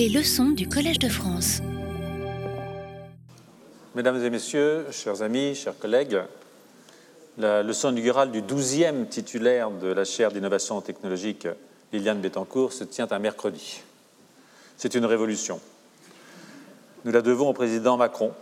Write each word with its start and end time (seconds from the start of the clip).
Les 0.00 0.08
leçons 0.08 0.48
du 0.48 0.66
Collège 0.66 0.98
de 0.98 1.10
France. 1.10 1.60
Mesdames 3.94 4.24
et 4.24 4.30
messieurs, 4.30 4.86
chers 4.92 5.20
amis, 5.20 5.54
chers 5.54 5.78
collègues, 5.78 6.22
la 7.36 7.62
leçon 7.62 7.92
inaugurale 7.92 8.30
du 8.30 8.40
12e 8.40 9.08
titulaire 9.08 9.70
de 9.70 9.88
la 9.88 10.06
chaire 10.06 10.32
d'innovation 10.32 10.80
technologique 10.80 11.46
Liliane 11.92 12.22
Bettencourt 12.22 12.72
se 12.72 12.84
tient 12.84 13.08
un 13.10 13.18
mercredi. 13.18 13.82
C'est 14.78 14.94
une 14.94 15.04
révolution. 15.04 15.60
Nous 17.04 17.12
la 17.12 17.20
devons 17.20 17.50
au 17.50 17.52
président 17.52 17.98
Macron, 17.98 18.32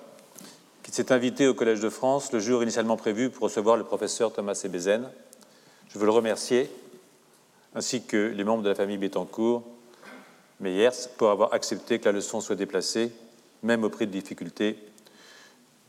qui 0.85 0.93
s'est 0.93 1.11
invité 1.11 1.49
au 1.49 1.55
Collège 1.55 1.81
de 1.81 1.89
France 1.89 2.31
le 2.33 2.39
jour 2.39 2.63
initialement 2.63 2.97
prévu 2.97 3.31
pour 3.31 3.43
recevoir 3.43 3.77
le 3.77 3.83
professeur 3.83 4.33
Thomas 4.33 4.61
Ebezen. 4.65 5.09
Je 5.93 5.99
veux 5.99 6.07
le 6.07 6.13
remercier, 6.13 6.71
ainsi 7.75 8.05
que 8.05 8.33
les 8.33 8.45
membres 8.45 8.63
de 8.63 8.69
la 8.69 8.77
famille 8.77 8.97
Bettencourt, 8.97 9.65
Meyers, 10.61 11.09
pour 11.17 11.31
avoir 11.31 11.55
accepté 11.55 11.99
que 11.99 12.07
la 12.07 12.13
leçon 12.13 12.41
soit 12.41 12.57
déplacée, 12.57 13.13
même 13.63 13.85
au 13.85 13.91
prix 13.91 14.07
de 14.07 14.13
difficultés, 14.13 14.79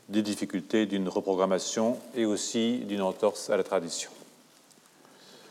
des 0.09 0.22
difficultés 0.22 0.86
d'une 0.86 1.08
reprogrammation 1.08 1.98
et 2.16 2.26
aussi 2.26 2.80
d'une 2.80 3.02
entorse 3.02 3.50
à 3.50 3.58
la 3.58 3.64
tradition. 3.64 4.09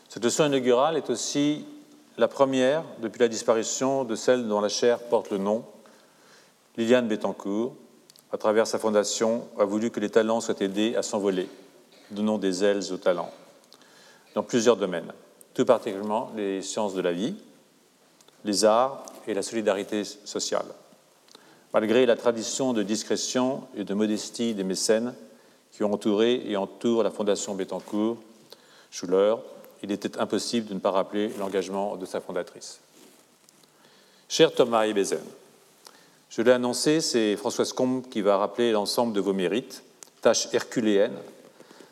Cette 0.08 0.24
leçon 0.24 0.46
inaugurale 0.46 0.96
est 0.96 1.10
aussi 1.10 1.64
la 2.16 2.28
première 2.28 2.84
depuis 3.00 3.20
la 3.20 3.28
disparition 3.28 4.04
de 4.04 4.16
celle 4.16 4.48
dont 4.48 4.60
la 4.60 4.68
chaire 4.68 4.98
porte 4.98 5.30
le 5.30 5.38
nom, 5.38 5.64
Liliane 6.76 7.08
Bettencourt, 7.08 7.74
à 8.32 8.38
travers 8.38 8.66
sa 8.66 8.78
fondation, 8.78 9.48
a 9.58 9.64
voulu 9.64 9.90
que 9.90 10.00
les 10.00 10.10
talents 10.10 10.40
soient 10.40 10.60
aidés 10.60 10.96
à 10.96 11.02
s'envoler, 11.02 11.48
donnant 12.10 12.38
des 12.38 12.64
ailes 12.64 12.92
aux 12.92 12.96
talents, 12.96 13.32
dans 14.34 14.42
plusieurs 14.42 14.76
domaines, 14.76 15.12
tout 15.54 15.64
particulièrement 15.64 16.32
les 16.36 16.62
sciences 16.62 16.94
de 16.94 17.00
la 17.00 17.12
vie, 17.12 17.36
les 18.48 18.64
arts 18.64 19.04
et 19.26 19.34
la 19.34 19.42
solidarité 19.42 20.04
sociale. 20.04 20.64
Malgré 21.74 22.06
la 22.06 22.16
tradition 22.16 22.72
de 22.72 22.82
discrétion 22.82 23.64
et 23.76 23.84
de 23.84 23.92
modestie 23.92 24.54
des 24.54 24.64
mécènes 24.64 25.14
qui 25.70 25.84
ont 25.84 25.92
entouré 25.92 26.42
et 26.46 26.56
entourent 26.56 27.02
la 27.02 27.10
Fondation 27.10 27.54
Bettencourt, 27.54 28.16
Schuller, 28.90 29.34
il 29.82 29.92
était 29.92 30.18
impossible 30.18 30.66
de 30.66 30.72
ne 30.72 30.78
pas 30.78 30.90
rappeler 30.90 31.28
l'engagement 31.38 31.96
de 31.96 32.06
sa 32.06 32.22
fondatrice. 32.22 32.80
Cher 34.30 34.54
Thomas 34.54 34.86
Ebezen, 34.86 35.20
je 36.30 36.40
l'ai 36.40 36.52
annoncé, 36.52 37.02
c'est 37.02 37.36
Françoise 37.36 37.74
Combe 37.74 38.08
qui 38.08 38.22
va 38.22 38.38
rappeler 38.38 38.72
l'ensemble 38.72 39.12
de 39.12 39.20
vos 39.20 39.34
mérites, 39.34 39.82
tâche 40.22 40.48
herculéenne, 40.54 41.18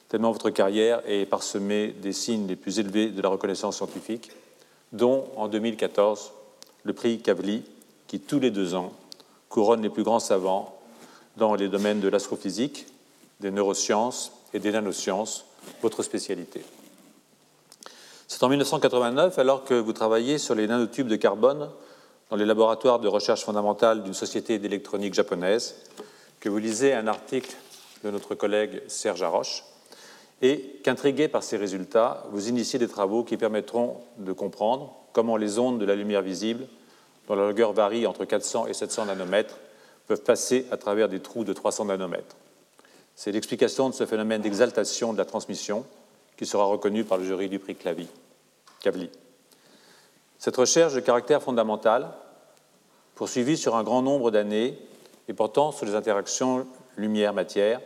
tellement 0.09 0.33
votre 0.33 0.49
carrière 0.49 1.03
est 1.07 1.27
parsemée 1.27 1.89
des 1.89 2.15
signes 2.15 2.47
les 2.47 2.57
plus 2.57 2.79
élevés 2.79 3.11
de 3.11 3.21
la 3.21 3.29
reconnaissance 3.29 3.77
scientifique, 3.77 4.31
dont 4.93 5.27
en 5.37 5.49
2014 5.49 6.33
le 6.87 6.93
prix 6.93 7.19
Kavli, 7.19 7.65
qui 8.07 8.21
tous 8.21 8.39
les 8.39 8.51
deux 8.51 8.75
ans 8.75 8.93
couronne 9.49 9.83
les 9.83 9.91
plus 9.91 10.05
grands 10.05 10.21
savants 10.21 10.79
dans 11.37 11.55
les 11.55 11.69
domaines 11.69 12.01
de 12.01 12.09
l'astrophysique, 12.09 12.87
des 13.41 13.51
neurosciences 13.51 14.33
et 14.55 14.61
des 14.61 14.71
nanosciences, 14.71 15.45
votre 15.83 16.03
spécialité. 16.03 16.63
C'est 18.29 18.43
en 18.43 18.49
1989, 18.49 19.39
alors 19.39 19.65
que 19.65 19.75
vous 19.75 19.93
travaillez 19.93 20.39
sur 20.39 20.55
les 20.55 20.67
nanotubes 20.67 21.09
de 21.09 21.17
carbone 21.17 21.69
dans 22.31 22.37
les 22.37 22.47
laboratoires 22.47 23.01
de 23.01 23.09
recherche 23.09 23.45
fondamentale 23.45 24.03
d'une 24.03 24.15
société 24.15 24.59
d'électronique 24.59 25.15
japonaise, 25.15 25.77
que 26.41 26.49
vous 26.49 26.59
lisez 26.59 26.93
un 26.93 27.07
article 27.09 27.55
de 28.05 28.11
notre 28.11 28.35
collègue 28.35 28.83
Serge 28.89 29.23
Haroche, 29.23 29.65
et 30.43 30.81
qu'intrigué 30.85 31.29
par 31.29 31.43
ces 31.43 31.57
résultats, 31.57 32.25
vous 32.31 32.49
initiez 32.49 32.79
des 32.79 32.89
travaux 32.89 33.25
qui 33.25 33.37
permettront 33.37 34.01
de 34.19 34.33
comprendre 34.33 34.95
comment 35.17 35.39
les 35.39 35.59
ondes 35.59 35.81
de 35.81 35.87
la 35.87 35.95
lumière 35.95 36.21
visible, 36.21 36.67
dont 37.27 37.37
la 37.37 37.47
longueur 37.49 37.73
varie 37.73 38.07
entre 38.07 38.27
400 38.27 38.67
et 38.67 38.75
700 38.75 39.07
nanomètres, 39.07 39.57
peuvent 40.07 40.21
passer 40.21 40.67
à 40.71 40.77
travers 40.77 41.09
des 41.09 41.21
trous 41.21 41.43
de 41.43 41.55
300 41.55 41.87
nanomètres. 41.87 42.37
C'est 43.15 43.33
l'explication 43.33 43.89
de 43.89 43.95
ce 43.95 44.05
phénomène 44.05 44.43
d'exaltation 44.43 45.15
de 45.15 45.19
la 45.19 45.25
transmission 45.25 45.87
qui 46.37 46.45
sera 46.45 46.65
reconnu 46.65 47.03
par 47.03 47.17
le 47.17 47.25
jury 47.25 47.49
du 47.49 47.59
prix 47.59 47.75
Kavli. 47.75 48.11
Cette 50.39 50.57
recherche 50.59 50.93
de 50.93 51.01
caractère 51.01 51.43
fondamental, 51.43 52.11
poursuivie 53.15 53.57
sur 53.57 53.75
un 53.75 53.85
grand 53.85 54.03
nombre 54.03 54.31
d'années 54.31 54.79
et 55.29 55.33
portant 55.33 55.73
sur 55.73 55.87
les 55.87 55.95
interactions 55.95 56.67
lumière-matière, 56.99 57.81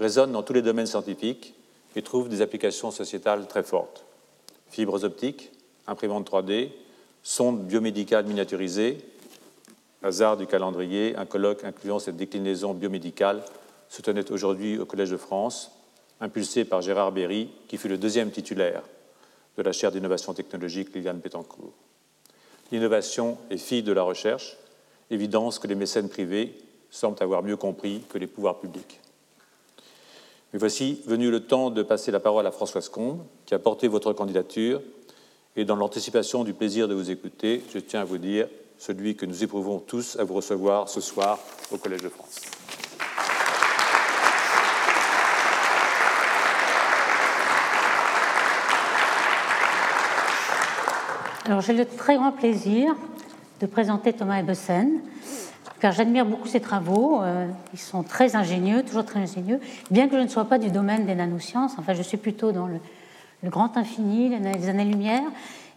résonne 0.00 0.32
dans 0.32 0.42
tous 0.42 0.54
les 0.54 0.62
domaines 0.62 0.86
scientifiques 0.86 1.52
et 1.94 2.00
trouve 2.00 2.30
des 2.30 2.40
applications 2.40 2.90
sociétales 2.90 3.48
très 3.48 3.62
fortes. 3.62 4.06
Fibres 4.70 5.04
optiques, 5.04 5.52
imprimantes 5.86 6.30
3D, 6.30 6.70
sondes 7.22 7.66
biomédicales 7.66 8.26
miniaturisées, 8.26 8.98
hasard 10.02 10.36
du 10.36 10.46
calendrier, 10.46 11.16
un 11.16 11.26
colloque 11.26 11.64
incluant 11.64 11.98
cette 11.98 12.16
déclinaison 12.16 12.74
biomédicale 12.74 13.42
se 13.88 14.02
tenait 14.02 14.30
aujourd'hui 14.30 14.78
au 14.78 14.86
Collège 14.86 15.10
de 15.10 15.16
France, 15.16 15.72
impulsé 16.20 16.64
par 16.64 16.82
Gérard 16.82 17.12
Berry, 17.12 17.50
qui 17.68 17.76
fut 17.76 17.88
le 17.88 17.98
deuxième 17.98 18.30
titulaire 18.30 18.82
de 19.56 19.62
la 19.62 19.72
chaire 19.72 19.92
d'innovation 19.92 20.34
technologique 20.34 20.94
Liliane 20.94 21.20
Pétancourt. 21.20 21.72
L'innovation 22.72 23.38
est 23.50 23.58
fille 23.58 23.82
de 23.82 23.92
la 23.92 24.02
recherche, 24.02 24.56
évidence 25.10 25.58
que 25.58 25.66
les 25.66 25.74
mécènes 25.74 26.08
privés 26.08 26.54
semblent 26.90 27.22
avoir 27.22 27.42
mieux 27.42 27.56
compris 27.56 28.02
que 28.08 28.18
les 28.18 28.26
pouvoirs 28.26 28.58
publics. 28.58 29.00
Mais 30.52 30.58
voici 30.58 31.02
venu 31.06 31.30
le 31.30 31.40
temps 31.40 31.70
de 31.70 31.82
passer 31.82 32.10
la 32.10 32.20
parole 32.20 32.46
à 32.46 32.52
Françoise 32.52 32.88
Combe, 32.88 33.24
qui 33.46 33.54
a 33.54 33.58
porté 33.58 33.88
votre 33.88 34.12
candidature, 34.12 34.80
et 35.56 35.64
dans 35.64 35.76
l'anticipation 35.76 36.44
du 36.44 36.52
plaisir 36.52 36.88
de 36.88 36.94
vous 36.94 37.10
écouter, 37.10 37.62
je 37.72 37.78
tiens 37.78 38.00
à 38.00 38.04
vous 38.04 38.18
dire 38.18 38.48
celui 38.78 39.14
que 39.14 39.24
nous 39.24 39.44
éprouvons 39.44 39.78
tous 39.78 40.16
à 40.18 40.24
vous 40.24 40.34
recevoir 40.34 40.88
ce 40.88 41.00
soir 41.00 41.38
au 41.70 41.76
Collège 41.76 42.02
de 42.02 42.08
France. 42.08 42.40
Alors 51.46 51.60
j'ai 51.60 51.74
le 51.74 51.84
très 51.84 52.16
grand 52.16 52.32
plaisir 52.32 52.94
de 53.60 53.66
présenter 53.66 54.12
Thomas 54.12 54.40
Ebbesen, 54.40 55.00
car 55.78 55.92
j'admire 55.92 56.24
beaucoup 56.24 56.48
ses 56.48 56.60
travaux. 56.60 57.22
Euh, 57.22 57.46
ils 57.74 57.78
sont 57.78 58.02
très 58.02 58.34
ingénieux, 58.34 58.82
toujours 58.82 59.04
très 59.04 59.20
ingénieux, 59.20 59.60
bien 59.90 60.08
que 60.08 60.16
je 60.16 60.22
ne 60.22 60.28
sois 60.28 60.46
pas 60.46 60.58
du 60.58 60.70
domaine 60.70 61.04
des 61.04 61.14
nanosciences. 61.14 61.72
Enfin, 61.78 61.92
je 61.92 62.02
suis 62.02 62.16
plutôt 62.16 62.50
dans 62.50 62.66
le, 62.66 62.80
grand 63.48 63.76
infini, 63.76 64.28
les, 64.28 64.68
années-lumière. 64.68 65.22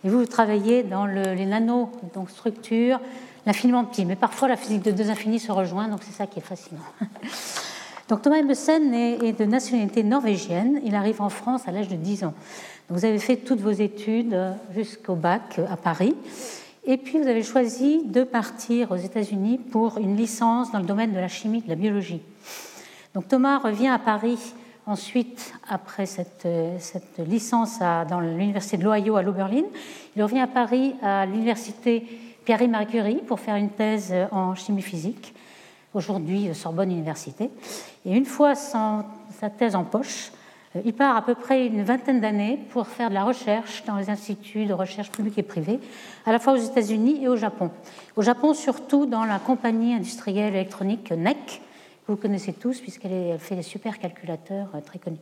Et 0.04 0.10
vous, 0.10 0.20
vous 0.20 0.26
travaillez 0.26 0.84
dans 0.84 1.06
les 1.06 1.46
nanos, 1.46 1.88
donc 2.14 2.30
structure, 2.30 3.00
l'infiniment 3.46 3.84
petit. 3.84 4.06
Mais 4.06 4.16
parfois, 4.16 4.48
la 4.48 4.58
physique 4.58 4.84
de 4.84 4.92
deux 4.92 5.10
infinis 5.10 5.40
se 5.40 5.52
rejoint, 5.52 5.88
donc 5.88 6.02
c'est 6.04 6.14
ça 6.14 6.28
qui 6.28 6.40
est 6.40 6.44
fascinant. 6.44 6.82
Donc 8.10 8.22
Thomas 8.22 8.38
Ebbesen 8.38 8.94
est 8.94 9.38
de 9.38 9.44
nationalité 9.44 10.02
norvégienne. 10.02 10.80
Il 10.86 10.96
arrive 10.96 11.22
en 11.22 11.28
France 11.28 11.68
à 11.68 11.74
l'âge 11.74 11.90
de 11.90 11.98
10 11.98 12.24
ans. 12.24 12.34
Vous 12.90 13.04
avez 13.04 13.20
fait 13.20 13.36
toutes 13.36 13.60
vos 13.60 13.72
études 13.72 14.34
euh, 14.34 14.54
jusqu'au 14.74 15.16
bac 15.16 15.60
euh, 15.60 15.66
à 15.70 15.76
Paris. 15.76 16.16
Et 16.86 16.96
puis 16.96 17.20
vous 17.20 17.28
avez 17.28 17.44
choisi 17.44 18.02
de 18.06 18.24
partir 18.24 18.92
aux 18.92 18.96
États-Unis 18.96 19.58
pour 19.58 19.98
une 19.98 20.16
licence 20.16 20.72
dans 20.72 20.80
le 20.80 20.86
domaine 20.86 21.12
de 21.12 21.20
la 21.20 21.28
chimie, 21.28 21.62
de 21.62 21.68
la 21.68 21.76
biologie. 21.76 22.22
Donc 23.14 23.28
Thomas 23.28 23.58
revient 23.58 23.90
à 23.90 24.00
Paris 24.00 24.40
ensuite, 24.88 25.54
après 25.70 26.06
cette, 26.06 26.46
euh, 26.46 26.78
cette 26.80 27.20
licence 27.20 27.80
dans 27.80 28.20
l'université 28.20 28.78
de 28.78 28.84
l'Ohio 28.84 29.16
à 29.16 29.22
l'Oberlin. 29.22 29.66
Il 30.16 30.24
revient 30.24 30.40
à 30.40 30.48
Paris 30.48 30.96
à 31.04 31.26
l'université 31.26 32.04
Pierre-Marie 32.46 32.88
Curie 32.88 33.22
pour 33.28 33.40
faire 33.40 33.56
une 33.56 33.70
thèse 33.70 34.14
en 34.32 34.56
chimie 34.56 34.82
physique, 34.82 35.36
aujourd'hui 35.94 36.50
Sorbonne 36.56 36.92
Université. 36.92 37.50
Et 38.06 38.16
une 38.16 38.26
fois 38.26 38.56
sa 38.56 39.04
thèse 39.58 39.76
en 39.76 39.84
poche, 39.84 40.32
euh, 40.76 40.82
il 40.86 40.94
part 40.94 41.16
à 41.16 41.22
peu 41.22 41.36
près 41.36 41.68
une 41.68 41.84
vingtaine 41.84 42.22
d'années 42.22 42.60
pour 42.70 42.88
faire 42.88 43.10
de 43.10 43.14
la 43.14 43.24
recherche 43.24 43.84
dans 43.86 43.98
les 43.98 44.10
instituts 44.10 44.66
de 44.66 44.74
recherche 44.74 45.12
publics 45.12 45.38
et 45.38 45.44
privés, 45.44 45.80
à 46.26 46.32
la 46.32 46.40
fois 46.40 46.54
aux 46.54 46.58
États-Unis 46.58 47.24
et 47.24 47.28
au 47.28 47.36
Japon. 47.36 47.72
Au 48.16 48.22
Japon, 48.22 48.54
surtout 48.54 49.06
dans 49.06 49.26
la 49.26 49.40
compagnie 49.40 49.94
industrielle 49.94 50.54
électronique 50.54 51.12
NEC, 51.12 51.62
vous 52.08 52.18
connaissez 52.18 52.54
tous, 52.54 52.80
puisqu'elle 52.80 53.38
fait 53.40 53.56
des 53.56 53.62
supercalculateurs 53.62 54.70
euh, 54.76 54.82
très 54.82 55.00
connus. 55.00 55.18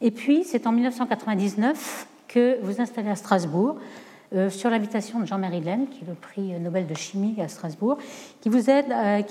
Et 0.00 0.10
puis, 0.10 0.44
c'est 0.44 0.66
en 0.66 0.72
1999 0.72 2.06
que 2.28 2.58
vous 2.62 2.80
installez 2.80 3.10
à 3.10 3.16
Strasbourg, 3.16 3.76
euh, 4.32 4.48
sur 4.48 4.70
l'invitation 4.70 5.18
de 5.18 5.26
Jean-Marie 5.26 5.60
Laine, 5.60 5.88
qui 5.88 6.04
est 6.04 6.08
le 6.08 6.14
prix 6.14 6.60
Nobel 6.60 6.86
de 6.86 6.94
chimie 6.94 7.34
à 7.40 7.48
Strasbourg, 7.48 7.98
qui 8.40 8.48
vous 8.48 8.70
aide, 8.70 8.86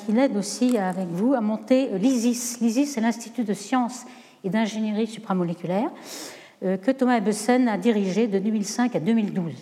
l'aide 0.09 0.35
aussi 0.35 0.77
avec 0.77 1.07
vous 1.07 1.33
à 1.33 1.41
monter 1.41 1.97
l'ISIS. 1.97 2.59
L'ISIS, 2.59 2.87
c'est 2.87 3.01
l'Institut 3.01 3.43
de 3.43 3.53
sciences 3.53 4.05
et 4.43 4.49
d'ingénierie 4.49 5.07
supramoléculaire 5.07 5.89
euh, 6.63 6.77
que 6.77 6.91
Thomas 6.91 7.17
Ebbesen 7.17 7.67
a 7.67 7.77
dirigé 7.77 8.27
de 8.27 8.39
2005 8.39 8.95
à 8.95 8.99
2012. 8.99 9.53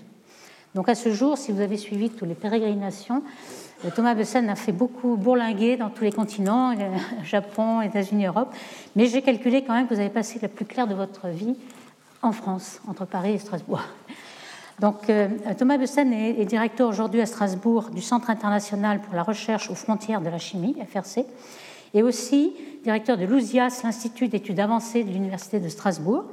Donc 0.75 0.89
à 0.89 0.95
ce 0.95 1.11
jour, 1.11 1.37
si 1.37 1.51
vous 1.51 1.61
avez 1.61 1.77
suivi 1.77 2.09
toutes 2.09 2.27
les 2.27 2.35
pérégrinations, 2.35 3.21
euh, 3.21 3.66
Thomas 3.95 4.13
Ebbesen 4.13 4.49
a 4.49 4.55
fait 4.55 4.71
beaucoup 4.71 5.17
bourlinguer 5.17 5.77
dans 5.77 5.89
tous 5.89 6.03
les 6.03 6.11
continents, 6.11 6.71
euh, 6.71 6.97
Japon, 7.23 7.81
États-Unis, 7.81 8.25
Europe, 8.25 8.53
mais 8.95 9.05
j'ai 9.05 9.21
calculé 9.21 9.63
quand 9.63 9.73
même 9.73 9.87
que 9.87 9.93
vous 9.93 9.99
avez 9.99 10.09
passé 10.09 10.39
la 10.41 10.47
plus 10.47 10.65
claire 10.65 10.87
de 10.87 10.95
votre 10.95 11.27
vie 11.27 11.55
en 12.23 12.31
France, 12.31 12.81
entre 12.87 13.05
Paris 13.05 13.33
et 13.33 13.37
Strasbourg. 13.37 13.81
Donc, 14.79 15.09
euh, 15.09 15.27
Thomas 15.57 15.77
Bessen 15.77 16.11
est, 16.13 16.45
directeur 16.45 16.89
aujourd'hui 16.89 17.21
à 17.21 17.25
Strasbourg 17.25 17.89
du 17.89 18.01
Centre 18.01 18.29
international 18.29 19.01
pour 19.01 19.15
la 19.15 19.23
recherche 19.23 19.69
aux 19.69 19.75
frontières 19.75 20.21
de 20.21 20.29
la 20.29 20.37
chimie, 20.37 20.75
FRC, 20.91 21.25
et 21.93 22.03
aussi 22.03 22.53
directeur 22.83 23.17
de 23.17 23.25
l'USIAS, 23.25 23.81
l'Institut 23.83 24.27
d'études 24.27 24.59
avancées 24.59 25.03
de 25.03 25.11
l'Université 25.11 25.59
de 25.59 25.67
Strasbourg. 25.69 26.25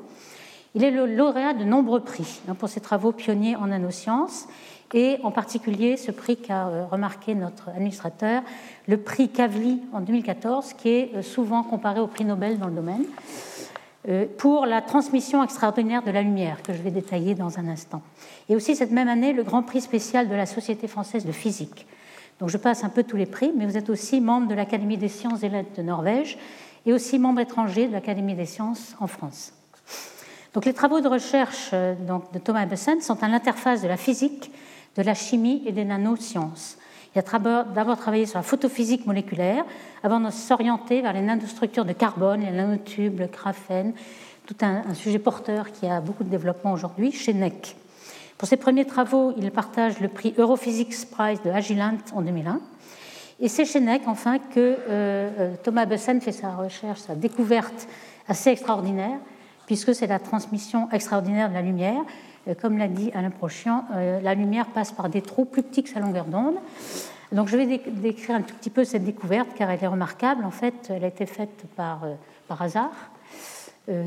Il 0.74 0.82
est 0.82 0.90
le 0.90 1.06
lauréat 1.06 1.54
de 1.54 1.62
nombreux 1.62 2.00
prix 2.00 2.40
hein, 2.48 2.54
pour 2.54 2.68
ses 2.68 2.80
travaux 2.80 3.12
pionniers 3.12 3.54
en 3.54 3.68
nanosciences 3.68 4.46
et 4.92 5.18
en 5.22 5.30
particulier 5.30 5.96
ce 5.96 6.10
prix 6.10 6.36
qu'a 6.36 6.66
euh, 6.66 6.84
remarqué 6.86 7.34
notre 7.34 7.68
administrateur, 7.68 8.42
le 8.88 8.96
prix 8.96 9.28
Kavli 9.28 9.80
en 9.92 10.00
2014, 10.00 10.72
qui 10.74 10.88
est 10.88 11.10
euh, 11.14 11.22
souvent 11.22 11.62
comparé 11.62 12.00
au 12.00 12.06
prix 12.06 12.24
Nobel 12.24 12.58
dans 12.58 12.66
le 12.66 12.74
domaine. 12.74 13.04
Euh, 14.08 14.26
pour 14.36 14.66
la 14.66 14.82
transmission 14.82 15.42
extraordinaire 15.42 16.02
de 16.02 16.10
la 16.10 16.22
lumière, 16.22 16.62
que 16.62 16.72
je 16.72 16.82
vais 16.82 16.90
détailler 16.90 17.34
dans 17.34 17.58
un 17.58 17.68
instant. 17.68 18.02
Et 18.48 18.56
aussi 18.56 18.76
cette 18.76 18.90
même 18.90 19.08
année, 19.08 19.32
le 19.32 19.44
Grand 19.44 19.62
Prix 19.62 19.80
spécial 19.80 20.28
de 20.28 20.34
la 20.34 20.46
Société 20.46 20.88
française 20.88 21.24
de 21.24 21.32
physique. 21.32 21.86
Donc 22.40 22.50
je 22.50 22.56
passe 22.56 22.84
un 22.84 22.88
peu 22.88 23.04
tous 23.04 23.16
les 23.16 23.26
prix, 23.26 23.52
mais 23.56 23.64
vous 23.64 23.76
êtes 23.76 23.90
aussi 23.90 24.20
membre 24.20 24.48
de 24.48 24.54
l'Académie 24.54 24.98
des 24.98 25.08
sciences 25.08 25.42
et 25.42 25.48
lettres 25.48 25.76
de 25.76 25.82
Norvège 25.82 26.36
et 26.84 26.92
aussi 26.92 27.18
membre 27.18 27.40
étranger 27.40 27.86
de 27.86 27.92
l'Académie 27.92 28.34
des 28.34 28.44
sciences 28.44 28.94
en 29.00 29.06
France. 29.06 29.52
Donc 30.54 30.64
les 30.64 30.72
travaux 30.72 31.00
de 31.00 31.08
recherche 31.08 31.70
euh, 31.72 31.94
de 32.32 32.38
Thomas 32.38 32.62
Ebbesen 32.62 33.00
sont 33.00 33.22
à 33.22 33.28
l'interface 33.28 33.82
de 33.82 33.88
la 33.88 33.96
physique, 33.96 34.52
de 34.96 35.02
la 35.02 35.14
chimie 35.14 35.62
et 35.66 35.72
des 35.72 35.84
nanosciences. 35.84 36.78
Il 37.14 37.20
a 37.20 37.64
d'abord 37.74 37.96
travaillé 37.96 38.26
sur 38.26 38.38
la 38.38 38.42
photophysique 38.42 39.06
moléculaire 39.06 39.64
avant 40.02 40.18
de 40.18 40.30
s'orienter 40.30 41.00
vers 41.00 41.12
les 41.12 41.20
nanostructures 41.20 41.84
de 41.84 41.92
carbone, 41.92 42.40
les 42.40 42.50
nanotubes, 42.50 43.20
le 43.20 43.26
graphène, 43.26 43.92
tout 44.46 44.56
un, 44.62 44.94
sujet 44.94 45.20
porteur 45.20 45.70
qui 45.70 45.86
a 45.86 46.00
beaucoup 46.00 46.24
de 46.24 46.28
développement 46.28 46.72
aujourd'hui 46.72 47.12
chez 47.12 47.32
NEC. 47.32 47.76
Pour 48.36 48.48
ses 48.48 48.56
premiers 48.56 48.84
travaux, 48.84 49.32
il 49.36 49.50
partage 49.52 50.00
le 50.00 50.08
prix 50.08 50.34
Europhysics 50.38 51.08
Prize 51.10 51.40
de 51.42 51.50
Agilent 51.50 51.98
en 52.12 52.20
2001. 52.20 52.60
Et 53.40 53.48
c'est 53.48 53.64
chez 53.64 53.80
NEC, 53.80 54.02
enfin, 54.06 54.38
que 54.38 54.58
euh, 54.58 54.76
euh, 54.88 55.54
Thomas 55.62 55.86
Bessen 55.86 56.20
fait 56.20 56.32
sa 56.32 56.50
recherche, 56.50 57.00
sa 57.00 57.14
découverte 57.14 57.86
assez 58.28 58.50
extraordinaire, 58.50 59.18
puisque 59.66 59.94
c'est 59.94 60.06
la 60.06 60.18
transmission 60.18 60.88
extraordinaire 60.90 61.48
de 61.48 61.54
la 61.54 61.62
lumière. 61.62 62.02
Euh, 62.48 62.54
comme 62.54 62.78
l'a 62.78 62.88
dit 62.88 63.10
Alain 63.14 63.30
Prochian, 63.30 63.84
euh, 63.94 64.20
la 64.20 64.34
lumière 64.34 64.66
passe 64.66 64.92
par 64.92 65.08
des 65.08 65.22
trous 65.22 65.44
plus 65.44 65.62
petits 65.62 65.82
que 65.82 65.88
sa 65.88 66.00
longueur 66.00 66.26
d'onde. 66.26 66.56
Donc 67.32 67.48
je 67.48 67.56
vais 67.56 67.80
décrire 67.86 68.36
un 68.36 68.42
tout 68.42 68.54
petit 68.54 68.70
peu 68.70 68.84
cette 68.84 69.04
découverte 69.04 69.48
car 69.56 69.70
elle 69.70 69.82
est 69.82 69.86
remarquable. 69.88 70.44
En 70.44 70.50
fait, 70.50 70.74
elle 70.90 71.04
a 71.04 71.08
été 71.08 71.26
faite 71.26 71.64
par, 71.76 72.04
euh, 72.04 72.14
par 72.48 72.62
hasard. 72.62 73.10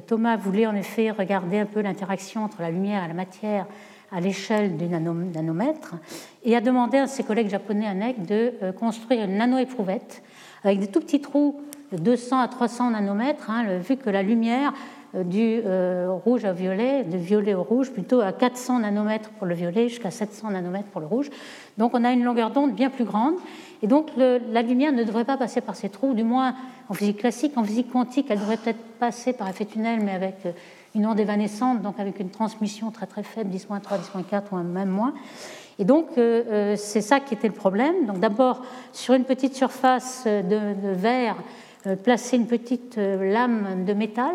Thomas 0.07 0.37
voulait 0.37 0.65
en 0.65 0.75
effet 0.75 1.11
regarder 1.11 1.59
un 1.59 1.67
peu 1.67 1.81
l'interaction 1.81 2.43
entre 2.43 2.63
la 2.63 2.71
lumière 2.71 3.03
et 3.03 3.07
la 3.07 3.13
matière 3.13 3.67
à 4.11 4.19
l'échelle 4.19 4.75
du 4.75 4.87
nanomètre 4.87 5.93
et 6.43 6.55
a 6.55 6.61
demandé 6.61 6.97
à 6.97 7.05
ses 7.05 7.23
collègues 7.23 7.49
japonais 7.49 7.85
à 7.85 7.93
NEC 7.93 8.25
de 8.25 8.53
construire 8.79 9.25
une 9.25 9.37
nano-éprouvette 9.37 10.23
avec 10.63 10.79
des 10.79 10.87
tout 10.87 10.99
petits 10.99 11.21
trous 11.21 11.61
de 11.91 11.97
200 11.97 12.39
à 12.39 12.47
300 12.47 12.91
nanomètres, 12.91 13.51
hein, 13.51 13.77
vu 13.77 13.97
que 13.97 14.09
la 14.09 14.23
lumière 14.23 14.73
du 15.13 15.61
euh, 15.65 16.09
rouge 16.25 16.43
au 16.43 16.53
violet, 16.53 17.03
de 17.03 17.17
violet 17.17 17.53
au 17.53 17.63
rouge, 17.63 17.91
plutôt 17.91 18.19
à 18.19 18.33
400 18.33 18.79
nanomètres 18.79 19.29
pour 19.31 19.47
le 19.47 19.55
violet 19.55 19.87
jusqu'à 19.87 20.11
700 20.11 20.51
nanomètres 20.51 20.89
pour 20.89 20.99
le 20.99 21.07
rouge. 21.07 21.29
Donc 21.77 21.91
on 21.93 22.03
a 22.03 22.11
une 22.11 22.23
longueur 22.23 22.51
d'onde 22.51 22.73
bien 22.73 22.89
plus 22.89 23.05
grande. 23.05 23.35
Et 23.81 23.87
donc 23.87 24.09
la 24.17 24.61
lumière 24.61 24.91
ne 24.91 25.03
devrait 25.03 25.23
pas 25.23 25.37
passer 25.37 25.61
par 25.61 25.75
ces 25.75 25.89
trous, 25.89 26.13
du 26.13 26.23
moins 26.23 26.55
en 26.89 26.93
physique 26.93 27.19
classique. 27.19 27.53
En 27.55 27.63
physique 27.63 27.91
quantique, 27.91 28.27
elle 28.29 28.39
devrait 28.39 28.57
peut-être 28.57 28.81
passer 28.99 29.33
par 29.33 29.47
effet 29.47 29.65
tunnel, 29.65 30.01
mais 30.03 30.11
avec 30.11 30.35
euh, 30.45 30.51
une 30.93 31.05
onde 31.05 31.19
évanescente, 31.19 31.81
donc 31.81 31.99
avec 31.99 32.19
une 32.19 32.29
transmission 32.29 32.91
très 32.91 33.05
très 33.05 33.23
faible, 33.23 33.51
10-3, 33.55 33.79
10-4 34.29 34.41
ou 34.51 34.55
même 34.57 34.89
moins. 34.89 35.13
Et 35.79 35.85
donc, 35.85 36.07
c'est 36.15 37.01
ça 37.01 37.19
qui 37.19 37.35
était 37.35 37.47
le 37.47 37.53
problème. 37.53 38.07
Donc, 38.07 38.19
d'abord, 38.19 38.63
sur 38.93 39.13
une 39.13 39.25
petite 39.25 39.53
surface 39.53 40.23
de 40.25 40.91
verre, 40.91 41.35
placer 42.03 42.35
une 42.35 42.47
petite 42.47 42.97
lame 42.97 43.85
de 43.85 43.93
métal 43.93 44.33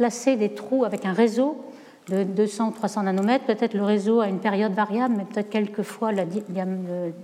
placer 0.00 0.36
des 0.36 0.54
trous 0.54 0.86
avec 0.86 1.04
un 1.04 1.12
réseau 1.12 1.62
de 2.08 2.24
200 2.24 2.68
ou 2.68 2.70
300 2.70 3.02
nanomètres. 3.02 3.44
Peut-être 3.44 3.74
le 3.74 3.82
réseau 3.82 4.20
a 4.20 4.28
une 4.28 4.38
période 4.38 4.72
variable, 4.72 5.14
mais 5.14 5.26
peut-être 5.26 5.50
quelquefois 5.50 6.10
la 6.10 6.24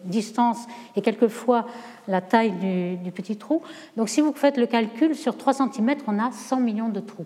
distance 0.05 0.59
et 0.95 1.01
quelquefois 1.01 1.65
la 2.07 2.21
taille 2.21 2.53
du, 3.03 3.11
petit 3.13 3.39
trou. 3.39 3.63
Donc 3.97 4.11
si 4.11 4.21
vous 4.21 4.35
faites 4.35 4.59
le 4.59 4.67
calcul, 4.67 5.15
sur 5.15 5.39
3 5.39 5.55
cm, 5.55 5.95
on 6.07 6.19
a 6.19 6.31
100 6.31 6.61
millions 6.61 6.91
de 6.91 7.01
trous, 7.01 7.25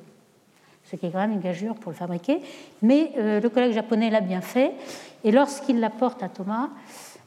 ce 0.84 0.94
qui 0.94 1.06
est 1.06 1.10
quand 1.10 1.18
même 1.18 1.32
une 1.32 1.40
gageure 1.40 1.74
pour 1.74 1.90
le 1.90 1.96
fabriquer. 1.96 2.42
Mais 2.80 3.10
euh, 3.18 3.40
le 3.40 3.48
collègue 3.48 3.72
japonais 3.72 4.08
l'a 4.08 4.20
bien 4.20 4.42
fait, 4.42 4.70
et 5.24 5.32
lorsqu'il 5.32 5.80
l'apporte 5.80 6.22
à 6.22 6.28
Thomas, 6.28 6.68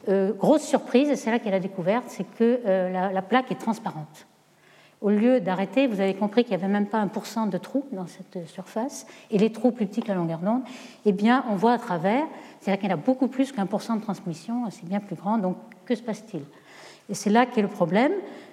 euh, 0.08 0.32
grosse 0.32 0.62
surprise, 0.62 1.10
et 1.10 1.16
c'est 1.16 1.30
là 1.30 1.38
qu'il 1.38 1.52
a 1.52 1.60
découvert, 1.60 2.00
c'est 2.08 2.24
que 2.38 2.60
euh, 2.64 3.12
la 3.12 3.22
plaque 3.22 3.50
est 3.50 3.60
transparente 3.60 4.26
au 5.04 5.10
lieu 5.10 5.38
d'arrêter, 5.38 5.86
vous 5.86 6.00
avez 6.00 6.14
compris 6.14 6.44
qu'il 6.44 6.56
n'y 6.56 6.64
avait 6.64 6.72
même 6.72 6.86
pas 6.86 6.96
un 6.96 7.08
pourcent 7.08 7.46
de 7.46 7.58
trous 7.58 7.84
dans 7.92 8.06
cette 8.06 8.48
surface, 8.48 9.06
et 9.30 9.36
les 9.36 9.52
trous 9.52 9.70
plus 9.70 9.86
petits 9.86 10.00
que 10.00 10.08
la 10.08 10.14
longueur 10.14 10.38
d'onde, 10.38 10.62
eh 11.04 11.12
bien, 11.12 11.44
on 11.50 11.56
voit 11.56 11.72
à 11.72 11.78
travers, 11.78 12.24
c'est-à-dire 12.58 12.80
qu'il 12.80 12.88
y 12.88 12.92
a 12.92 12.96
beaucoup 12.96 13.28
plus 13.28 13.52
qu'un 13.52 13.66
pourcent 13.66 13.96
de 13.96 14.00
transmission, 14.00 14.62
c'est 14.70 14.88
bien 14.88 15.00
plus 15.00 15.14
grand, 15.14 15.36
donc 15.36 15.58
que 15.84 15.94
se 15.94 16.02
passe-t-il? 16.02 16.40
Et 17.10 17.14
c'est 17.14 17.28
là 17.28 17.44
qu'est 17.44 17.60
le 17.60 17.68
problème. 17.68 18.12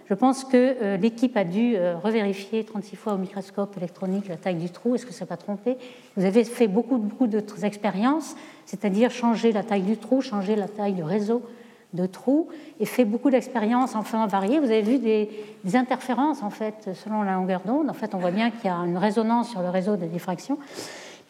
Je 0.09 0.13
pense 0.13 0.44
que 0.44 0.75
euh, 0.81 0.98
l'équipe 0.98 1.38
a 1.38 1.45
dû 1.45 1.77
euh, 1.77 1.95
revérifier 1.98 2.65
36 2.65 2.98
fois 2.98 3.13
au 3.13 3.18
microscope 3.18 3.77
électronique 3.77 4.27
la 4.27 4.36
taille 4.36 4.56
du 4.56 4.69
trou. 4.69 4.95
Est-ce 4.95 5.06
que 5.06 5.13
ça 5.13 5.24
n'a 5.24 5.30
pas 5.30 5.38
trompé 5.38 5.77
Vous 6.18 6.25
avez 6.25 6.44
fait 6.44 6.68
beaucoup, 6.68 6.98
beaucoup 6.98 7.27
d'autres 7.27 7.63
expériences, 7.63 8.36
c'est-à-dire 8.65 9.09
changer 9.09 9.53
la 9.53 9.63
taille 9.63 9.83
du 9.83 9.95
trou, 9.95 10.19
changer 10.19 10.57
la 10.57 10.68
taille 10.68 10.95
du 10.95 11.03
réseau 11.03 11.44
de 11.93 12.05
trous 12.05 12.47
et 12.79 12.85
fait 12.85 13.05
beaucoup 13.05 13.29
d'expériences 13.29 13.95
en 13.95 14.03
faisant 14.03 14.25
varier. 14.27 14.59
Vous 14.59 14.71
avez 14.71 14.81
vu 14.81 14.99
des, 14.99 15.29
interférences 15.75 16.43
en 16.43 16.49
fait 16.49 16.89
selon 16.93 17.21
la 17.21 17.33
longueur 17.33 17.61
d'onde. 17.65 17.89
En 17.89 17.93
fait, 17.93 18.15
on 18.15 18.17
voit 18.17 18.31
bien 18.31 18.51
qu'il 18.51 18.65
y 18.65 18.69
a 18.69 18.75
une 18.75 18.97
résonance 18.97 19.49
sur 19.49 19.61
le 19.61 19.69
réseau 19.69 19.95
de 19.95 20.05
diffraction. 20.05 20.57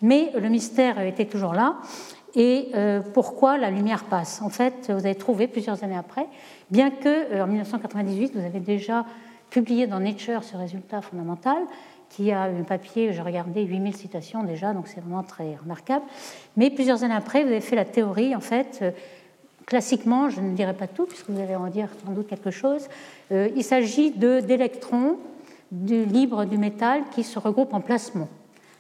Mais 0.02 0.32
le 0.40 0.50
mystère 0.50 1.00
était 1.00 1.26
toujours 1.26 1.54
là. 1.54 1.78
Et 2.34 2.70
euh, 2.76 3.02
pourquoi 3.14 3.58
la 3.58 3.70
lumière 3.70 4.06
passe? 4.06 4.42
En 4.42 4.50
fait, 4.50 4.90
vous 4.90 5.06
avez 5.06 5.16
trouvé 5.16 5.48
plusieurs 5.48 5.84
années 5.84 5.98
après, 5.98 6.28
bien 6.70 6.90
que 6.90 7.34
euh, 7.34 7.44
en 7.44 7.48
1998, 7.48 8.34
vous 8.36 8.46
avez 8.46 8.62
déjà 8.62 9.06
publié 9.50 9.86
dans 9.86 10.00
Nature 10.00 10.44
ce 10.44 10.56
résultat 10.56 11.02
fondamental, 11.02 11.58
qui 12.10 12.32
a 12.32 12.44
un 12.44 12.64
papier, 12.64 13.14
j'ai 13.14 13.22
regardé 13.22 13.64
8000 13.64 13.96
citations 13.96 14.44
déjà, 14.44 14.74
donc 14.74 14.88
c'est 14.88 15.02
vraiment 15.02 15.24
très 15.24 15.56
remarquable. 15.62 16.06
Mais 16.58 16.70
plusieurs 16.70 17.04
années 17.04 17.16
après, 17.16 17.44
vous 17.44 17.50
avez 17.50 17.62
fait 17.62 17.76
la 17.76 17.86
théorie, 17.86 18.36
en 18.36 18.42
fait, 18.42 18.80
euh, 18.82 18.92
Classiquement, 19.66 20.30
je 20.30 20.42
ne 20.42 20.56
dirai 20.56 20.74
pas 20.74 20.88
tout, 20.88 21.06
puisque 21.06 21.30
vous 21.30 21.40
allez 21.40 21.56
en 21.56 21.68
dire 21.68 21.88
sans 22.06 22.12
doute 22.12 22.28
quelque 22.28 22.52
chose, 22.52 22.88
euh, 23.32 23.50
il 23.56 23.64
s'agit 23.64 24.12
d'électrons 24.12 25.18
libres 25.72 26.46
du 26.46 26.58
métal 26.58 27.04
qui 27.14 27.24
se 27.24 27.40
regroupent 27.40 27.74
en 27.74 27.82
plasmons. 27.82 28.28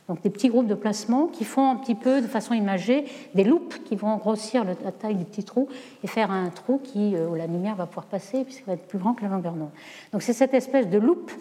Donc 0.09 0.21
des 0.23 0.29
petits 0.29 0.49
groupes 0.49 0.67
de 0.67 0.75
plasmons 0.75 1.27
qui 1.27 1.45
font 1.45 1.69
un 1.69 1.75
petit 1.75 1.95
peu, 1.95 2.21
de 2.21 2.27
façon 2.27 2.53
imagée, 2.53 3.05
des 3.33 3.43
loupes 3.43 3.75
qui 3.85 3.95
vont 3.95 4.17
grossir 4.17 4.65
la 4.65 4.91
taille 4.91 5.15
du 5.15 5.23
petit 5.23 5.43
trou 5.43 5.69
et 6.03 6.07
faire 6.07 6.31
un 6.31 6.49
trou 6.49 6.81
qui, 6.83 7.15
euh, 7.15 7.29
où 7.29 7.35
la 7.35 7.47
lumière 7.47 7.75
va 7.75 7.85
pouvoir 7.85 8.07
passer, 8.07 8.43
puisqu'il 8.43 8.65
va 8.65 8.73
être 8.73 8.87
plus 8.87 8.99
grand 8.99 9.13
que 9.13 9.23
la 9.23 9.29
longueur 9.29 9.53
d'onde. 9.53 9.69
Donc 10.11 10.21
c'est 10.21 10.33
cette 10.33 10.53
espèce 10.53 10.89
de 10.89 10.97
loupe 10.97 11.31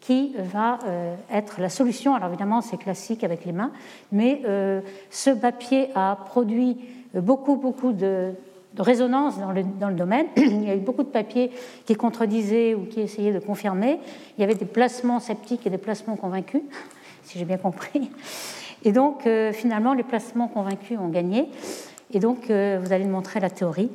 qui 0.00 0.34
va 0.38 0.78
euh, 0.84 1.14
être 1.30 1.60
la 1.60 1.68
solution. 1.68 2.14
Alors 2.14 2.28
évidemment, 2.28 2.60
c'est 2.60 2.78
classique 2.78 3.24
avec 3.24 3.44
les 3.44 3.52
mains, 3.52 3.72
mais 4.12 4.40
ce 5.10 5.30
papier 5.30 5.90
a 5.94 6.16
produit 6.16 6.78
beaucoup, 7.14 7.56
beaucoup 7.56 7.92
de, 7.92 8.32
de 8.74 8.82
résonance 8.82 9.38
dans 9.38 9.52
le, 9.52 9.62
dans 9.62 9.88
le, 9.88 9.94
domaine. 9.94 10.26
Il 10.36 10.64
y 10.64 10.70
a 10.70 10.74
eu 10.74 10.80
beaucoup 10.80 11.02
de 11.02 11.08
papiers 11.08 11.50
qui 11.86 11.94
contredisaient 11.94 12.74
ou 12.74 12.86
qui 12.86 13.00
essayaient 13.00 13.32
de 13.32 13.38
confirmer. 13.38 13.98
Il 14.36 14.40
y 14.40 14.44
avait 14.44 14.54
des 14.54 14.64
placements 14.64 15.20
sceptiques 15.20 15.66
et 15.66 15.70
des 15.70 15.78
placements 15.78 16.16
convaincus, 16.16 16.62
si 17.22 17.38
j'ai 17.38 17.44
bien 17.44 17.58
compris. 17.58 18.10
Et 18.84 18.92
donc, 18.92 19.26
euh, 19.26 19.52
finalement, 19.52 19.94
les 19.94 20.02
placements 20.02 20.48
convaincus 20.48 20.98
ont 20.98 21.08
gagné. 21.08 21.48
Et 22.12 22.20
donc, 22.20 22.50
euh, 22.50 22.78
vous 22.82 22.92
allez 22.92 23.06
montrer 23.06 23.40
la 23.40 23.50
théorie. 23.50 23.90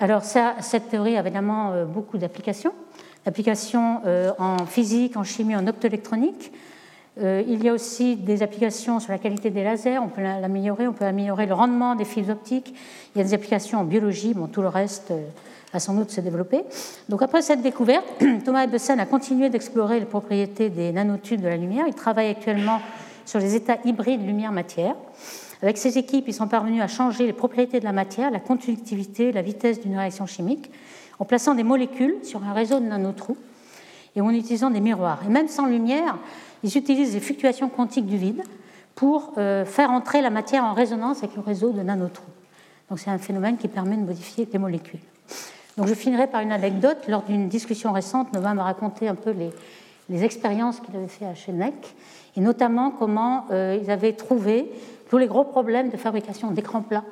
Alors, 0.00 0.24
ça, 0.24 0.56
cette 0.60 0.88
théorie 0.88 1.16
a 1.16 1.20
évidemment 1.20 1.72
euh, 1.72 1.84
beaucoup 1.84 2.18
d'applications. 2.18 2.72
Applications 3.24 4.02
en 4.38 4.66
physique, 4.66 5.16
en 5.16 5.24
chimie, 5.24 5.56
en 5.56 5.66
optoélectronique. 5.66 6.52
Il 7.18 7.64
y 7.64 7.68
a 7.68 7.72
aussi 7.72 8.16
des 8.16 8.42
applications 8.42 9.00
sur 9.00 9.12
la 9.12 9.18
qualité 9.18 9.50
des 9.50 9.64
lasers, 9.64 9.98
on 9.98 10.08
peut 10.08 10.22
l'améliorer, 10.22 10.86
on 10.86 10.92
peut 10.92 11.04
améliorer 11.04 11.46
le 11.46 11.54
rendement 11.54 11.94
des 11.94 12.04
fils 12.04 12.28
optiques, 12.28 12.74
il 13.14 13.18
y 13.18 13.20
a 13.22 13.24
des 13.24 13.32
applications 13.32 13.80
en 13.80 13.84
biologie, 13.84 14.34
bon, 14.34 14.46
tout 14.48 14.60
le 14.60 14.68
reste 14.68 15.12
euh, 15.12 15.24
a 15.72 15.80
sans 15.80 15.94
doute 15.94 16.10
se 16.10 16.20
développer. 16.20 16.62
Donc 17.08 17.22
après 17.22 17.42
cette 17.42 17.62
découverte, 17.62 18.04
Thomas 18.44 18.64
Ebbesen 18.64 19.00
a 19.00 19.06
continué 19.06 19.48
d'explorer 19.48 20.00
les 20.00 20.06
propriétés 20.06 20.68
des 20.70 20.92
nanotubes 20.92 21.40
de 21.40 21.48
la 21.48 21.56
lumière. 21.56 21.86
Il 21.88 21.94
travaille 21.94 22.28
actuellement 22.28 22.80
sur 23.24 23.40
les 23.40 23.54
états 23.54 23.78
hybrides 23.84 24.24
lumière-matière. 24.24 24.94
Avec 25.62 25.78
ses 25.78 25.98
équipes, 25.98 26.24
ils 26.28 26.34
sont 26.34 26.48
parvenus 26.48 26.82
à 26.82 26.86
changer 26.86 27.26
les 27.26 27.32
propriétés 27.32 27.80
de 27.80 27.84
la 27.84 27.92
matière, 27.92 28.30
la 28.30 28.40
conductivité, 28.40 29.32
la 29.32 29.42
vitesse 29.42 29.80
d'une 29.80 29.96
réaction 29.96 30.26
chimique, 30.26 30.70
en 31.18 31.24
plaçant 31.24 31.54
des 31.54 31.62
molécules 31.62 32.16
sur 32.22 32.44
un 32.44 32.52
réseau 32.52 32.78
de 32.78 32.84
nanotrous 32.84 33.38
et 34.14 34.20
en 34.20 34.30
utilisant 34.30 34.70
des 34.70 34.80
miroirs. 34.80 35.20
Et 35.26 35.30
même 35.30 35.48
sans 35.48 35.66
lumière, 35.66 36.18
ils 36.66 36.76
utilisent 36.76 37.14
les 37.14 37.20
fluctuations 37.20 37.68
quantiques 37.68 38.06
du 38.06 38.16
vide 38.16 38.42
pour 38.96 39.34
euh, 39.38 39.64
faire 39.64 39.92
entrer 39.92 40.20
la 40.20 40.30
matière 40.30 40.64
en 40.64 40.74
résonance 40.74 41.18
avec 41.18 41.36
le 41.36 41.42
réseau 41.42 41.70
de 41.70 41.80
nanotrous. 41.80 42.26
Donc 42.90 42.98
c'est 42.98 43.10
un 43.10 43.18
phénomène 43.18 43.56
qui 43.56 43.68
permet 43.68 43.96
de 43.96 44.02
modifier 44.02 44.48
les 44.52 44.58
molécules. 44.58 44.98
Donc 45.76 45.86
je 45.86 45.94
finirai 45.94 46.26
par 46.26 46.40
une 46.40 46.50
anecdote. 46.50 46.98
Lors 47.06 47.22
d'une 47.22 47.48
discussion 47.48 47.92
récente, 47.92 48.32
Nova 48.32 48.52
m'a 48.54 48.64
raconté 48.64 49.06
un 49.06 49.14
peu 49.14 49.30
les, 49.30 50.24
expériences 50.24 50.80
qu'il 50.80 50.96
avait 50.96 51.06
fait 51.06 51.26
à 51.26 51.34
Chenec, 51.34 51.74
et 52.36 52.40
notamment 52.40 52.90
comment 52.90 53.46
euh, 53.50 53.78
ils 53.80 53.90
avaient 53.90 54.14
trouvé 54.14 54.68
tous 55.08 55.18
les 55.18 55.28
gros 55.28 55.44
problèmes 55.44 55.90
de 55.90 55.96
fabrication 55.96 56.50
d'écrans 56.50 56.82
plats 56.82 57.04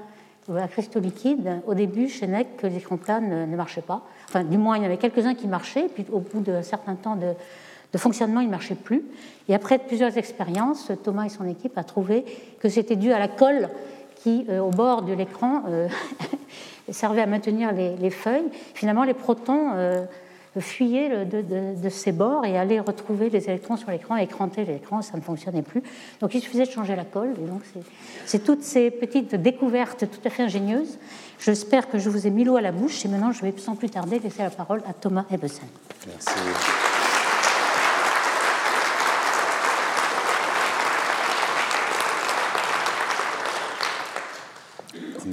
à 0.57 0.69
cristaux 0.69 1.01
liquides. 1.01 1.61
Au 1.67 1.75
début, 1.75 2.09
Chenec, 2.09 2.61
les 2.63 2.77
écrans 2.77 2.97
plats 2.97 3.21
ne, 3.21 3.47
ne, 3.47 3.57
marchaient 3.57 3.83
pas. 3.83 4.03
Enfin, 4.29 4.43
du 4.43 4.59
moins, 4.59 4.77
il 4.77 4.81
y 4.81 4.83
en 4.83 4.87
avait 4.87 4.97
quelques-uns 4.97 5.35
qui 5.35 5.47
marchaient, 5.47 5.89
puis 5.89 6.05
au 6.11 6.19
bout 6.19 6.41
d'un 6.41 6.63
certain 6.63 6.97
temps 6.97 7.17
de, 7.17 7.35
de 7.95 7.99
fonctionnement, 7.99 8.41
ils 8.41 8.47
ne 8.47 8.51
marchaient 8.51 8.75
plus. 8.75 9.05
Et 9.49 9.55
après 9.55 9.79
plusieurs 9.79 10.19
expériences, 10.19 10.91
Thomas 11.05 11.27
et 11.27 11.29
son 11.29 11.49
équipe 11.49 11.79
a 11.79 11.85
trouvé 11.85 12.25
que 12.59 12.69
c'était 12.69 12.97
dû 12.97 13.13
à 13.13 13.21
la 13.21 13.29
colle 13.29 13.71
qui, 14.17 14.45
euh, 14.49 14.59
au 14.59 14.71
bord 14.71 15.03
de 15.03 15.13
l'écran, 15.13 15.63
euh, 15.69 15.89
servait 16.91 17.23
à 17.23 17.27
maintenir 17.27 17.73
les, 17.73 17.95
les, 17.97 18.11
feuilles. 18.11 18.51
Finalement, 18.75 19.05
les 19.05 19.15
protons 19.15 19.75
euh, 19.75 20.07
fuyaient 20.59 21.25
de, 21.25 21.89
ces 21.89 22.11
bords 22.11 22.45
et 22.45 22.59
allaient 22.59 22.81
retrouver 22.81 23.31
les 23.31 23.45
électrons 23.45 23.77
sur 23.77 23.93
l'écran, 23.93 24.17
écranter 24.17 24.65
l'écran, 24.65 25.01
ça 25.01 25.17
ne 25.17 25.23
fonctionnait 25.23 25.63
plus. 25.63 25.83
Donc 26.21 26.35
il 26.35 26.41
suffisait 26.41 26.65
de 26.65 26.71
changer 26.71 26.97
la 26.97 27.05
colle. 27.05 27.35
Et 27.41 27.47
donc 27.47 27.63
c'est 28.27 28.43
toutes 28.43 28.63
ces 28.63 28.91
petites 28.91 29.37
découvertes 29.37 30.05
tout 30.11 30.21
à 30.25 30.31
fait 30.31 30.43
ingénieuses. 30.43 30.99
J'espère 31.39 31.89
que 31.89 31.99
je 31.99 32.11
vous 32.11 32.27
ai 32.27 32.31
mis 32.31 32.43
l'eau 32.43 32.57
à 32.57 32.61
la 32.61 32.73
bouche 32.73 33.05
et 33.05 33.09
maintenant 33.09 33.31
je 33.31 33.43
vais 33.43 33.55
sans 33.57 33.77
plus 33.77 33.91
tarder 33.91 34.19
laisser 34.19 34.43
la 34.43 34.51
parole 34.51 34.83
à 34.89 34.93
Thomas 34.93 35.27
Ebbesen. 35.31 35.69
Merci. 36.09 36.94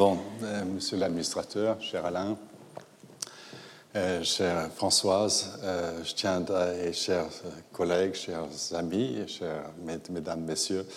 Bon, 0.02 0.18
euh, 0.42 0.64
monsieur 0.66 0.98
l'administrateur, 0.98 1.80
cher 1.80 2.04
Alain, 2.08 2.36
euh, 3.96 4.24
chère 4.24 4.72
Françoise, 4.76 5.60
euh, 5.64 6.04
chers 6.04 7.28
collègues, 7.72 8.16
chers 8.16 8.48
amis, 8.74 9.20
chers 9.28 9.70
mesdames, 10.10 10.42
messieurs, 10.42 10.88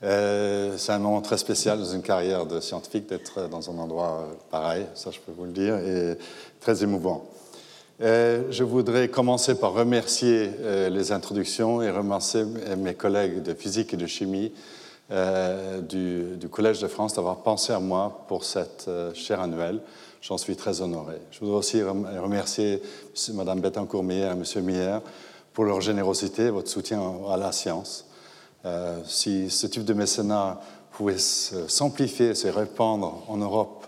c'est 0.00 0.92
un 0.92 0.98
moment 0.98 1.20
très 1.20 1.36
spécial 1.36 1.78
dans 1.78 1.92
une 1.92 2.00
carrière 2.00 2.46
de 2.46 2.58
scientifique 2.60 3.06
d'être 3.06 3.50
dans 3.50 3.68
un 3.68 3.76
endroit 3.76 4.26
pareil, 4.50 4.86
ça 4.94 5.10
je 5.10 5.18
peux 5.20 5.32
vous 5.32 5.44
le 5.44 5.52
dire, 5.52 5.76
et 5.76 6.16
très 6.58 6.82
émouvant. 6.82 7.28
Je 8.00 8.62
voudrais 8.62 9.08
commencer 9.08 9.56
par 9.56 9.74
remercier 9.74 10.48
les 10.88 11.12
introductions 11.12 11.82
et 11.82 11.90
remercier 11.90 12.44
mes 12.78 12.94
collègues 12.94 13.42
de 13.42 13.52
physique 13.52 13.92
et 13.92 13.98
de 13.98 14.06
chimie 14.06 14.52
euh, 15.10 15.80
du, 15.80 16.48
Collège 16.48 16.80
de 16.80 16.88
France 16.88 17.14
d'avoir 17.14 17.38
pensé 17.38 17.72
à 17.72 17.80
moi 17.80 18.24
pour 18.28 18.44
cette 18.44 18.86
euh, 18.88 19.14
chaire 19.14 19.40
annuelle. 19.40 19.80
J'en 20.20 20.36
suis 20.36 20.56
très 20.56 20.82
honoré. 20.82 21.16
Je 21.30 21.40
voudrais 21.40 21.56
aussi 21.56 21.82
remercier 21.82 22.82
Mme 23.32 23.60
Bettencourt-Meyer 23.60 24.26
et 24.26 24.58
M. 24.58 24.64
Meyer 24.64 24.98
pour 25.52 25.64
leur 25.64 25.80
générosité 25.80 26.44
et 26.44 26.50
votre 26.50 26.68
soutien 26.68 27.00
à 27.30 27.36
la 27.36 27.52
science. 27.52 28.06
Euh, 28.64 28.98
si 29.06 29.48
ce 29.48 29.66
type 29.66 29.84
de 29.84 29.94
mécénat 29.94 30.60
pouvait 30.90 31.18
s'amplifier, 31.18 32.34
se 32.34 32.48
répandre 32.48 33.22
en 33.28 33.36
Europe, 33.36 33.86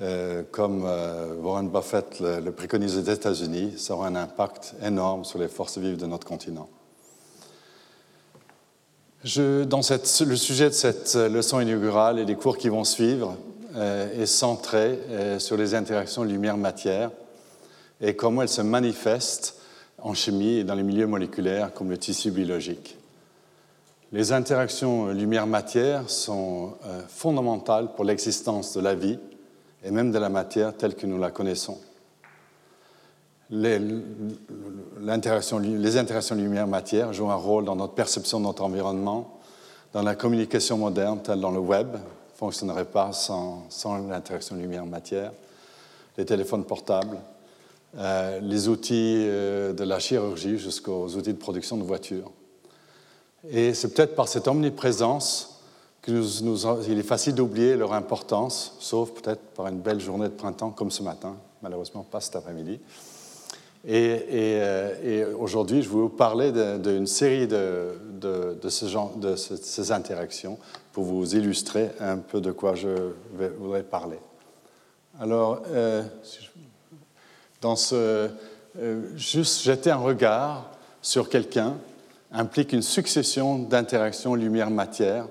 euh, 0.00 0.42
comme 0.52 0.84
Warren 1.42 1.68
Buffett 1.68 2.20
le 2.20 2.50
préconise 2.52 2.96
aux 2.96 3.12
États-Unis, 3.12 3.74
ça 3.76 3.94
aurait 3.94 4.08
un 4.08 4.16
impact 4.16 4.74
énorme 4.82 5.24
sur 5.24 5.38
les 5.38 5.48
forces 5.48 5.78
vives 5.78 5.96
de 5.96 6.06
notre 6.06 6.26
continent. 6.26 6.68
Je, 9.24 9.64
dans 9.64 9.80
le 9.80 10.36
sujet 10.36 10.68
de 10.68 10.74
cette 10.74 11.14
leçon 11.14 11.60
inaugurale 11.60 12.18
et 12.18 12.24
des 12.24 12.36
cours 12.36 12.58
qui 12.58 12.68
vont 12.68 12.84
suivre 12.84 13.36
euh, 13.74 14.22
est 14.22 14.26
centré 14.26 14.98
euh, 15.08 15.38
sur 15.38 15.56
les 15.56 15.74
interactions 15.74 16.22
lumière-matière 16.22 17.10
et 18.00 18.14
comment 18.14 18.42
elles 18.42 18.48
se 18.48 18.62
manifestent 18.62 19.60
en 19.98 20.14
chimie 20.14 20.58
et 20.58 20.64
dans 20.64 20.74
les 20.74 20.82
milieux 20.82 21.06
moléculaires 21.06 21.72
comme 21.72 21.90
le 21.90 21.98
tissu 21.98 22.30
biologique. 22.30 22.96
Les 24.12 24.32
interactions 24.32 25.08
lumière-matière 25.08 26.08
sont 26.08 26.74
euh, 26.86 27.00
fondamentales 27.08 27.92
pour 27.94 28.04
l'existence 28.04 28.74
de 28.74 28.80
la 28.80 28.94
vie 28.94 29.18
et 29.82 29.90
même 29.90 30.12
de 30.12 30.18
la 30.18 30.28
matière 30.28 30.76
telle 30.76 30.94
que 30.94 31.06
nous 31.06 31.18
la 31.18 31.30
connaissons. 31.30 31.78
Les, 33.50 33.78
les 33.78 35.08
interactions 35.96 36.34
lumière-matière 36.34 37.12
jouent 37.12 37.30
un 37.30 37.36
rôle 37.36 37.64
dans 37.64 37.76
notre 37.76 37.94
perception 37.94 38.40
de 38.40 38.44
notre 38.44 38.64
environnement, 38.64 39.38
dans 39.92 40.02
la 40.02 40.16
communication 40.16 40.78
moderne, 40.78 41.20
telle 41.22 41.40
dans 41.40 41.52
le 41.52 41.60
web, 41.60 41.92
ne 41.92 42.38
fonctionnerait 42.38 42.86
pas 42.86 43.12
sans, 43.12 43.64
sans 43.68 43.98
l'interaction 44.08 44.56
lumière-matière, 44.56 45.32
les 46.18 46.24
téléphones 46.24 46.64
portables, 46.64 47.18
euh, 47.96 48.40
les 48.40 48.68
outils 48.68 49.24
euh, 49.26 49.72
de 49.72 49.84
la 49.84 50.00
chirurgie 50.00 50.58
jusqu'aux 50.58 51.06
outils 51.08 51.32
de 51.32 51.38
production 51.38 51.76
de 51.76 51.84
voitures. 51.84 52.30
Et 53.48 53.74
c'est 53.74 53.94
peut-être 53.94 54.16
par 54.16 54.26
cette 54.26 54.48
omniprésence 54.48 55.62
que 56.02 56.10
nous, 56.10 56.42
nous, 56.42 56.82
il 56.88 56.98
est 56.98 57.02
facile 57.02 57.34
d'oublier 57.34 57.76
leur 57.76 57.92
importance, 57.92 58.74
sauf 58.80 59.12
peut-être 59.12 59.40
par 59.54 59.68
une 59.68 59.78
belle 59.78 60.00
journée 60.00 60.28
de 60.28 60.34
printemps 60.34 60.70
comme 60.70 60.90
ce 60.90 61.02
matin, 61.02 61.36
malheureusement 61.62 62.02
pas 62.02 62.20
cet 62.20 62.36
après-midi. 62.36 62.80
Et, 63.88 64.58
et, 65.04 65.24
aujourd'hui, 65.24 65.80
je 65.80 65.88
vais 65.88 65.94
vous 65.94 66.08
parler 66.08 66.50
d'une 66.78 67.06
série 67.06 67.46
de, 67.46 68.68
ces 68.68 69.92
interactions 69.92 70.58
pour 70.92 71.04
vous 71.04 71.36
illustrer 71.36 71.90
un 72.00 72.16
peu 72.18 72.40
de 72.40 72.50
quoi 72.50 72.74
je 72.74 72.88
voudrais 73.60 73.84
parler. 73.84 74.18
Alors, 75.20 75.62
euh, 75.70 76.02
dans 77.60 77.76
ce, 77.76 78.28
euh, 78.78 79.00
juste 79.16 79.62
jeter 79.62 79.90
un 79.90 79.96
regard 79.96 80.68
sur 81.00 81.28
quelqu'un 81.28 81.74
implique 82.32 82.72
une 82.72 82.82
succession 82.82 83.56
d'interactions 83.58 84.34
lumière-matière. 84.34 85.28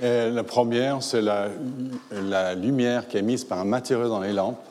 La 0.00 0.44
première, 0.44 1.02
c'est 1.02 1.22
la 1.22 2.54
lumière 2.54 3.08
qui 3.08 3.16
est 3.16 3.22
mise 3.22 3.44
par 3.44 3.58
un 3.58 3.64
matériau 3.64 4.08
dans 4.08 4.20
les 4.20 4.32
lampes 4.32 4.67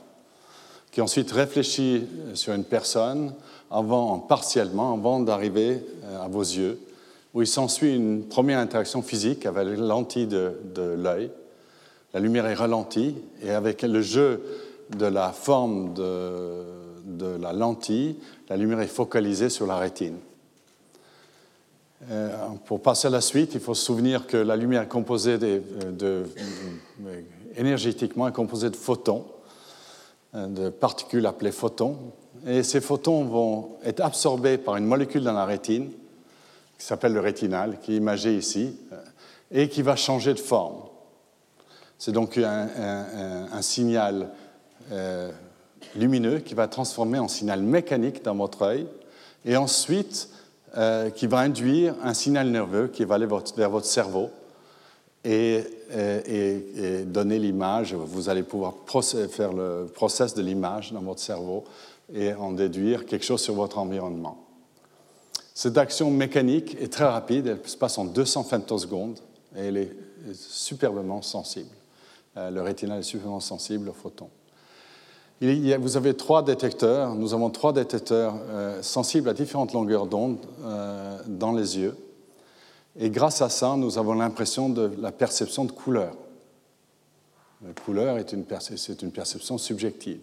qui 0.97 1.01
ensuite 1.01 1.31
réfléchit 1.31 2.07
sur 2.33 2.55
une 2.55 2.63
personne 2.63 3.31
avant, 3.69 4.17
partiellement, 4.17 4.95
avant 4.95 5.19
d'arriver 5.19 5.85
euh, 6.05 6.25
à 6.25 6.27
vos 6.27 6.41
yeux, 6.41 6.79
où 7.35 7.43
il 7.43 7.47
s'ensuit 7.47 7.95
une 7.95 8.23
première 8.23 8.57
interaction 8.57 9.03
physique 9.03 9.45
avec 9.45 9.67
les 9.67 9.75
lentilles 9.75 10.25
de, 10.25 10.95
l'œil. 10.97 11.29
La 12.15 12.19
lumière 12.19 12.47
est 12.47 12.55
ralentie 12.55 13.13
et 13.43 13.51
avec 13.51 13.83
le 13.83 14.01
jeu 14.01 14.41
de 14.97 15.05
la 15.05 15.33
forme 15.33 15.93
de, 15.93 17.37
la 17.39 17.53
lentille, 17.53 18.15
la 18.49 18.57
lumière 18.57 18.79
est 18.79 18.87
focalisée 18.87 19.49
sur 19.49 19.67
la 19.67 19.77
rétine. 19.77 20.17
Euh, 22.09 22.35
pour 22.65 22.81
passer 22.81 23.05
à 23.05 23.11
la 23.11 23.21
suite, 23.21 23.53
il 23.53 23.59
faut 23.59 23.75
se 23.75 23.85
souvenir 23.85 24.25
que 24.25 24.37
la 24.37 24.55
lumière 24.55 24.81
est 24.81 24.87
composée 24.87 25.37
de 25.37 26.23
énergétiquement 27.55 28.27
est 28.27 28.33
composée 28.33 28.71
de 28.71 28.75
photons 28.75 29.25
de 30.37 30.69
particules 30.69 31.25
appelées 31.25 31.51
photons. 31.51 31.97
Et 32.45 32.63
ces 32.63 32.81
photons 32.81 33.23
vont 33.25 33.77
être 33.83 34.01
absorbés 34.01 34.57
par 34.57 34.75
une 34.77 34.85
molécule 34.85 35.23
dans 35.23 35.33
la 35.33 35.45
rétine, 35.45 35.89
qui 36.77 36.85
s'appelle 36.85 37.13
le 37.13 37.19
rétinal, 37.19 37.79
qui 37.81 37.93
est 37.93 37.97
imagé 37.97 38.35
ici, 38.35 38.77
et 39.51 39.67
qui 39.69 39.81
va 39.81 39.95
changer 39.95 40.33
de 40.33 40.39
forme. 40.39 40.83
C'est 41.97 42.11
donc 42.11 42.37
un, 42.37 43.61
signal 43.61 44.29
euh, 44.91 45.31
lumineux 45.95 46.39
qui 46.39 46.53
va 46.53 46.67
transformer 46.67 47.17
en 47.17 47.27
signal 47.27 47.63
mécanique 47.63 48.23
dans 48.23 48.35
votre 48.35 48.61
œil, 48.61 48.87
et 49.45 49.57
ensuite 49.57 50.29
euh, 50.77 51.09
qui 51.09 51.25
va 51.25 51.39
induire 51.39 51.95
un 52.03 52.13
signal 52.13 52.49
nerveux 52.49 52.87
qui 52.87 53.03
va 53.03 53.15
aller 53.15 53.25
vers 53.25 53.69
votre 53.69 53.87
cerveau 53.87 54.29
et, 55.95 56.65
et 56.75 57.03
donner 57.03 57.39
l'image. 57.39 57.93
Vous 57.93 58.29
allez 58.29 58.43
pouvoir 58.43 58.73
faire 59.29 59.53
le 59.53 59.87
process 59.93 60.33
de 60.33 60.41
l'image 60.41 60.91
dans 60.91 61.01
votre 61.01 61.19
cerveau 61.19 61.63
et 62.13 62.33
en 62.33 62.51
déduire 62.51 63.05
quelque 63.05 63.25
chose 63.25 63.41
sur 63.41 63.53
votre 63.53 63.77
environnement. 63.77 64.47
Cette 65.53 65.77
action 65.77 66.11
mécanique 66.11 66.77
est 66.79 66.93
très 66.93 67.05
rapide, 67.05 67.47
elle 67.47 67.67
se 67.67 67.77
passe 67.77 67.97
en 67.97 68.05
200 68.05 68.43
femtosecondes 68.43 69.19
et 69.55 69.61
elle 69.61 69.77
est 69.77 69.91
superbement 70.33 71.21
sensible. 71.21 71.71
Euh, 72.37 72.51
le 72.51 72.61
rétinal 72.61 72.99
est 72.99 73.03
superbement 73.03 73.39
sensible 73.39 73.89
aux 73.89 73.93
photons. 73.93 74.29
Vous 75.41 75.97
avez 75.97 76.15
trois 76.15 76.43
détecteurs, 76.43 77.15
nous 77.15 77.33
avons 77.33 77.49
trois 77.49 77.73
détecteurs 77.73 78.35
euh, 78.49 78.81
sensibles 78.81 79.29
à 79.29 79.33
différentes 79.33 79.73
longueurs 79.73 80.07
d'onde 80.07 80.37
euh, 80.63 81.17
dans 81.27 81.51
les 81.51 81.77
yeux. 81.77 81.95
Et 82.99 83.09
grâce 83.09 83.41
à 83.41 83.49
ça, 83.49 83.75
nous 83.77 83.97
avons 83.97 84.13
l'impression 84.13 84.69
de 84.69 84.91
la 84.99 85.11
perception 85.11 85.65
de 85.65 85.71
couleur. 85.71 86.13
La 87.65 87.73
couleur 87.73 88.17
est 88.17 88.33
une, 88.33 88.45
c'est 88.59 89.01
une 89.01 89.11
perception 89.11 89.57
subjective. 89.57 90.19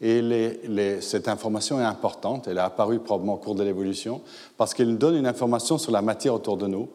Et 0.00 1.00
cette 1.00 1.28
information 1.28 1.80
est 1.80 1.84
importante, 1.84 2.48
elle 2.48 2.58
est 2.58 2.60
apparue 2.60 2.98
probablement 2.98 3.34
au 3.34 3.38
cours 3.38 3.54
de 3.54 3.62
l'évolution, 3.62 4.20
parce 4.56 4.74
qu'elle 4.74 4.90
nous 4.90 4.96
donne 4.96 5.16
une 5.16 5.26
information 5.26 5.78
sur 5.78 5.90
la 5.90 6.02
matière 6.02 6.34
autour 6.34 6.56
de 6.56 6.66
nous, 6.66 6.88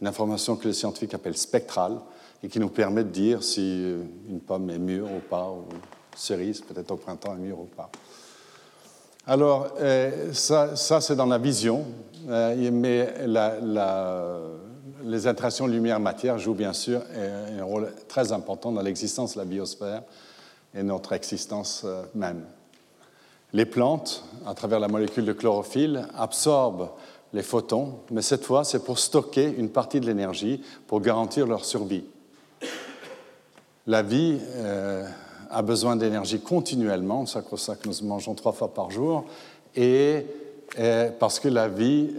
une 0.00 0.06
information 0.06 0.56
que 0.56 0.66
les 0.66 0.74
scientifiques 0.74 1.14
appellent 1.14 1.36
spectrale, 1.36 1.98
et 2.42 2.48
qui 2.48 2.60
nous 2.60 2.68
permet 2.68 3.04
de 3.04 3.10
dire 3.10 3.42
si 3.42 3.94
une 4.28 4.40
pomme 4.40 4.70
est 4.70 4.78
mûre 4.78 5.06
ou 5.06 5.20
pas, 5.28 5.50
ou 5.50 5.64
cerise 6.16 6.60
peut-être 6.60 6.92
au 6.92 6.96
printemps 6.96 7.34
est 7.34 7.40
mûre 7.40 7.60
ou 7.60 7.68
pas. 7.76 7.90
Alors, 9.26 9.68
euh, 9.80 10.32
ça, 10.32 10.74
c'est 10.76 11.16
dans 11.16 11.26
la 11.26 11.36
vision, 11.36 11.84
euh, 12.28 12.70
mais 12.72 13.12
les 15.04 15.26
interactions 15.26 15.66
lumière-matière 15.66 16.38
jouent 16.38 16.54
bien 16.54 16.72
sûr 16.72 17.02
un 17.58 17.64
rôle 17.64 17.92
très 18.08 18.32
important 18.32 18.72
dans 18.72 18.82
l'existence 18.82 19.34
de 19.34 19.38
la 19.38 19.44
biosphère 19.44 20.02
et 20.74 20.82
notre 20.82 21.12
existence 21.12 21.82
euh, 21.84 22.02
même. 22.14 22.44
Les 23.52 23.64
plantes, 23.64 24.24
à 24.46 24.54
travers 24.54 24.80
la 24.80 24.88
molécule 24.88 25.24
de 25.24 25.32
chlorophylle, 25.32 26.06
absorbent 26.16 26.90
les 27.32 27.42
photons, 27.42 28.00
mais 28.10 28.22
cette 28.22 28.44
fois, 28.44 28.64
c'est 28.64 28.84
pour 28.84 28.98
stocker 28.98 29.44
une 29.44 29.70
partie 29.70 30.00
de 30.00 30.06
l'énergie 30.06 30.62
pour 30.86 31.00
garantir 31.00 31.46
leur 31.46 31.64
survie. 31.64 32.04
La 33.86 34.02
vie 34.02 34.38
euh, 34.56 35.06
a 35.50 35.62
besoin 35.62 35.96
d'énergie 35.96 36.40
continuellement, 36.40 37.24
c'est 37.24 37.46
pour 37.46 37.58
ça 37.58 37.76
que 37.76 37.88
nous 37.88 38.06
mangeons 38.06 38.34
trois 38.34 38.52
fois 38.52 38.72
par 38.74 38.90
jour, 38.90 39.24
et, 39.74 40.26
parce 41.18 41.40
que 41.40 41.48
la 41.48 41.68
vie, 41.68 42.10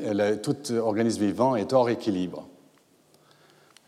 tout 0.42 0.56
organisme 0.74 1.22
vivant 1.22 1.56
est 1.56 1.74
hors 1.74 1.90
équilibre. 1.90 2.48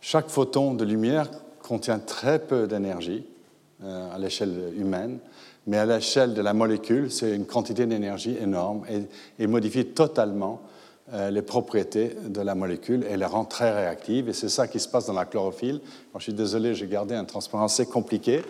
Chaque 0.02 0.30
photon 0.30 0.74
de 0.74 0.84
lumière 0.84 1.30
contient 1.62 2.00
très 2.00 2.40
peu 2.40 2.68
d'énergie 2.68 3.24
euh, 3.84 4.14
à 4.14 4.18
l'échelle 4.18 4.74
humaine, 4.76 5.20
mais 5.68 5.78
à 5.78 5.86
l'échelle 5.86 6.34
de 6.34 6.42
la 6.42 6.54
molécule, 6.54 7.12
c'est 7.12 7.36
une 7.36 7.46
quantité 7.46 7.86
d'énergie 7.86 8.36
énorme 8.42 8.84
et, 8.90 9.44
et, 9.44 9.46
modifie 9.48 9.86
totalement 9.86 10.62
les 11.30 11.42
propriétés 11.42 12.16
de 12.26 12.40
la 12.40 12.56
molécule 12.56 13.06
et 13.10 13.18
la 13.18 13.28
rend 13.28 13.44
très 13.44 13.72
réactive. 13.72 14.30
Et 14.30 14.34
c'est 14.34 14.48
ça 14.48 14.68
qui 14.68 14.80
se 14.80 14.88
passe 14.88 15.08
dans 15.08 15.14
la 15.14 15.26
chlorophylle. 15.26 15.82
je 16.16 16.24
suis 16.24 16.34
désolé, 16.34 16.74
j'ai 16.74 16.88
gardé 16.88 17.16
un 17.16 17.26
transparent 17.26 17.66
assez 17.66 17.86
compliqué. 17.86 18.42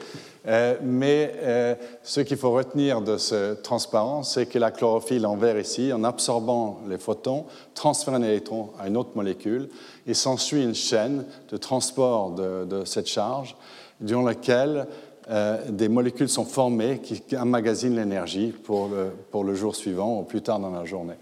Euh, 0.47 0.75
mais 0.81 1.33
euh, 1.37 1.75
ce 2.03 2.21
qu'il 2.21 2.37
faut 2.37 2.51
retenir 2.51 3.01
de 3.01 3.17
ce 3.17 3.53
transparent, 3.53 4.23
c'est 4.23 4.47
que 4.47 4.57
la 4.57 4.71
chlorophylle 4.71 5.25
en 5.25 5.35
vert 5.35 5.59
ici, 5.59 5.93
en 5.93 6.03
absorbant 6.03 6.79
les 6.87 6.97
photons, 6.97 7.45
transfère 7.75 8.15
un 8.15 8.23
électron 8.23 8.69
à 8.79 8.87
une 8.87 8.97
autre 8.97 9.11
molécule 9.15 9.69
et 10.07 10.13
s'ensuit 10.13 10.63
une 10.63 10.75
chaîne 10.75 11.25
de 11.49 11.57
transport 11.57 12.31
de, 12.31 12.83
cette 12.85 13.07
charge 13.07 13.55
durant 13.99 14.23
laquelle 14.23 14.87
des 15.69 15.87
molécules 15.87 16.27
sont 16.27 16.45
formées 16.45 16.99
qui 16.99 17.37
emmagasinent 17.37 17.95
l'énergie 17.95 18.47
pour 18.63 18.87
le, 18.87 19.11
pour 19.29 19.43
le 19.43 19.53
jour 19.53 19.75
suivant 19.75 20.19
ou 20.19 20.23
plus 20.23 20.41
tard 20.41 20.59
dans 20.59 20.71
la 20.71 20.83
journée. 20.83 21.13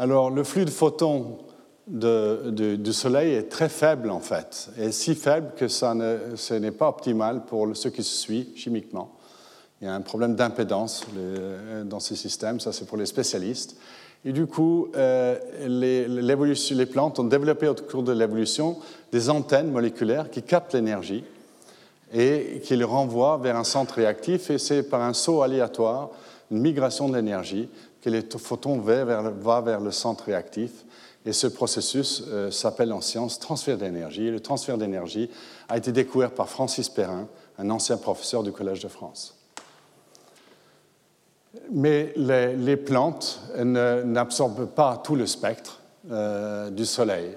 Alors, 0.00 0.30
le 0.30 0.44
flux 0.44 0.64
de 0.64 0.70
photons 0.70 1.38
du 1.88 2.92
Soleil 2.92 3.34
est 3.34 3.48
très 3.48 3.68
faible 3.68 4.10
en 4.10 4.20
fait, 4.20 4.70
et 4.78 4.92
si 4.92 5.16
faible 5.16 5.52
que 5.56 5.66
ça 5.66 5.92
ce 6.36 6.54
n'est 6.54 6.70
pas 6.70 6.88
optimal 6.88 7.44
pour 7.46 7.74
ce 7.74 7.88
qui 7.88 8.04
se 8.04 8.16
suit 8.16 8.52
chimiquement. 8.54 9.16
Il 9.80 9.86
y 9.86 9.90
a 9.90 9.94
un 9.94 10.00
problème 10.00 10.36
d'impédance 10.36 11.04
dans 11.84 11.98
ces 11.98 12.14
systèmes, 12.14 12.60
ça 12.60 12.72
c'est 12.72 12.84
pour 12.84 12.96
les 12.96 13.06
spécialistes. 13.06 13.76
Et 14.24 14.32
du 14.32 14.46
coup, 14.46 14.88
euh, 14.94 15.36
les, 15.66 16.06
les, 16.06 16.86
plantes 16.86 17.18
ont 17.18 17.24
développé 17.24 17.66
au 17.66 17.74
cours 17.74 18.02
de 18.02 18.12
l'évolution 18.12 18.76
des 19.10 19.30
antennes 19.30 19.70
moléculaires 19.70 20.30
qui 20.30 20.42
captent 20.42 20.74
l'énergie 20.74 21.24
et 22.12 22.60
qui 22.62 22.76
le 22.76 22.84
renvoient 22.84 23.38
vers 23.38 23.56
un 23.56 23.64
centre 23.64 23.94
réactif, 23.94 24.50
et 24.50 24.58
c'est 24.58 24.84
par 24.84 25.02
un 25.02 25.12
saut 25.12 25.42
aléatoire, 25.42 26.10
une 26.50 26.60
migration 26.60 27.08
de 27.08 27.16
l'énergie, 27.16 27.68
que 28.02 28.10
les 28.10 28.22
photons 28.22 28.78
vont 28.78 29.04
vers, 29.04 29.30
va 29.32 29.60
vers 29.60 29.80
le 29.80 29.90
centre 29.90 30.24
réactif. 30.24 30.84
Et 31.26 31.32
ce 31.32 31.46
processus 31.46 32.22
euh, 32.28 32.50
s'appelle 32.50 32.92
en 32.92 33.00
science 33.00 33.38
transfert 33.38 33.76
d'énergie. 33.76 34.30
le 34.30 34.40
transfert 34.40 34.78
d'énergie 34.78 35.28
a 35.68 35.76
été 35.76 35.92
découvert 35.92 36.30
par 36.30 36.48
Francis 36.48 36.88
Perrin, 36.88 37.28
un 37.58 37.70
ancien 37.70 37.96
professeur 37.96 38.42
du 38.42 38.52
Collège 38.52 38.80
de 38.80 38.88
France. 38.88 39.34
Mais 41.70 42.12
les, 42.16 42.76
plantes 42.76 43.40
n'absorbent 43.56 44.66
pas 44.66 45.00
tout 45.02 45.16
le 45.16 45.26
spectre 45.26 45.80
euh, 46.10 46.70
du 46.70 46.86
Soleil, 46.86 47.34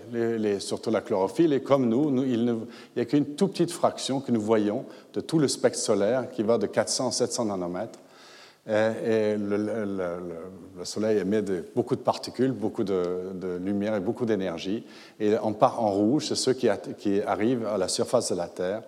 surtout 0.60 0.92
la 0.92 1.02
chlorophylle. 1.02 1.54
Et 1.54 1.62
comme 1.62 1.90
nous, 1.90 2.24
il 2.24 2.58
n'y 2.96 3.02
a 3.02 3.06
qu'une 3.06 3.26
toute 3.26 3.52
petite 3.52 3.72
fraction 3.72 4.22
que 4.22 4.32
nous 4.32 4.42
voyons 4.42 4.86
de 5.14 5.22
tout 5.22 5.40
le 5.40 5.48
spectre 5.48 5.80
solaire 5.80 6.30
qui 6.30 6.44
va 6.44 6.58
de 6.58 6.68
400 6.68 7.10
à 7.10 7.12
700 7.12 7.46
nanomètres. 7.46 8.00
Et, 8.68 9.36
le, 9.38 10.84
Soleil 10.84 11.20
émet 11.20 11.44
beaucoup 11.76 11.96
de 11.96 12.02
particules, 12.02 12.52
beaucoup 12.52 12.84
de, 12.84 13.60
lumière 13.64 13.96
et 13.96 14.00
beaucoup 14.00 14.26
d'énergie. 14.26 14.84
Et 15.20 15.38
en 15.38 15.54
part 15.54 15.82
en 15.82 15.92
rouge, 15.92 16.28
c'est 16.28 16.36
ceux 16.36 16.54
qui, 16.54 16.68
qui, 16.98 17.22
arrivent 17.22 17.66
à 17.66 17.78
la 17.78 17.88
surface 17.88 18.32
de 18.32 18.38
la 18.38 18.48
Terre. 18.48 18.82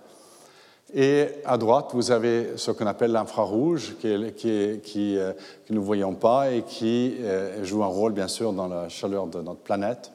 Et 0.95 1.27
à 1.45 1.57
droite, 1.57 1.89
vous 1.93 2.11
avez 2.11 2.51
ce 2.55 2.69
qu'on 2.69 2.85
appelle 2.85 3.11
l'infrarouge, 3.11 3.95
qui, 3.99 4.79
qui, 4.83 5.17
euh, 5.17 5.33
que 5.67 5.73
nous 5.73 5.81
ne 5.81 5.85
voyons 5.85 6.13
pas 6.13 6.51
et 6.51 6.61
qui 6.61 7.15
euh, 7.21 7.63
joue 7.63 7.83
un 7.83 7.87
rôle, 7.87 8.13
bien 8.13 8.27
sûr, 8.27 8.53
dans 8.53 8.67
la 8.67 8.89
chaleur 8.89 9.25
de 9.25 9.41
notre 9.41 9.61
planète. 9.61 10.11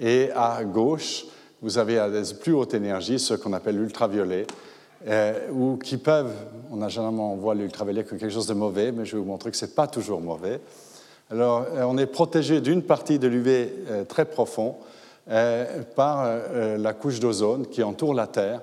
Et 0.00 0.30
à 0.34 0.64
gauche, 0.64 1.26
vous 1.60 1.76
avez 1.76 1.98
à 1.98 2.08
des 2.08 2.34
plus 2.40 2.54
hautes 2.54 2.72
énergies 2.72 3.18
ce 3.18 3.34
qu'on 3.34 3.52
appelle 3.52 3.76
l'ultraviolet, 3.76 4.46
euh, 5.06 5.48
ou 5.52 5.76
qui 5.76 5.96
peuvent, 5.96 6.34
on 6.72 6.82
a 6.82 6.88
généralement 6.88 7.32
on 7.32 7.36
voit 7.36 7.54
l'ultraviolet 7.54 8.02
comme 8.02 8.18
quelque 8.18 8.32
chose 8.32 8.48
de 8.48 8.54
mauvais, 8.54 8.90
mais 8.90 9.04
je 9.04 9.12
vais 9.12 9.22
vous 9.22 9.28
montrer 9.28 9.50
que 9.50 9.56
ce 9.56 9.64
n'est 9.64 9.70
pas 9.70 9.86
toujours 9.86 10.20
mauvais. 10.20 10.60
Alors, 11.30 11.66
euh, 11.72 11.84
on 11.84 11.96
est 11.98 12.06
protégé 12.06 12.60
d'une 12.60 12.82
partie 12.82 13.18
de 13.18 13.28
l'UV 13.28 13.72
euh, 13.88 14.04
très 14.04 14.24
profond 14.24 14.76
par 15.94 16.26
la 16.78 16.94
couche 16.94 17.20
d'ozone 17.20 17.66
qui 17.66 17.82
entoure 17.82 18.14
la 18.14 18.26
Terre, 18.26 18.62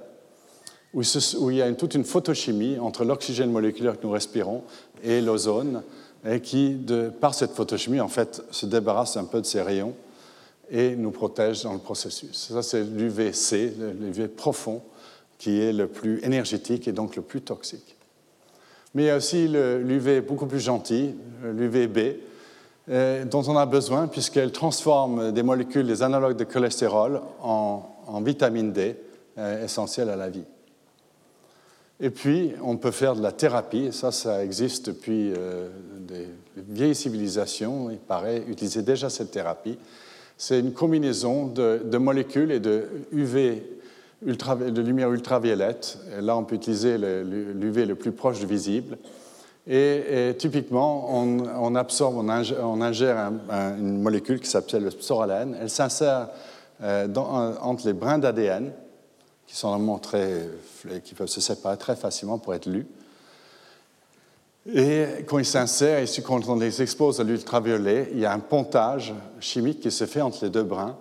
où, 0.95 1.04
il 1.52 1.58
y 1.58 1.62
a 1.62 1.71
toute 1.74 1.93
une 1.93 2.04
photochimie 2.04 2.80
entre 2.80 3.06
l'oxygène 3.06 3.52
moléculaire 3.52 4.00
que 4.00 4.04
nous 4.04 4.12
respirons 4.12 4.63
et 5.04 5.21
l'ozone, 5.21 5.84
et 6.28 6.39
qui, 6.39 6.76
par 7.21 7.36
cette 7.36 7.52
photochimie, 7.52 8.02
en 8.02 8.08
fait, 8.08 8.41
se 8.50 8.65
débarrasse 8.65 9.15
un 9.15 9.26
peu 9.26 9.41
de 9.41 9.45
ces 9.45 9.62
rayons 9.62 9.93
et 10.71 10.95
nous 10.95 11.12
protège 11.12 11.62
dans 11.62 11.74
le 11.74 11.78
processus. 11.78 12.50
Ça, 12.52 12.63
c'est 12.63 12.84
l'UVC, 12.84 13.76
l'UV 14.00 14.28
profond, 14.28 14.82
qui 15.38 15.62
est 15.62 15.74
le 15.74 15.88
plus 15.88 16.24
énergétique 16.24 16.88
et 16.88 16.91
donc 16.91 17.15
le 17.15 17.21
plus 17.21 17.41
toxique. 17.41 17.95
Mais 18.93 19.04
il 19.04 19.06
y 19.08 19.10
a 19.10 19.17
aussi 19.17 19.48
l'UV 19.48 20.21
beaucoup 20.21 20.45
plus 20.45 20.62
gentil, 20.62 21.15
l'UVB, 21.43 22.17
euh, 22.89 23.26
dont 23.26 23.43
on 23.48 23.58
a 23.58 23.65
besoin 23.65 24.08
puisqu'elle 24.08 24.52
transforme 24.52 25.32
des 25.32 25.43
molécules, 25.43 25.88
des 25.88 26.04
analogues 26.04 26.38
de 26.38 26.43
cholestérol, 26.43 27.21
en, 27.41 28.21
vitamine 28.21 28.71
D, 28.71 28.95
euh, 29.38 29.65
essentielle 29.65 30.10
à 30.10 30.15
la 30.15 30.30
vie. 30.30 30.45
Et 32.00 32.10
puis, 32.10 32.54
on 32.62 32.78
peut 32.78 32.91
faire 32.91 33.15
de 33.15 33.21
la 33.21 33.32
thérapie, 33.32 33.89
ça, 33.91 34.12
ça 34.12 34.43
existe 34.43 34.88
depuis 34.88 35.34
euh, 35.36 35.69
des 35.98 36.28
vieilles 36.58 36.95
civilisations, 36.95 37.89
il 37.89 37.98
paraît 37.98 38.43
utiliser 38.48 38.82
déjà 38.82 39.10
cette 39.10 39.32
thérapie. 39.32 39.78
C'est 40.38 40.60
une 40.60 40.74
combinaison 40.74 41.48
de, 41.48 41.82
de, 41.84 41.98
molécules 41.98 42.52
et 42.52 42.60
de 42.60 42.88
UV 43.12 43.63
de 44.21 44.82
lumière 44.82 45.12
ultraviolette. 45.12 45.99
là, 46.19 46.36
on 46.38 46.43
peut 46.43 46.56
utiliser 46.56 46.97
l'UV 46.97 47.86
le, 47.86 47.95
plus 47.95 48.12
proche 48.12 48.39
du 48.39 48.45
visible. 48.45 48.97
Et, 49.67 50.36
typiquement, 50.38 51.10
on, 51.12 51.75
absorbe, 51.75 52.17
on 52.17 52.30
ingère, 52.82 53.32
une 53.49 54.01
molécule 54.01 54.39
qui 54.39 54.49
s'appelle 54.49 54.84
le 54.84 54.91
psoralène. 54.91 55.58
Elle 55.60 55.69
s'insère 55.69 56.30
euh, 56.84 57.08
entre 57.15 57.88
les 57.88 57.93
brins 57.93 58.17
d'ADN, 58.17 58.71
qui 59.47 59.56
sont 59.56 59.69
vraiment 59.71 59.97
très, 59.97 60.49
qui 61.04 61.13
peuvent 61.13 61.28
se 61.28 61.41
séparer 61.41 61.78
très 61.78 61.95
facilement 61.95 62.38
pour 62.38 62.54
être 62.54 62.67
lus. 62.67 62.88
Et 64.73 65.06
quand 65.28 65.38
ils 65.38 65.45
s'insèrent, 65.45 65.99
et 65.99 66.21
quand 66.21 66.47
on 66.47 66.56
les 66.56 66.82
expose 66.82 67.19
à 67.19 67.23
l'ultraviolet, 67.23 68.10
il 68.13 68.19
y 68.19 68.25
a 68.25 68.34
un 68.34 68.39
pontage 68.39 69.13
chimique 69.39 69.80
qui 69.80 69.91
se 69.91 70.06
fait 70.06 70.21
entre 70.21 70.43
les 70.43 70.49
deux 70.49 70.63
brins 70.63 70.97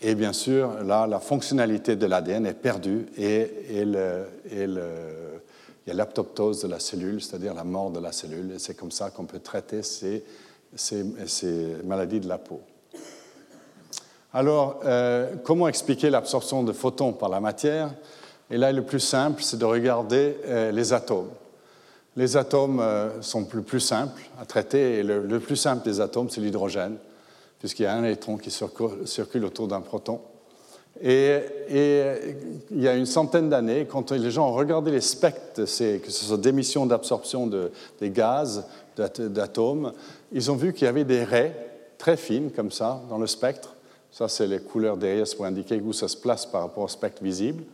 et 0.00 0.14
bien 0.14 0.32
sûr, 0.32 0.82
là, 0.84 1.06
la 1.06 1.20
fonctionnalité 1.20 1.96
de 1.96 2.06
l'ADN 2.06 2.46
est 2.46 2.54
perdue 2.54 3.06
et, 3.16 3.50
il 3.70 3.98
y 5.86 5.90
a 5.90 5.94
l'apoptose 5.94 6.62
de 6.62 6.68
la 6.68 6.80
cellule, 6.80 7.22
c'est-à-dire 7.22 7.54
la 7.54 7.64
mort 7.64 7.90
de 7.90 8.00
la 8.00 8.12
cellule. 8.12 8.52
Et 8.54 8.58
c'est 8.58 8.74
comme 8.74 8.90
ça 8.90 9.10
qu'on 9.10 9.24
peut 9.24 9.38
traiter 9.38 9.82
ces, 9.82 10.24
maladies 11.84 12.20
de 12.20 12.28
la 12.28 12.38
peau. 12.38 12.60
Alors, 14.32 14.80
euh, 14.84 15.36
comment 15.44 15.68
expliquer 15.68 16.10
l'absorption 16.10 16.64
de 16.64 16.72
photons 16.72 17.12
par 17.12 17.28
la 17.28 17.40
matière? 17.40 17.94
Et 18.50 18.56
là, 18.56 18.72
le 18.72 18.82
plus 18.82 19.00
simple, 19.00 19.42
c'est 19.42 19.58
de 19.58 19.64
regarder 19.64 20.36
euh, 20.46 20.72
les 20.72 20.92
atomes. 20.92 21.30
Les 22.16 22.36
atomes 22.36 22.80
euh, 22.80 23.22
sont 23.22 23.44
plus 23.44 23.80
simples 23.80 24.22
à 24.40 24.44
traiter, 24.44 24.98
et 24.98 25.02
le 25.02 25.38
plus 25.38 25.56
simple 25.56 25.84
des 25.84 26.00
atomes, 26.00 26.30
c'est 26.30 26.40
l'hydrogène 26.40 26.96
puisqu'il 27.64 27.84
y 27.84 27.86
a 27.86 27.96
un 27.96 28.04
électron 28.04 28.36
qui 28.36 28.50
circule 28.50 29.46
autour 29.46 29.68
d'un 29.68 29.80
proton. 29.80 30.20
Et, 31.00 31.40
il 32.70 32.82
y 32.82 32.86
a 32.86 32.94
une 32.94 33.06
centaine 33.06 33.48
d'années, 33.48 33.86
quand 33.90 34.10
les 34.10 34.30
gens 34.30 34.50
ont 34.50 34.52
regardé 34.52 34.90
les 34.90 35.00
spectres, 35.00 35.62
que 35.62 35.64
ce 35.64 35.98
soit 36.10 36.36
d'émission, 36.36 36.84
d'absorption 36.84 37.46
de, 37.46 37.72
des 38.02 38.10
gaz, 38.10 38.66
d'atomes, 38.98 39.94
ils 40.30 40.50
ont 40.50 40.56
vu 40.56 40.74
qu'il 40.74 40.84
y 40.84 40.88
avait 40.88 41.04
des 41.04 41.24
raies 41.24 41.56
très 41.96 42.18
fines 42.18 42.50
comme 42.50 42.70
ça 42.70 43.00
dans 43.08 43.16
le 43.16 43.26
spectre, 43.26 43.74
Ça, 44.12 44.28
c'est 44.28 44.46
les 44.46 44.58
couleurs 44.58 44.98
derrière 44.98 45.24
pour 45.34 45.46
indiquer 45.46 45.80
où 45.80 45.94
ça 45.94 46.06
se 46.06 46.18
place 46.18 46.44
par 46.44 46.60
rapport 46.60 46.84
au 46.84 46.88
spectre 46.88 47.22
visible. 47.24 47.64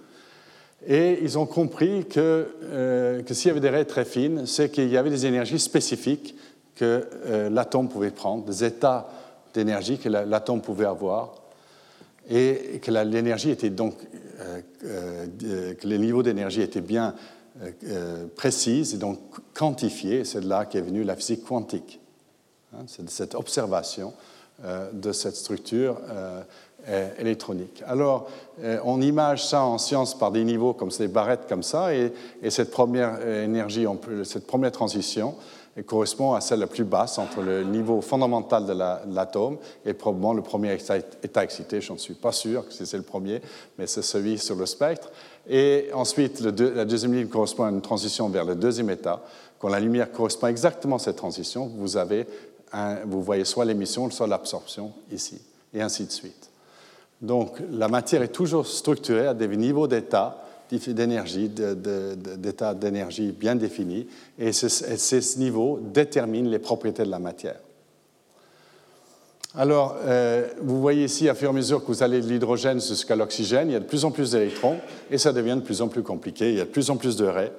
Et 0.87 1.19
ils 1.21 1.37
ont 1.37 1.47
compris 1.47 2.07
que, 2.07 2.47
euh, 2.63 3.23
que 3.23 3.35
s'il 3.35 3.49
y 3.49 3.51
avait 3.51 3.59
des 3.59 3.71
raies 3.71 3.87
très 3.87 4.05
fines, 4.05 4.47
c'est 4.47 4.71
qu'il 4.71 4.89
y 4.89 4.97
avait 4.97 5.11
des 5.11 5.27
énergies 5.27 5.59
spécifiques 5.59 6.37
que 6.77 7.09
euh, 7.27 7.51
l'atome 7.51 7.89
pouvait 7.89 8.13
prendre, 8.13 8.45
des 8.45 8.63
états 8.63 9.09
d'énergie 9.55 9.99
que 9.99 10.09
l'atome 10.09 10.61
pouvait 10.61 10.87
avoir, 10.87 11.35
et 12.29 12.81
que 12.83 12.91
l'énergie 12.91 13.51
était 13.51 13.71
donc, 13.71 13.95
euh, 14.85 15.27
que 15.75 15.87
les 15.87 15.99
niveaux 15.99 16.23
d'énergie 16.23 16.63
étaient 16.63 16.81
bien 16.81 17.15
précises 18.37 18.95
et 18.95 18.99
donc 18.99 19.19
quantifiés. 19.55 20.25
C'est 20.25 20.41
de 20.41 20.49
là 20.49 20.65
qu'est 20.65 20.81
venue 20.81 21.03
la 21.03 21.17
physique 21.17 21.45
quantique. 21.45 22.01
Hein, 22.75 22.85
cette 22.87 23.35
observation 23.35 24.13
de 24.93 25.13
cette 25.13 25.37
structure 25.37 25.97
euh, 26.89 27.11
électronique. 27.19 27.83
Alors, 27.87 28.27
euh, 28.63 28.79
on 28.85 29.03
image 29.03 29.47
ça 29.47 29.63
en 29.63 29.77
science 29.77 30.19
par 30.19 30.33
des 30.33 30.43
niveaux 30.45 30.73
comme 30.73 30.91
ces 30.91 31.09
barrettes 31.09 31.47
comme 31.47 31.63
ça, 31.63 31.95
et, 31.95 32.11
cette 32.49 32.71
première 32.71 33.19
euh, 33.21 33.45
énergie, 33.45 33.85
cette 34.25 34.47
première 34.47 34.73
transition 34.73 35.35
correspond 35.87 36.35
à 36.35 36.41
celle 36.41 36.61
la 36.61 36.67
plus 36.67 36.85
basse 36.85 37.19
entre 37.19 37.43
le 37.43 37.63
niveau 37.65 38.01
fondamental 38.01 38.67
de 38.67 38.73
l'atome 38.73 39.57
et 39.85 39.95
probablement 39.95 40.35
le 40.35 40.43
premier 40.43 40.73
état 40.75 41.45
excité. 41.45 41.81
Je 41.81 41.93
n'en 41.93 41.99
suis 41.99 42.15
pas 42.15 42.33
sûr 42.33 42.67
que 42.67 42.73
c'est 42.73 42.97
le 42.97 43.03
premier, 43.03 43.41
mais 43.79 43.87
c'est 43.87 44.03
celui 44.03 44.39
sur 44.39 44.57
le 44.57 44.67
spectre. 44.67 45.11
Et 45.49 45.89
ensuite, 45.95 46.41
la 46.41 46.85
deuxième 46.85 47.15
ligne 47.15 47.29
correspond 47.29 47.65
à 47.65 47.71
une 47.71 47.81
transition 47.81 48.29
vers 48.29 48.45
le 48.45 48.55
deuxième 48.55 48.91
état. 48.91 49.23
Quand 49.59 49.69
la 49.69 49.81
lumière 49.81 50.11
correspond 50.11 50.49
exactement 50.49 50.97
à 50.97 50.99
cette 50.99 51.17
transition, 51.17 51.71
vous, 51.77 51.97
avez 51.97 52.27
vous 53.05 53.23
voyez 53.23 53.45
soit 53.45 53.65
l'émission, 53.65 54.11
soit 54.11 54.27
l'absorption 54.27 54.93
ici, 55.11 55.41
et 55.75 55.83
ainsi 55.83 56.05
de 56.05 56.11
suite. 56.11 56.51
Donc 57.21 57.59
la 57.71 57.89
matière 57.89 58.23
est 58.23 58.29
toujours 58.29 58.67
structurée 58.67 59.27
à 59.27 59.35
des 59.35 59.49
niveaux 59.57 59.87
d'état 59.87 60.43
d'énergie, 60.79 61.49
d'état 61.49 62.75
d'énergie 62.75 63.33
bien 63.33 63.55
définis, 63.55 64.07
et 64.39 64.53
ces 64.53 65.39
niveaux 65.39 65.81
déterminent 65.83 66.49
les 66.51 66.59
propriétés 66.59 67.05
de 67.05 67.11
la 67.11 67.19
matière. 67.19 67.57
Alors, 69.57 69.97
euh, 70.05 70.47
vous 70.61 70.81
voyez 70.81 71.05
ici, 71.05 71.29
à 71.29 71.35
fur 71.35 71.49
et 71.49 71.51
à 71.51 71.55
mesure 71.55 71.81
que 71.81 71.89
vous 71.89 72.05
allez 72.05 72.21
de 72.21 72.29
l'hydrogène 72.29 72.81
jusqu'à 72.81 73.17
l'oxygène, 73.17 73.69
il 73.69 73.73
y 73.73 73.77
a 73.77 73.81
de 73.81 73.85
plus 73.85 74.05
en 74.05 74.13
plus 74.13 74.31
d'électrons, 74.31 74.77
et 75.11 75.19
ça 75.19 75.33
devient 75.33 75.57
de 75.57 75.65
plus 75.65 75.83
en 75.83 75.89
plus 75.89 76.05
compliqué, 76.05 76.51
il 76.51 76.57
y 76.57 76.61
a 76.61 76.65
de 76.65 76.71
plus 76.71 76.91
en 76.91 76.97
plus 76.97 77.17
de 77.17 77.27
raies, 77.27 77.53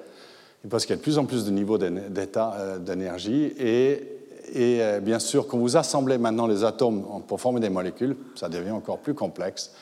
parce 0.70 0.86
qu'il 0.86 0.94
y 0.94 0.96
a 0.96 0.96
de 0.96 1.02
plus 1.02 1.18
en 1.18 1.26
plus 1.26 1.44
de 1.44 1.50
niveaux 1.50 1.76
d'état 1.76 2.54
euh, 2.58 2.78
d'énergie, 2.78 3.52
et 3.58 4.20
et 4.54 4.82
euh, 4.82 5.00
bien 5.00 5.18
sûr, 5.18 5.46
quand 5.46 5.58
vous 5.58 5.76
assemblez 5.76 6.18
maintenant 6.18 6.46
les 6.46 6.62
atomes 6.62 7.04
pour 7.26 7.40
former 7.40 7.60
des 7.60 7.70
molécules, 7.70 8.16
ça 8.34 8.48
devient 8.48 8.72
encore 8.72 8.98
plus 8.98 9.14
complexe. 9.14 9.72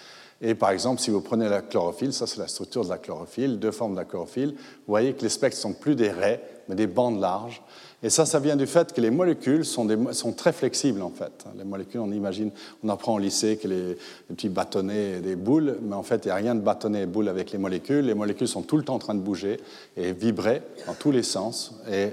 Et 0.42 0.54
par 0.54 0.70
exemple, 0.70 1.00
si 1.00 1.10
vous 1.10 1.20
prenez 1.20 1.48
la 1.48 1.60
chlorophylle, 1.60 2.12
ça 2.12 2.26
c'est 2.26 2.38
la 2.38 2.48
structure 2.48 2.84
de 2.84 2.88
la 2.88 2.98
chlorophylle, 2.98 3.58
deux 3.58 3.72
formes 3.72 3.92
de 3.92 3.98
la 3.98 4.04
chlorophylle, 4.04 4.50
vous 4.52 4.88
voyez 4.88 5.12
que 5.12 5.22
les 5.22 5.28
spectres 5.28 5.58
sont 5.58 5.74
plus 5.74 5.94
des 5.94 6.10
raies, 6.10 6.42
mais 6.68 6.74
des 6.74 6.86
bandes 6.86 7.20
larges. 7.20 7.62
Et 8.02 8.08
ça, 8.08 8.24
ça 8.24 8.38
vient 8.38 8.56
du 8.56 8.66
fait 8.66 8.94
que 8.94 9.00
les 9.02 9.10
molécules 9.10 9.66
sont, 9.66 9.86
très 10.34 10.54
flexibles 10.54 11.02
en 11.02 11.10
fait. 11.10 11.44
Les 11.58 11.64
molécules, 11.64 12.00
on 12.00 12.10
imagine, 12.10 12.50
on 12.82 12.88
apprend 12.88 13.14
au 13.14 13.18
lycée 13.18 13.58
que 13.58 13.68
les, 13.68 13.98
petits 14.28 14.48
bâtonnets 14.48 15.18
et 15.18 15.20
des 15.20 15.36
boules, 15.36 15.76
mais 15.82 15.94
en 15.94 16.02
fait, 16.02 16.24
il 16.24 16.28
n'y 16.28 16.32
a 16.32 16.36
rien 16.36 16.54
de 16.54 16.60
bâtonnet 16.60 17.02
et 17.02 17.06
boule 17.06 17.28
avec 17.28 17.52
les 17.52 17.58
molécules. 17.58 18.06
Les 18.06 18.14
molécules 18.14 18.48
sont 18.48 18.62
tout 18.62 18.78
le 18.78 18.84
temps 18.84 18.94
en 18.94 18.98
train 19.00 19.14
de 19.14 19.20
bouger 19.20 19.60
et 19.98 20.12
vibrer 20.12 20.62
dans 20.86 20.94
tous 20.94 21.10
les 21.10 21.22
sens. 21.22 21.74
et, 21.90 22.08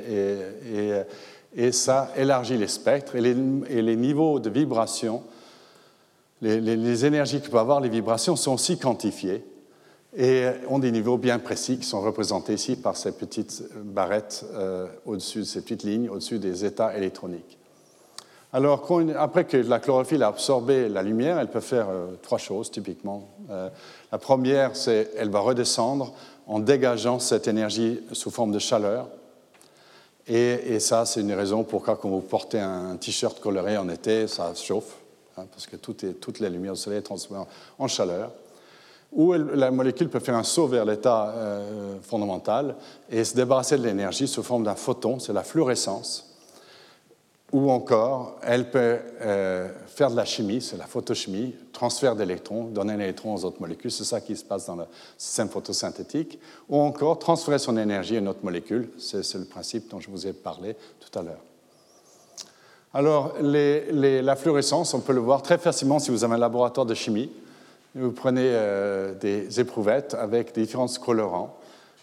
et 0.76 1.04
et 1.58 1.72
ça 1.72 2.12
élargit 2.16 2.58
les 2.58 2.68
spectres 2.68 3.16
et 3.16 3.22
les, 3.22 3.96
niveaux 3.96 4.40
de 4.40 4.50
vibration, 4.50 5.24
les, 6.42 7.06
énergies 7.06 7.42
que 7.42 7.48
peuvent 7.48 7.60
avoir 7.60 7.82
les 7.82 7.90
vibrations 7.90 8.36
sont 8.36 8.54
aussi 8.54 8.78
quantifiées 8.78 9.44
et 10.16 10.46
ont 10.70 10.80
des 10.80 10.92
niveaux 10.92 11.18
bien 11.18 11.40
précis 11.40 11.78
qui 11.78 11.86
sont 11.86 12.02
représentés 12.02 12.54
ici 12.54 12.76
par 12.76 12.96
ces 12.96 13.12
petites 13.12 13.64
barrettes 13.84 14.46
euh, 14.54 14.88
au-dessus 15.06 15.40
de 15.40 15.44
ces 15.44 15.62
petites 15.62 15.84
lignes, 15.84 16.10
au-dessus 16.10 16.40
des 16.40 16.66
états 16.66 16.96
électroniques. 16.98 17.58
Alors, 18.54 18.90
après 19.18 19.46
que 19.46 19.58
la 19.58 19.80
chlorophylle 19.80 20.24
a 20.24 20.28
absorbé 20.28 20.88
la 20.88 21.04
lumière, 21.04 21.38
elle 21.38 21.50
peut 21.50 21.60
faire 21.60 21.90
euh, 21.90 22.16
trois 22.22 22.38
choses 22.38 22.72
typiquement. 22.72 23.28
Euh, 23.52 23.70
la 24.12 24.18
première, 24.18 24.76
c'est 24.76 25.12
qu'elle 25.14 25.30
va 25.30 25.42
redescendre 25.42 26.14
en 26.48 26.60
dégageant 26.60 27.20
cette 27.20 27.48
énergie 27.48 28.00
sous 28.14 28.32
forme 28.32 28.52
de 28.52 28.60
chaleur 28.60 29.10
et, 30.30 30.80
ça, 30.82 31.06
c'est 31.06 31.22
une 31.22 31.32
raison 31.32 31.64
pourquoi 31.64 31.96
quand 31.96 32.10
vous 32.10 32.20
portez 32.20 32.60
un 32.60 32.98
t-shirt 32.98 33.40
coloré 33.40 33.78
en 33.78 33.88
été, 33.88 34.28
ça 34.28 34.54
chauffe, 34.56 34.98
hein, 35.38 35.46
parce 35.52 35.68
que 35.68 35.76
tout 35.76 36.06
est, 36.06 36.14
toute 36.14 36.40
la 36.40 36.50
lumière 36.50 36.74
du 36.74 36.80
soleil 36.80 37.00
est 37.00 37.04
transformée 37.04 37.44
en 37.78 37.88
chaleur. 37.88 38.32
Ou 39.14 39.34
la 39.34 39.72
molécule 39.72 40.10
peut 40.10 40.20
faire 40.20 40.36
un 40.36 40.44
saut 40.44 40.68
vers 40.68 40.84
l'état 40.84 41.30
euh, 41.30 41.96
fondamental 42.02 42.76
et 43.10 43.24
se 43.24 43.36
débarrasser 43.36 43.78
de 43.78 43.84
l'énergie 43.84 44.28
sous 44.28 44.44
forme 44.44 44.66
d'un 44.66 44.76
photon, 44.76 45.20
c'est 45.20 45.32
la 45.32 45.44
fluorescence 45.44 46.28
ou 47.54 47.72
encore, 47.72 48.38
elle 48.44 48.70
peut 48.70 49.00
euh, 49.22 49.70
faire 49.88 50.12
de 50.12 50.18
la 50.18 50.26
chimie, 50.26 50.62
c'est 50.62 50.76
la 50.76 50.86
photochimie, 50.86 51.56
transfert 51.72 52.16
d'électrons, 52.16 52.66
donner 52.66 52.94
un 52.94 53.00
électron 53.00 53.34
aux 53.34 53.46
autres 53.46 53.62
molécules, 53.62 53.92
c'est 53.92 54.04
ça 54.04 54.20
qui 54.20 54.36
se 54.36 54.44
passe 54.44 54.66
dans 54.66 54.76
le 54.76 54.84
système 55.18 55.48
photosynthétique, 55.48 56.40
ou 56.68 56.78
encore 56.78 57.20
transférer 57.20 57.60
son 57.60 57.78
énergie 57.78 58.16
à 58.18 58.20
une 58.20 58.28
autre 58.28 58.44
molécule, 58.44 58.90
c'est 58.98 59.34
le 59.36 59.46
principe 59.46 59.90
dont 59.90 60.02
je 60.02 60.10
vous 60.10 60.28
ai 60.28 60.34
parlé 60.34 60.76
tout 61.00 61.18
à 61.18 61.24
l'heure. 61.24 61.40
Alors, 62.94 63.34
la 63.42 64.36
fluorescence, 64.36 64.94
on 64.94 65.02
peut 65.02 65.14
le 65.14 65.20
voir 65.20 65.42
très 65.42 65.58
facilement 65.58 66.00
si 66.00 66.12
vous 66.12 66.24
avez 66.24 66.36
un 66.36 66.40
laboratoire 66.40 66.86
de 66.86 66.94
chimie. 66.94 67.30
Vous 67.96 68.12
prenez 68.12 68.44
euh, 68.46 69.14
des 69.16 69.60
éprouvettes 69.60 70.14
avec 70.14 70.54
différents 70.54 70.88
colorants 70.88 71.58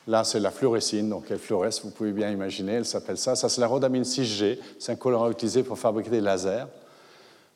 Là, 0.07 0.23
c'est 0.23 0.41
la 0.41 0.51
fluorescine, 0.51 1.09
donc 1.09 1.25
elle 1.31 1.39
fluoresce, 1.39 1.83
vous 1.83 1.91
pouvez 1.91 2.13
bien 2.13 2.31
imaginer, 2.31 2.73
elle 2.73 2.85
s'appelle 2.85 3.17
ça. 3.17 3.37
Ça, 3.37 3.49
c'est 3.49 3.61
la 3.63 3.67
rhodamine 3.67 4.03
6G, 4.03 4.59
c'est 4.79 4.93
un 4.93 4.97
colorant 4.97 5.31
utilisé 5.31 5.63
pour 5.63 5.79
fabriquer 5.79 6.11
des 6.11 6.21
lasers. 6.21 6.67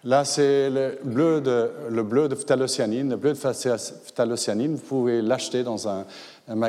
Là, 0.05 0.25
c'est 0.25 0.71
le 0.71 0.99
bleu 1.03 1.43
de, 1.43 1.71
le 1.91 2.03
bleu 2.05 2.29
de 2.29 2.35
phthalocyanine. 2.35 3.11
Le 3.11 3.17
bleu 3.17 3.35
de 3.35 3.39
phthalocyanine, 3.39 4.77
vous 4.77 4.83
pouvez 4.83 5.21
l'acheter 5.21 5.63
dans 5.63 5.89
un, 5.89 6.07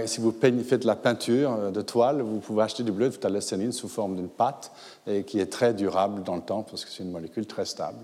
Si 0.06 0.20
vous 0.20 0.32
faites 0.32 0.82
de 0.82 0.88
la 0.88 0.96
peinture 0.96 1.54
euh, 1.54 1.72
de 1.72 1.82
toile, 1.82 2.22
vous 2.22 2.40
pouvez 2.40 2.64
acheter 2.64 2.84
du 2.84 2.92
bleu 2.92 3.08
de 3.08 3.14
phthalocyanine 3.14 3.72
sous 3.72 3.88
forme 3.88 4.16
d'une 4.16 4.30
pâte 4.30 4.72
et 5.08 5.24
qui 5.24 5.40
est 5.40 5.52
très 5.52 5.74
durable 5.74 6.24
dans 6.24 6.36
le 6.36 6.42
temps 6.42 6.64
parce 6.64 6.84
que 6.84 6.92
c'est 6.92 7.04
une 7.04 7.12
molécule 7.12 7.46
très 7.46 7.66
stable. 7.66 8.00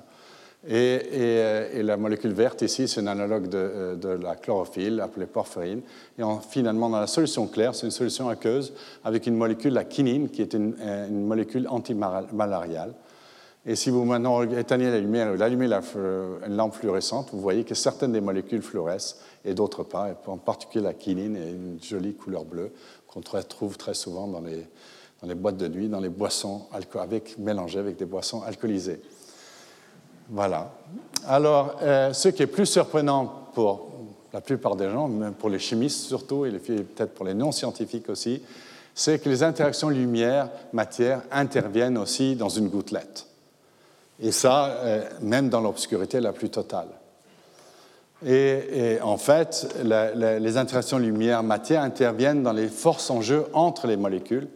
Euh, 0.72 1.80
et, 1.80 1.84
la 1.84 1.98
molécule 1.98 2.34
verte 2.34 2.62
ici, 2.62 2.88
c'est 2.88 3.02
un 3.02 3.08
analogue 3.08 3.50
de, 3.50 3.58
euh, 3.58 4.18
la 4.22 4.36
chlorophylle 4.36 5.00
appelée 5.00 5.26
porphyrine. 5.26 5.82
Et 6.18 6.24
finalement, 6.50 6.90
dans 6.90 7.00
la 7.00 7.08
solution 7.08 7.48
claire, 7.48 7.76
c'est 7.76 7.86
une 7.86 7.92
solution 7.92 8.30
aqueuse 8.30 8.74
avec 9.04 9.28
une 9.28 9.36
molécule, 9.36 9.74
la 9.74 9.84
quinine, 9.84 10.30
qui 10.30 10.42
est 10.42 10.54
une, 10.54 10.76
euh, 10.82 11.08
une 11.08 11.26
molécule 11.26 11.68
antimalariale. 11.70 12.94
Et 13.68 13.76
si 13.76 13.90
vous 13.90 14.06
maintenant 14.06 14.44
éteignez 14.44 14.92
la 14.92 15.00
lumière 15.00 15.34
et 15.34 15.42
allumez 15.42 15.66
une 15.66 16.56
lampe 16.56 16.76
fluorescente, 16.76 17.30
vous 17.32 17.40
voyez 17.40 17.64
que 17.64 17.74
certaines 17.74 18.12
des 18.12 18.22
molécules 18.22 18.62
fluorescent 18.62 19.16
et 19.44 19.56
d'autres 19.56 19.84
pas. 19.84 20.10
En 20.28 20.38
particulier 20.38 20.84
la 20.84 20.94
quinine 20.94 21.36
est 21.36 21.52
une 21.52 21.80
jolie 21.82 22.14
couleur 22.14 22.46
bleue 22.46 22.72
qu'on 23.08 23.22
trouve 23.22 23.78
très 23.78 23.96
souvent 23.96 24.28
dans 24.28 24.42
les, 24.42 24.68
dans 25.22 25.28
les 25.28 25.34
boîtes 25.34 25.58
de 25.58 25.68
nuit, 25.68 25.90
dans 25.90 26.00
les 26.00 26.10
boissons 26.10 26.68
avec, 27.00 27.40
mélangées 27.40 27.80
avec 27.80 27.98
des 27.98 28.06
boissons 28.06 28.44
alcoolisées. 28.44 29.02
Voilà. 30.30 30.72
Alors, 31.28 31.78
euh, 31.82 32.14
ce 32.14 32.30
qui 32.30 32.44
est 32.44 32.48
plus 32.48 32.66
surprenant 32.68 33.50
pour 33.54 33.90
la 34.32 34.42
plupart 34.42 34.76
des 34.76 34.90
gens, 34.90 35.08
même 35.08 35.34
pour 35.34 35.50
les 35.50 35.60
chimistes 35.60 36.02
surtout, 36.02 36.46
et 36.46 36.52
peut-être 36.52 37.14
pour 37.14 37.26
les 37.26 37.34
non-scientifiques 37.34 38.10
aussi, 38.10 38.44
c'est 38.94 39.20
que 39.20 39.30
les 39.30 39.42
interactions 39.42 39.90
lumière-matière 39.90 41.22
interviennent 41.32 41.98
aussi 41.98 42.36
dans 42.36 42.50
une 42.50 42.70
gouttelette. 42.70 43.28
Et 44.22 44.32
ça, 44.32 44.66
euh, 44.66 45.10
même 45.22 45.50
dans 45.50 45.62
l'obscurité 45.62 46.20
la 46.20 46.32
plus 46.34 46.50
totale. 46.50 46.88
Et, 48.26 48.98
en 49.04 49.18
fait, 49.18 49.76
les 49.84 50.58
interactions 50.58 50.98
lumière-matière 50.98 51.82
interviennent 51.82 52.44
dans 52.44 52.54
les 52.54 52.70
forces 52.70 53.10
en 53.12 53.22
jeu 53.22 53.46
entre 53.54 53.88
les 53.88 53.98
molécules 53.98 54.48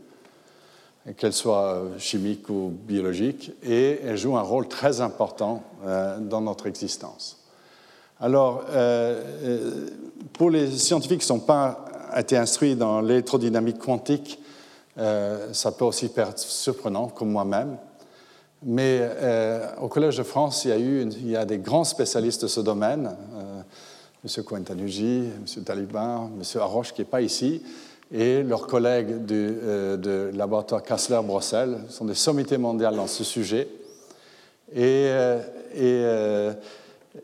qu'elles 1.17 1.33
soient 1.33 1.83
chimiques 1.97 2.49
ou 2.49 2.71
biologiques, 2.71 3.51
et 3.63 3.99
elles 4.03 4.17
jouent 4.17 4.37
un 4.37 4.43
rôle 4.43 4.67
très 4.67 5.01
important 5.01 5.63
euh, 5.85 6.19
dans 6.19 6.41
notre 6.41 6.67
existence. 6.67 7.37
Alors, 8.19 8.65
euh, 8.69 9.23
euh, 9.43 9.87
pour 10.33 10.49
les 10.49 10.69
scientifiques 10.69 11.21
qui 11.21 11.31
n'ont 11.31 11.39
pas 11.39 11.85
été 12.15 12.37
instruits 12.37 12.75
dans 12.75 13.01
l'électrodynamique 13.01 13.79
quantique, 13.79 14.39
ça 15.53 15.71
peut 15.71 15.85
aussi 15.85 16.11
être 16.13 16.37
surprenant, 16.37 17.07
comme 17.07 17.31
moi-même. 17.31 17.77
Mais 18.63 19.01
au 19.81 19.87
Collège 19.87 20.17
de 20.17 20.23
France, 20.23 20.65
il 20.65 20.69
y 20.69 20.73
a, 20.73 20.77
eu 20.77 21.07
il 21.09 21.29
y 21.29 21.35
a 21.35 21.45
des 21.45 21.59
grands 21.59 21.85
spécialistes 21.85 22.43
de 22.43 22.47
ce 22.47 22.59
domaine, 22.59 23.15
M. 24.23 24.43
Cointanuji, 24.43 25.29
M. 25.57 25.63
Taliban, 25.63 26.29
M. 26.37 26.61
Arroche, 26.61 26.93
qui 26.93 27.01
n'est 27.01 27.07
pas 27.07 27.21
ici, 27.21 27.63
et 28.11 28.43
leurs 28.43 28.67
collègues 28.67 29.25
du 29.25 29.57
euh, 29.63 30.31
laboratoire 30.33 30.83
Kassler-Brossel 30.83 31.77
sont 31.89 32.05
des 32.05 32.15
sommités 32.15 32.57
mondiales 32.57 32.95
dans 32.95 33.07
ce 33.07 33.23
sujet. 33.23 33.67
Et, 34.73 35.05
euh, 35.07 35.39
et 35.75 36.55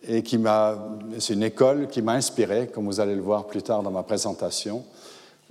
et 0.08 0.24
qui 0.24 0.38
m'a, 0.38 0.78
c'est 1.20 1.34
une 1.34 1.44
école 1.44 1.88
qui 1.88 2.02
m'a 2.02 2.14
inspiré, 2.14 2.68
comme 2.68 2.86
vous 2.86 3.00
allez 3.00 3.16
le 3.16 3.22
voir 3.22 3.46
plus 3.46 3.62
tard 3.62 3.84
dans 3.84 3.92
ma 3.92 4.04
présentation. 4.04 4.84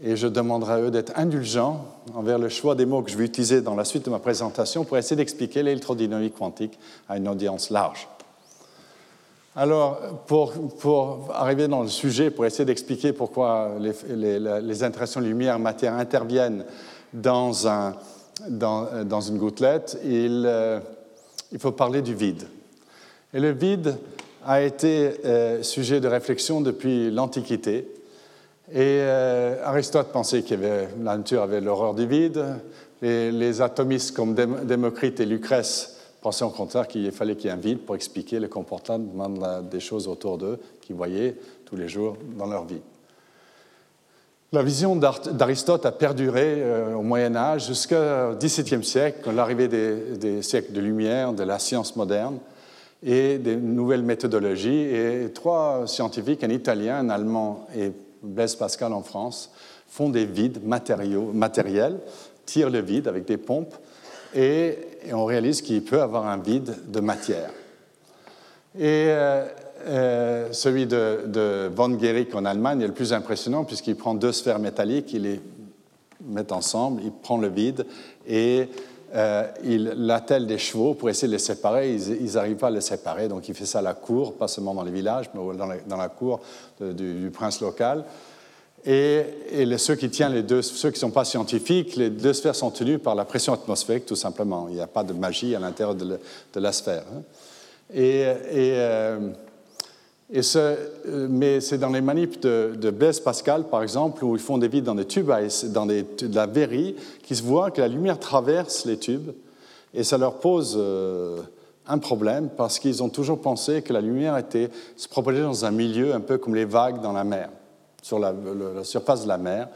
Et 0.03 0.17
je 0.17 0.27
demanderai 0.27 0.73
à 0.73 0.81
eux 0.81 0.91
d'être 0.91 1.13
indulgents 1.17 1.87
envers 2.15 2.39
le 2.39 2.49
choix 2.49 2.75
des 2.75 2.85
mots 2.85 3.03
que 3.03 3.11
je 3.11 3.17
vais 3.17 3.25
utiliser 3.25 3.61
dans 3.61 3.77
la 3.77 3.85
suite 3.85 4.05
de 4.05 4.11
ma 4.11 4.19
présentation 4.19 4.85
pour 4.85 4.99
essayer 4.99 5.17
d'expliquer 5.17 5.63
l'électrodynamique 5.63 6.35
quantique 6.35 6.79
à 7.09 7.17
une 7.17 7.29
audience 7.29 7.71
large. 7.71 8.09
Alors, 9.57 9.99
pour, 10.27 11.31
arriver 11.33 11.69
dans 11.69 11.83
le 11.83 11.89
sujet, 11.89 12.33
pour 12.33 12.45
essayer 12.45 12.65
d'expliquer 12.65 13.13
pourquoi 13.13 13.77
les, 13.79 14.41
les, 14.61 14.83
interactions 14.83 15.21
lumière-matière 15.21 15.95
interviennent 15.95 16.65
dans, 17.13 17.69
un, 17.69 17.95
dans, 18.49 19.05
dans, 19.05 19.21
une 19.21 19.39
gouttelette, 19.39 19.97
il, 20.05 20.43
euh, 20.45 20.81
il, 21.53 21.61
faut 21.61 21.71
parler 21.71 22.03
du 22.03 22.17
vide. 22.17 22.43
Et 23.33 23.39
le 23.39 23.53
vide 23.53 23.97
a 24.45 24.61
été 24.61 25.25
euh, 25.25 25.63
sujet 25.63 26.01
de 26.01 26.09
réflexion 26.09 26.61
depuis 26.61 27.13
l'Antiquité. 27.13 27.87
Et 28.73 28.77
euh, 28.79 29.63
Aristote 29.65 30.11
pensait 30.11 30.43
que 30.43 30.55
la 30.55 31.17
nature 31.17 31.43
avait 31.43 31.61
l'horreur 31.61 31.95
du 31.95 32.07
vide. 32.07 32.43
Les, 33.03 33.31
les 33.31 33.61
atomistes 33.61 34.17
comme 34.17 34.35
Démocrite 34.35 35.21
et 35.21 35.27
Lucrèce 35.27 35.99
pensaient 36.23 36.45
au 36.45 36.51
contraire 36.51 36.89
qu'il 36.89 37.13
fallait 37.13 37.37
qu'il 37.37 37.47
y 37.47 37.49
ait 37.49 37.57
un 37.57 37.61
vide 37.61 37.81
pour 37.81 37.95
expliquer 37.95 38.41
le 38.41 38.49
comportement 38.49 39.29
des 39.61 39.81
choses 39.81 40.09
autour 40.09 40.39
d'eux 40.39 40.59
qu'ils 40.81 40.97
voyaient 40.97 41.37
tous 41.67 41.77
les 41.77 41.89
jours 41.89 42.17
dans 42.39 42.47
leur 42.47 42.65
vie. 42.65 42.81
La 44.51 44.63
vision 44.63 44.97
d'Aristote 44.97 45.85
a 45.85 45.93
perduré 45.93 46.63
euh, 46.63 46.95
au 46.95 47.03
Moyen 47.03 47.35
Âge 47.37 47.67
jusqu'au 47.67 48.35
XVIIe 48.41 48.85
siècle, 48.85 49.31
l'arrivée 49.35 49.69
des, 49.69 50.17
des, 50.17 50.43
siècles 50.43 50.73
de 50.73 50.81
lumière, 50.81 51.33
de 51.33 51.43
la 51.43 51.59
science 51.59 51.97
moderne 51.97 52.39
et 53.03 53.37
des 53.37 53.57
nouvelles 53.57 54.05
méthodologies. 54.05 54.81
Et 54.81 55.31
trois 55.35 55.87
scientifiques, 55.87 56.43
un 56.45 56.51
Italien, 56.51 56.99
un 56.99 57.11
Allemand 57.11 57.67
et 57.77 57.93
Blaise 58.25 58.57
Pascal 58.57 58.93
en 58.93 59.03
France, 59.03 59.51
font 59.89 60.09
des 60.09 60.25
vides 60.25 60.65
matériaux, 60.65 61.31
matériels, 61.33 61.99
tirent 62.47 62.71
le 62.71 62.81
vide 62.81 63.09
avec 63.09 63.27
des 63.27 63.37
pompes 63.37 63.75
et, 64.35 64.79
on 65.13 65.27
réalise 65.27 65.61
qu'il 65.61 65.85
peut 65.85 66.01
avoir 66.01 66.27
un 66.27 66.39
vide 66.39 66.75
de 66.89 67.01
matière. 67.01 67.51
Et 68.77 69.07
euh, 69.09 69.47
euh, 69.87 70.49
celui 70.53 70.87
de, 70.87 71.71
von 71.75 71.91
Guericke 71.91 72.35
en 72.35 72.45
Allemagne 72.45 72.81
est 72.81 72.87
le 72.87 72.95
plus 72.95 73.13
impressionnant 73.13 73.65
puisqu'il 73.65 73.97
prend 73.97 74.15
deux 74.15 74.33
sphères 74.33 74.59
métalliques, 74.59 75.13
il 75.13 75.23
les 75.23 75.41
met 76.25 76.53
ensemble, 76.53 77.03
il 77.05 77.13
prend 77.13 77.37
le 77.37 77.49
vide 77.49 77.87
et 78.27 78.69
euh, 79.15 79.47
il 79.63 79.85
l'attelle 79.97 80.47
des 80.47 80.59
chevaux 80.59 80.95
pour 80.95 81.09
essayer 81.09 81.29
de 81.29 81.33
les 81.33 81.39
séparer. 81.39 81.95
Ils 81.95 82.33
n'arrivent 82.35 82.57
pas 82.57 82.67
à 82.67 82.71
les 82.71 82.81
séparer, 82.81 83.29
donc 83.29 83.49
il 83.49 83.55
fait 83.55 83.67
ça 83.67 83.79
à 83.79 83.83
la 83.83 83.95
cour, 83.95 84.35
pas 84.35 84.49
seulement 84.49 84.75
dans 84.75 84.83
les 84.83 84.91
villages, 84.91 85.31
mais 85.35 85.41
dans 85.57 85.97
la, 85.97 86.09
cour 86.09 86.41
du, 86.81 87.31
prince 87.33 87.61
local. 87.61 88.05
Et, 88.85 89.25
ceux 89.79 89.95
qui 89.95 90.11
tiennent 90.11 90.35
les 90.35 90.43
deux, 90.43 90.63
ceux 90.63 90.91
qui 90.91 90.97
ne 90.97 91.01
sont 91.01 91.11
pas 91.11 91.25
scientifiques, 91.25 91.97
les 91.97 92.11
deux 92.11 92.33
sphères 92.33 92.57
sont 92.57 92.71
tenues 92.71 92.99
par 92.99 93.15
la 93.15 93.25
pression 93.25 93.53
atmosphérique, 93.53 94.05
tout 94.05 94.17
simplement. 94.17 94.67
Il 94.69 94.75
n'y 94.75 94.81
a 94.81 94.87
pas 94.87 95.05
de 95.05 95.13
magie 95.13 95.55
à 95.55 95.61
l'intérieur 95.61 95.95
de, 95.95 96.19
la 96.57 96.73
sphère. 96.73 97.05
Hein. 97.15 97.23
Et, 97.95 98.25
euh, 98.27 99.31
ce, 100.43 100.77
mais 101.29 101.61
c'est 101.61 101.79
dans 101.79 101.91
les 101.91 102.01
manips 102.01 102.41
de, 102.43 102.75
de, 102.77 102.91
Blaise 102.91 103.21
Pascal, 103.21 103.65
par 103.69 103.83
exemple, 103.83 104.25
où 104.25 104.35
ils 104.35 104.43
font 104.43 104.59
des 104.59 104.69
vides 104.69 104.85
dans 104.85 104.95
des 104.95 105.05
tubes, 105.05 105.31
dans 105.67 105.87
des, 105.87 106.03
de 106.03 106.35
la 106.35 106.47
verrie, 106.47 106.97
qui 107.23 107.37
se 107.37 107.43
voit 107.43 107.71
que 107.71 107.81
la 107.81 107.89
lumière 107.89 108.19
traverse 108.19 108.85
les 108.85 108.99
tubes, 108.99 109.31
et 109.95 110.03
ça 110.03 110.19
leur 110.19 110.41
pose 110.41 110.75
euh, 110.77 111.41
un 111.87 111.99
problème 111.99 112.49
parce 112.57 112.79
qu'ils 112.79 113.03
ont 113.03 113.09
toujours 113.09 113.41
pensé 113.41 113.83
que 113.83 113.93
la 113.93 114.01
lumière 114.01 114.37
était, 114.37 114.71
se 114.97 115.09
propageait 115.09 115.43
dans 115.43 115.65
un 115.65 115.71
milieu 115.71 116.15
un 116.15 116.21
peu 116.21 116.39
comme 116.39 116.55
les 116.55 116.65
vagues 116.65 117.01
dans 117.01 117.13
la 117.13 117.25
mer 117.25 117.49
sur 118.03 118.19
la, 118.19 118.35
surface 118.83 119.23
de 119.23 119.29
la 119.29 119.39
mer. 119.39 119.69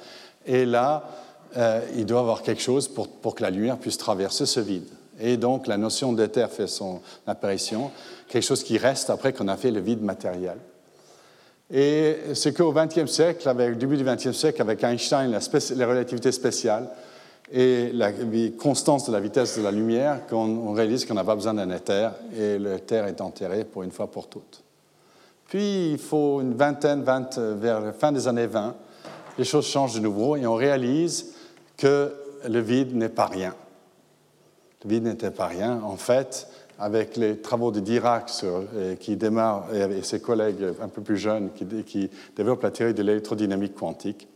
Et 0.45 0.67
là, 0.67 1.05
euh, 1.57 1.81
il 1.97 2.05
doit 2.05 2.21
avoir 2.21 2.43
quelque 2.43 2.61
chose 2.61 2.87
pour, 2.87 3.09
pour, 3.09 3.35
que 3.35 3.43
la 3.43 3.51
lumière 3.51 3.79
puisse 3.79 3.97
traverser 3.97 4.45
ce 4.45 4.61
vide. 4.61 4.89
Et 5.19 5.37
donc, 5.37 5.67
la 5.67 5.79
notion 5.79 6.13
d'éther 6.13 6.51
fait 6.51 6.67
son 6.67 7.01
apparition, 7.27 7.91
quelque 8.29 8.45
chose 8.45 8.63
qui 8.63 8.79
reste 8.79 9.11
après 9.11 9.33
qu'on 9.33 9.49
a 9.49 9.57
fait 9.57 9.71
le 9.71 9.81
vide 9.81 10.03
matériel. 10.03 10.59
Et 11.71 12.17
c'est 12.35 12.55
qu'au 12.55 12.73
XXe 12.73 13.11
siècle, 13.11 13.47
avec 13.49 13.71
le 13.71 13.77
début 13.77 13.97
du 13.97 14.05
XXe 14.05 14.33
siècle, 14.33 14.61
avec 14.63 14.83
Einstein, 14.83 15.31
la, 15.31 15.41
la 15.77 15.87
relativité 15.87 16.33
spéciale 16.33 16.89
et 17.53 17.91
la 17.93 18.13
constance 18.59 19.07
de 19.07 19.13
la 19.13 19.21
vitesse 19.21 19.59
de 19.59 19.63
la 19.63 19.71
lumière, 19.71 20.27
qu'on 20.27 20.73
réalise 20.73 21.05
qu'on 21.05 21.15
n'a 21.15 21.25
pas 21.25 21.35
besoin 21.35 21.55
d'un 21.55 21.71
éther 21.71 22.13
et 22.37 22.59
l'éther 22.59 23.07
est 23.07 23.21
enterré 23.21 23.65
pour 23.65 23.83
une 23.83 23.91
fois 23.91 24.11
pour 24.11 24.29
toutes. 24.29 24.63
Puis, 25.47 25.93
il 25.93 25.99
faut 25.99 26.41
une 26.41 26.55
vingtaine, 26.55 27.03
vers 27.03 27.81
la 27.81 27.93
fin 27.93 28.13
des 28.13 28.29
années 28.29 28.47
20, 28.47 28.75
les 29.39 29.45
choses 29.45 29.67
changent 29.67 29.95
de 29.95 30.01
nouveau 30.01 30.37
et 30.37 30.47
on 30.47 30.55
réalise 30.55 31.35
que 31.77 32.13
le 32.47 32.61
vide 32.61 32.95
n'est 32.95 33.09
pas 33.09 33.27
rien. 33.27 33.55
Le 34.85 34.91
vide 34.91 35.05
n'était 35.05 35.31
pas 35.31 35.47
rien. 35.47 35.81
En 35.83 35.97
fait, 35.97 36.49
avec 36.79 37.17
les 37.17 37.39
travaux 37.39 37.73
de 37.73 37.81
Dirac, 37.81 38.31
euh, 38.45 38.95
qui 38.95 39.17
démarre, 39.17 39.75
et 39.75 40.03
ses 40.03 40.21
collègues 40.21 40.65
un 40.81 40.89
peu 40.89 41.03
plus 41.03 41.17
jeunes, 41.17 41.51
qui, 41.53 42.11
développent 42.37 42.63
la 42.63 42.71
théorie 42.71 42.95
de 42.95 43.03
l'électrodynamique 43.03 43.75
quantique, 43.75 44.29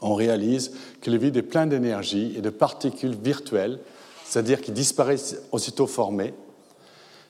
on 0.00 0.14
réalise 0.14 0.72
que 1.00 1.10
le 1.10 1.18
vide 1.18 1.36
est 1.36 1.42
plein 1.42 1.66
d'énergie 1.66 2.34
et 2.36 2.40
de 2.40 2.50
particules 2.50 3.14
virtuelles, 3.14 3.78
c'est-à-dire 4.24 4.60
qui 4.60 4.72
disparaissent 4.72 5.36
aussitôt 5.52 5.86
formées, 5.86 6.34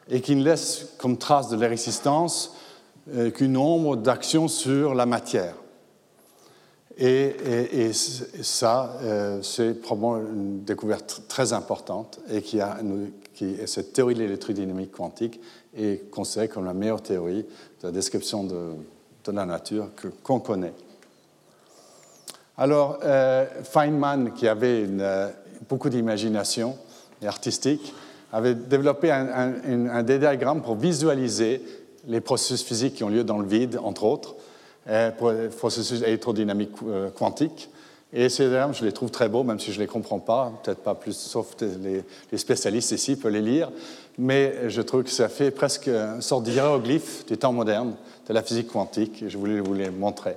et 0.09 0.21
qui 0.21 0.37
ne 0.37 0.45
laissent 0.45 0.89
comme 0.99 1.17
trace 1.17 1.49
de 1.49 1.57
leur 1.57 1.73
existence 1.73 2.55
euh, 3.15 3.31
qu'une 3.31 3.57
ombre 3.57 3.97
d'action 3.97 4.49
sur 4.49 4.95
la 4.95 5.07
matière. 5.07 5.55
Et, 6.97 7.35
et, 7.73 7.93
ça, 7.93 8.97
euh, 9.03 9.43
c'est 9.43 9.75
probablement 9.75 10.19
une 10.19 10.63
découverte 10.63 11.23
très 11.27 11.53
importante 11.53 12.21
et 12.31 12.41
qui 12.41 12.61
a, 12.61 12.79
qui, 13.35 13.57
cette 13.67 13.93
théorie 13.93 14.15
de 14.15 14.21
l'électrodynamique 14.21 14.93
quantique 14.93 15.41
est 15.77 16.11
considérée 16.11 16.49
comme 16.49 16.65
la 16.65 16.75
meilleure 16.75 17.03
théorie 17.03 17.43
de 17.43 17.87
la 17.87 17.91
description 17.91 18.45
de, 18.45 18.75
la 19.33 19.47
nature 19.47 19.89
qu'on 20.23 20.41
connaît. 20.41 20.75
Alors, 22.57 22.99
euh, 23.03 23.47
Feynman, 23.65 24.33
qui 24.33 24.47
avait 24.47 24.83
une, 24.83 25.33
beaucoup 25.69 25.89
d'imagination 25.89 26.77
et 27.23 27.27
artistique, 27.27 27.95
avait 28.33 28.55
développé 28.55 29.11
un, 29.11 29.29
un, 29.29 30.05
un, 30.05 30.61
pour 30.61 30.77
visualiser 30.77 31.63
les 32.07 32.21
processus 32.21 32.63
physiques 32.63 32.95
qui 32.95 33.05
ont 33.05 33.09
lieu 33.09 33.25
dans 33.25 33.39
le 33.39 33.47
vide, 33.47 33.79
entre 33.83 34.05
autres, 34.05 34.35
euh, 34.89 35.49
processus 35.57 36.03
électrodynamiques 36.03 36.77
euh, 36.87 37.11
quantiques. 37.11 37.71
Et 38.17 38.29
ces 38.29 38.49
termes, 38.49 38.73
je 38.73 38.85
les 38.85 38.93
trouve 38.93 39.11
très 39.11 39.29
beaux, 39.29 39.43
même 39.43 39.59
si 39.59 39.73
je 39.73 39.79
ne 39.79 39.83
les 39.83 39.89
comprends 39.89 40.21
pas, 40.21 40.53
peut-être 40.63 40.79
pas 40.79 40.95
plus, 40.95 41.17
sauf 41.17 41.57
les, 41.61 42.39
spécialistes 42.39 42.93
ici 42.93 43.17
peuvent 43.17 43.33
les 43.33 43.43
lire, 43.43 43.73
mais 44.19 44.71
je 44.71 44.81
trouve 44.83 45.03
que 45.03 45.11
ça 45.11 45.29
fait 45.29 45.51
presque 45.51 45.89
une 45.89 46.23
sorte 46.23 46.45
d'hiéroglyphe 46.45 47.27
du 47.27 47.37
temps 47.37 47.53
moderne 47.53 47.97
de 48.29 48.33
la 48.33 48.45
physique 48.45 48.69
quantique, 48.69 49.25
et 49.25 49.29
je 49.29 49.37
voulais 49.37 49.59
vous 49.59 49.75
les 49.75 49.91
montrer. 49.91 50.37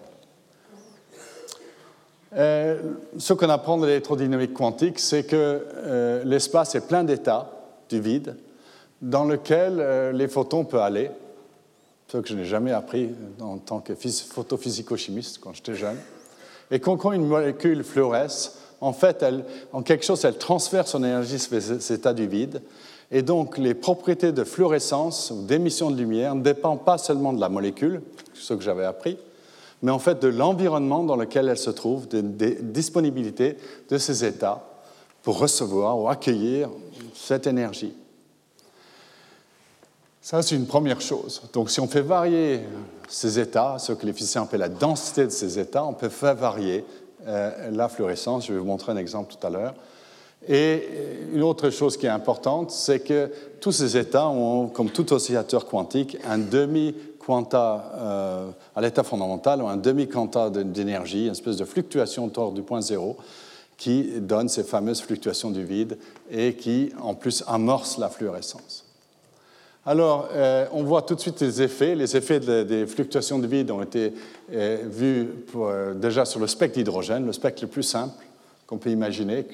Euh, 2.35 2.81
ce 3.19 3.33
qu'on 3.33 3.49
apprend 3.49 3.77
de 3.77 3.85
l'électrodynamique 3.85 4.53
quantique, 4.53 4.97
c'est 4.97 5.23
que 5.23 5.35
euh, 5.75 6.23
l'espace 6.25 6.73
est 6.73 6.87
plein 6.87 7.03
d'états 7.03 7.51
du 7.89 8.01
vide 8.01 8.35
dans 9.03 9.25
lequel 9.25 10.15
les 10.15 10.27
photons 10.27 10.65
peuvent 10.65 10.81
aller 10.81 11.11
ce 12.07 12.17
que 12.17 12.27
je 12.27 12.33
n'ai 12.33 12.45
jamais 12.45 12.71
appris 12.71 13.11
en 13.39 13.59
tant 13.59 13.81
que 13.81 13.93
photophysico-chimiste 13.93 15.37
quand 15.39 15.53
j'étais 15.53 15.75
jeune. 15.75 15.97
Et 16.71 16.79
quand, 16.79 17.11
une 17.11 17.25
molécule 17.25 17.83
fluoresce, 17.83 18.59
en 18.81 18.93
fait, 18.93 19.23
elle, 19.23 19.45
en 19.73 19.81
quelque 19.81 20.05
chose, 20.05 20.23
elle 20.25 20.37
transfère 20.37 20.87
son 20.87 21.03
énergie 21.03 21.39
sur 21.39 21.61
cet 21.61 21.99
état 21.99 22.13
du 22.13 22.27
vide. 22.27 22.61
Et 23.11 23.21
donc, 23.21 23.57
les 23.57 23.73
propriétés 23.73 24.31
de 24.31 24.43
fluorescence 24.43 25.31
ou 25.31 25.45
d'émission 25.45 25.89
de 25.89 25.97
lumière 25.97 26.35
ne 26.35 26.41
dépendent 26.41 26.83
pas 26.83 26.97
seulement 26.97 27.33
de 27.33 27.39
la 27.39 27.49
molécule, 27.49 28.01
ce 28.33 28.53
que 28.53 28.61
j'avais 28.61 28.85
appris, 28.85 29.17
mais 29.81 29.91
en 29.91 29.99
fait 29.99 30.21
de 30.21 30.27
l'environnement 30.27 31.03
dans 31.03 31.15
lequel 31.15 31.47
elle 31.47 31.57
se 31.57 31.69
trouve, 31.69 32.07
de, 32.07 32.21
de 32.21 32.57
disponibilité 32.61 33.57
de 33.89 33.97
ces 33.97 34.25
états 34.25 34.63
pour 35.23 35.39
recevoir 35.39 35.99
ou 35.99 36.09
accueillir 36.09 36.69
cette 37.13 37.47
énergie. 37.47 37.93
Ça, 40.29 40.41
c'est 40.41 40.57
une 40.57 40.65
première 40.65 40.99
chose. 40.99 41.41
Donc, 41.53 41.69
si 41.69 41.79
on 41.79 41.87
fait 41.87 42.01
varier 42.01 42.59
ces 43.07 43.39
états, 43.39 43.79
ce 43.79 43.93
que 43.93 44.05
les 44.05 44.11
physiciens 44.11 44.41
appellent 44.41 44.59
la 44.59 44.67
densité 44.67 45.23
de 45.23 45.29
ces 45.29 45.57
états, 45.57 45.85
on 45.85 45.93
peut 45.93 46.09
faire 46.09 46.35
varier 46.35 46.83
euh, 47.25 47.71
la 47.71 47.87
fluorescence. 47.87 48.45
Je 48.45 48.51
vais 48.51 48.59
vous 48.59 48.65
montrer 48.65 48.91
un 48.91 48.97
exemple 48.97 49.33
tout 49.33 49.47
à 49.47 49.49
l'heure. 49.49 49.73
Et 50.45 50.83
une 51.31 51.43
autre 51.43 51.69
chose 51.69 51.95
qui 51.95 52.07
est 52.07 52.09
importante, 52.09 52.71
c'est 52.71 52.99
que 52.99 53.31
tous 53.61 53.71
ces 53.71 53.95
états 53.95 54.27
ont, 54.27 54.67
comme 54.67 54.89
tout 54.89 55.13
oscillateur 55.13 55.65
quantique, 55.65 56.17
un 56.27 56.39
demi-quanta 56.39 57.93
euh, 57.95 58.49
à 58.75 58.81
l'état 58.81 59.03
fondamental 59.03 59.61
un 59.61 59.77
demi-quanta 59.77 60.49
d'énergie, 60.49 61.27
une 61.27 61.31
espèce 61.31 61.55
de 61.55 61.63
fluctuation 61.63 62.25
autour 62.25 62.51
du 62.51 62.63
point 62.63 62.81
zéro 62.81 63.15
qui 63.77 64.19
donne 64.19 64.49
ces 64.49 64.65
fameuses 64.65 64.99
fluctuations 64.99 65.51
du 65.51 65.63
vide 65.63 65.97
et 66.29 66.55
qui, 66.55 66.91
en 67.01 67.13
plus, 67.13 67.45
amorce 67.47 67.97
la 67.97 68.09
fluorescence. 68.09 68.86
Alors, 69.89 70.27
euh, 70.33 70.65
on 70.73 70.83
voit 70.83 71.03
tout 71.03 71.15
de 71.15 71.21
suite 71.21 71.39
les 71.39 71.61
effets. 71.61 71.95
Les 71.95 72.17
effets 72.17 72.41
des 72.41 72.85
fluctuations 72.85 73.39
de 73.39 73.47
vide 73.47 73.71
ont 73.71 73.81
été 73.81 74.11
euh, 74.51 74.79
vus 74.83 75.29
euh, 75.55 75.93
déjà 75.93 76.25
sur 76.25 76.41
le 76.41 76.47
spectre 76.47 76.75
d'hydrogène, 76.75 77.25
le 77.25 77.31
spectre 77.31 77.61
le 77.61 77.69
plus 77.69 77.83
simple 77.83 78.13
qu'on 78.67 78.79
peut 78.79 78.89
imaginer. 78.89 79.45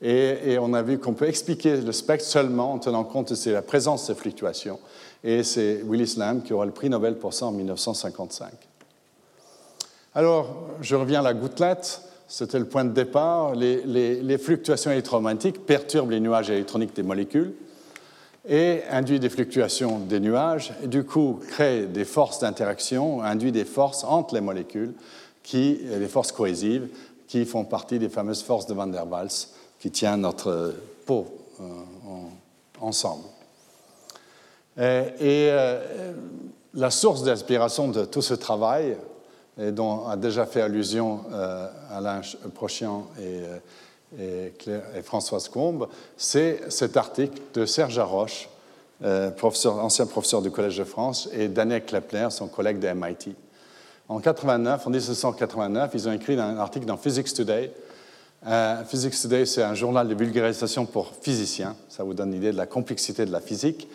et, 0.00 0.56
on 0.60 0.72
a 0.72 0.82
vu 0.82 0.98
qu'on 1.00 1.14
peut 1.14 1.26
expliquer 1.26 1.78
le 1.78 1.90
spectre 1.90 2.24
seulement 2.24 2.74
en 2.74 2.78
tenant 2.78 3.02
compte 3.02 3.32
de 3.32 3.50
la 3.50 3.60
présence 3.60 4.02
de 4.02 4.14
ces 4.14 4.20
fluctuations. 4.20 4.78
Et 5.24 5.42
c'est 5.42 5.82
Willis 5.84 6.14
Lamb 6.16 6.44
qui 6.44 6.52
aura 6.52 6.64
le 6.64 6.70
prix 6.70 6.88
Nobel 6.88 7.16
pour 7.16 7.34
ça 7.34 7.46
en 7.46 7.50
1955. 7.50 8.52
Alors, 10.14 10.54
je 10.80 10.94
reviens 10.94 11.18
à 11.18 11.24
la 11.24 11.34
gouttelette. 11.34 12.02
C'était 12.28 12.60
le 12.60 12.66
point 12.66 12.84
de 12.84 12.92
départ. 12.92 13.56
Les, 13.56 14.38
fluctuations 14.38 14.92
électromagnétiques 14.92 15.66
perturbent 15.66 16.12
les 16.12 16.20
nuages 16.20 16.50
électroniques 16.50 16.94
des 16.94 17.02
molécules 17.02 17.52
et 18.48 18.82
induit 18.90 19.18
des 19.18 19.28
fluctuations 19.28 19.98
des 19.98 20.20
nuages, 20.20 20.72
et 20.82 20.86
du 20.86 21.04
coup 21.04 21.40
crée 21.50 21.86
des 21.86 22.04
forces 22.04 22.40
d'interaction, 22.40 23.22
induit 23.22 23.52
des 23.52 23.64
forces 23.64 24.04
entre 24.04 24.34
les 24.34 24.40
molécules, 24.40 24.94
qui, 25.42 25.78
des 25.84 26.08
forces 26.08 26.32
cohésives, 26.32 26.88
qui 27.26 27.44
font 27.44 27.64
partie 27.64 27.98
des 27.98 28.08
fameuses 28.08 28.42
forces 28.42 28.66
de 28.66 28.74
Van 28.74 28.86
der 28.86 29.06
Waals 29.06 29.48
qui 29.78 29.90
tiennent 29.90 30.22
notre 30.22 30.74
peau 31.04 31.26
euh, 31.60 31.64
ensemble. 32.80 33.24
Et, 34.78 35.48
euh, 35.50 36.12
la 36.74 36.90
source 36.90 37.22
d'inspiration 37.22 37.88
de 37.88 38.04
tout 38.04 38.20
ce 38.20 38.34
travail, 38.34 38.96
et 39.58 39.72
dont 39.72 40.06
a 40.06 40.16
déjà 40.16 40.44
fait 40.44 40.60
allusion 40.60 41.22
euh, 41.32 41.68
Alain 41.90 42.20
Prochian 42.54 43.06
et 43.18 43.40
et, 44.18 44.52
Françoise 45.02 45.48
Combe, 45.48 45.88
c'est 46.16 46.70
cet 46.70 46.96
article 46.96 47.40
de 47.54 47.66
Serge 47.66 47.98
Haroche, 47.98 48.48
euh, 49.04 49.30
ancien 49.64 50.06
professeur 50.06 50.42
du 50.42 50.50
Collège 50.50 50.78
de 50.78 50.84
France, 50.84 51.28
et 51.32 51.48
Daniel 51.48 51.84
Klepner, 51.84 52.28
son 52.30 52.48
collègue 52.48 52.78
de 52.78 52.88
MIT. 52.88 53.34
En 54.08 54.20
89, 54.20 54.86
en 54.86 54.90
1989, 54.90 55.90
ils 55.94 56.08
ont 56.08 56.12
écrit 56.12 56.38
un 56.38 56.58
article 56.58 56.86
dans 56.86 56.96
Physics 56.96 57.34
Today. 57.34 57.72
Euh, 58.46 58.84
Physics 58.84 59.20
Today, 59.20 59.44
c'est 59.46 59.62
un 59.62 59.74
journal 59.74 60.06
de 60.06 60.14
vulgarisation 60.14 60.86
pour 60.86 61.12
physiciens. 61.20 61.74
Ça 61.88 62.04
vous 62.04 62.14
donne 62.14 62.30
l'idée 62.30 62.52
de 62.52 62.56
la 62.56 62.66
complexité 62.66 63.26
de 63.26 63.32
la 63.32 63.40
physique. 63.40 63.88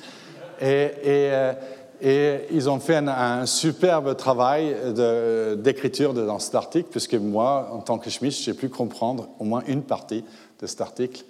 Et, 0.60 0.92
euh, 1.06 1.54
et 2.02 2.48
ils 2.52 2.70
ont 2.70 2.80
fait 2.80 2.96
un, 2.96 3.46
superbe 3.46 4.18
travail 4.18 4.76
d'écriture 5.58 6.16
dans 6.16 6.40
cet 6.40 6.56
article, 6.56 6.88
puisque 6.90 7.14
moi, 7.14 7.70
en 7.72 7.78
tant 7.80 8.00
que 8.00 8.10
chimiste, 8.10 8.42
j'ai 8.42 8.56
pu 8.56 8.70
comprendre 8.70 9.30
au 9.40 9.44
moins 9.44 9.62
une 9.68 9.84
partie 9.84 10.24
de 10.60 10.68
cet 10.68 10.82
article, 10.82 11.24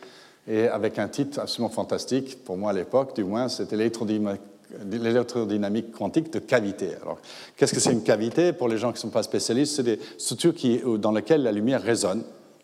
et 0.47 0.67
avec 0.67 0.97
un 0.97 1.10
titre 1.10 1.39
absolument 1.39 1.69
fantastique, 1.69 2.43
pour 2.43 2.57
moi 2.57 2.71
à 2.71 2.73
l'époque, 2.73 3.15
du 3.15 3.23
moins, 3.25 3.49
c'était 3.49 3.75
l'électrodynamique 3.75 5.91
quantique 5.91 6.31
de 6.31 6.39
cavité. 6.39 6.95
Alors, 7.01 7.17
qu'est-ce 7.57 7.73
que 7.73 7.81
c'est 7.81 7.91
une 7.91 8.03
cavité? 8.03 8.53
Pour 8.53 8.69
les 8.69 8.77
gens 8.77 8.91
qui 8.91 8.97
ne 8.97 9.01
sont 9.01 9.10
pas 9.10 9.23
spécialistes, 9.23 9.75
c'est 9.75 9.84
des 9.84 9.99
structures 10.17 10.55
qui, 10.55 10.81
dans 10.99 11.12
lesquelles 11.12 11.43
la 11.43 11.51
lumière 11.51 11.84
résonne, 11.84 12.23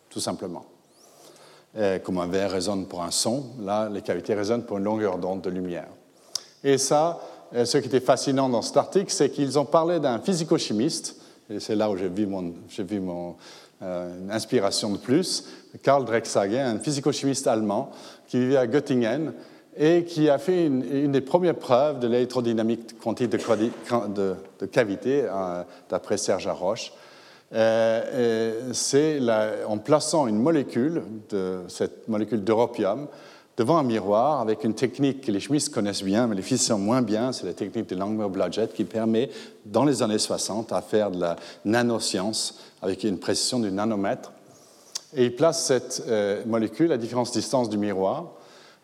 tout 0.10 0.22
simplement. 0.22 0.65
comme 2.04 2.20
un 2.20 2.28
verre 2.28 2.52
résonne 2.52 2.86
pour 2.86 3.04
un 3.04 3.12
son, 3.12 3.48
là, 3.62 3.89
les 3.89 4.02
cavités 4.02 4.34
résonnent 4.34 4.63
pour 4.63 4.78
une 4.78 4.86
longueur 4.86 5.17
d'onde 5.17 5.41
de 5.41 5.50
lumière. 5.50 5.89
Et 6.63 6.78
ça, 6.78 7.20
euh, 7.20 7.37
ce 7.54 7.78
qui 7.78 7.88
était 7.88 8.00
fascinant 8.00 8.50
dans 8.50 8.62
cet 8.62 8.78
article, 8.78 9.12
c'est 9.12 9.30
qu'ils 9.30 9.58
ont 9.58 9.66
parlé 9.66 10.00
d'un 10.00 10.20
physico-chimiste, 10.20 11.16
et 11.50 11.60
c'est 11.60 11.76
là 11.76 11.90
où 11.90 11.98
j'ai 11.98 12.10
vu 12.10 12.28
mon, 12.28 13.36
euh, 13.82 14.10
inspiration 14.30 14.92
de 14.92 14.98
plus, 14.98 15.46
Karl 15.84 16.04
Drexhagen, 16.04 16.76
un 16.76 16.80
physico-chimiste 16.80 17.48
allemand 17.48 17.92
qui 18.28 18.40
vivait 18.40 18.58
à 18.58 18.68
Göttingen 18.68 19.34
et 19.78 20.04
qui 20.04 20.30
a 20.30 20.40
fait 20.40 20.66
une, 20.66 21.12
des 21.12 21.22
premières 21.22 21.56
preuves 21.56 22.00
de 22.00 22.08
l'électrodynamique 22.08 23.00
quantique 23.00 23.30
de, 23.30 24.36
cavité, 24.72 25.24
euh, 25.24 25.64
d'après 25.90 26.18
Serge 26.18 26.48
Haroche. 26.48 26.92
c'est 27.52 29.20
en 29.68 29.78
plaçant 29.78 30.28
une 30.28 30.40
molécule, 30.40 31.04
cette 31.68 32.08
molécule 32.08 32.44
d'europium, 32.44 33.08
devant 33.58 33.78
un 33.78 33.84
miroir 33.84 34.39
avec 34.39 34.63
une 34.63 34.76
technique 34.76 35.22
que 35.22 35.32
les 35.32 35.39
chimistes 35.39 35.74
connaissent 35.74 36.04
bien, 36.04 36.28
mais 36.28 36.36
les 36.36 36.43
physiciens 36.43 36.78
moins 36.78 37.02
bien, 37.02 37.32
c'est 37.32 37.48
la 37.48 37.54
technique 37.54 37.89
de 37.89 37.96
Langmuir-Blodgett 37.96 38.72
qui 38.74 38.86
permet, 38.86 39.32
dans 39.65 39.84
les 39.84 40.04
années 40.04 40.20
60, 40.20 40.72
à 40.72 40.82
faire 40.82 41.10
de 41.10 41.20
la 41.20 41.36
nanoscience 41.65 42.60
avec 42.84 43.04
une 43.04 43.17
précision 43.17 43.60
du 43.60 43.72
nanomètre. 43.72 44.32
Et 45.15 45.26
il 45.26 45.36
place 45.36 45.65
cette 45.65 46.04
euh, 46.08 46.43
molécule 46.46 46.91
à 46.91 46.98
différentes 46.98 47.34
distances 47.34 47.70
du 47.70 47.78
miroir 47.80 48.28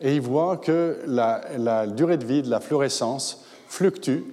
et 0.02 0.16
il 0.16 0.22
voit 0.22 0.58
que 0.58 1.00
la, 1.06 1.86
durée 1.86 2.18
de 2.18 2.26
vie 2.26 2.42
de 2.42 2.50
la 2.50 2.60
fluorescence 2.60 3.42
fluctue. 3.68 4.24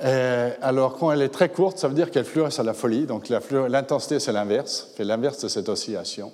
Euh, 0.00 0.50
alors, 0.62 0.96
quand 0.96 1.12
elle 1.12 1.22
est 1.22 1.28
très 1.28 1.50
courte, 1.50 1.78
ça 1.78 1.86
veut 1.86 1.94
dire 1.94 2.10
qu'elle 2.10 2.24
fluoresce 2.24 2.58
à 2.58 2.62
la 2.62 2.72
folie. 2.72 3.06
Donc, 3.06 3.28
l'intensité, 3.28 4.18
c'est 4.18 4.32
l'inverse, 4.32 4.88
fait 4.96 5.04
l'inverse 5.04 5.38
de 5.40 5.48
cette 5.48 5.68
oscillation. 5.68 6.32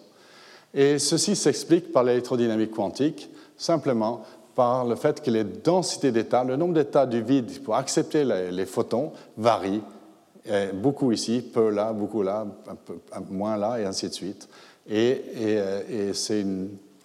Et 0.75 0.99
ceci 0.99 1.35
s'explique 1.35 1.93
par 1.93 2.05
l'électrodynamique 2.05 2.73
quantique, 2.73 3.31
simplement 3.57 4.23
par 4.55 4.85
le 4.85 4.97
fait 4.97 5.23
que 5.23 5.31
les 5.31 5.45
densités 5.45 6.11
d'états, 6.11 6.45
le 6.45 6.57
nombre 6.57 6.75
d'états 6.75 7.07
du 7.07 7.23
vide 7.23 7.63
pour 7.63 7.77
accepter 7.77 8.25
les, 8.25 8.67
photons 8.67 9.13
varie. 9.37 9.81
beaucoup 10.75 11.13
ici, 11.13 11.41
peu 11.41 11.71
là, 11.71 11.93
beaucoup 11.93 12.23
là, 12.23 12.47
un 12.69 13.23
peu, 13.23 13.33
moins 13.33 13.57
là, 13.57 13.79
et 13.79 13.85
ainsi 13.85 14.09
de 14.09 14.15
suite. 14.15 14.49
Et, 14.89 15.23
euh, 15.37 16.13
c'est 16.13 16.45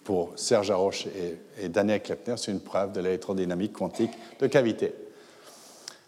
pour 0.02 0.32
Serge 0.36 0.70
Haroche 0.70 1.06
et, 1.60 1.68
Daniel 1.68 2.02
Klepner, 2.02 2.34
c'est 2.36 2.50
une 2.50 2.60
preuve 2.60 2.92
de 2.92 3.00
l'électrodynamique 3.00 3.72
quantique 3.72 4.12
de 4.40 4.46
cavité. 4.46 4.92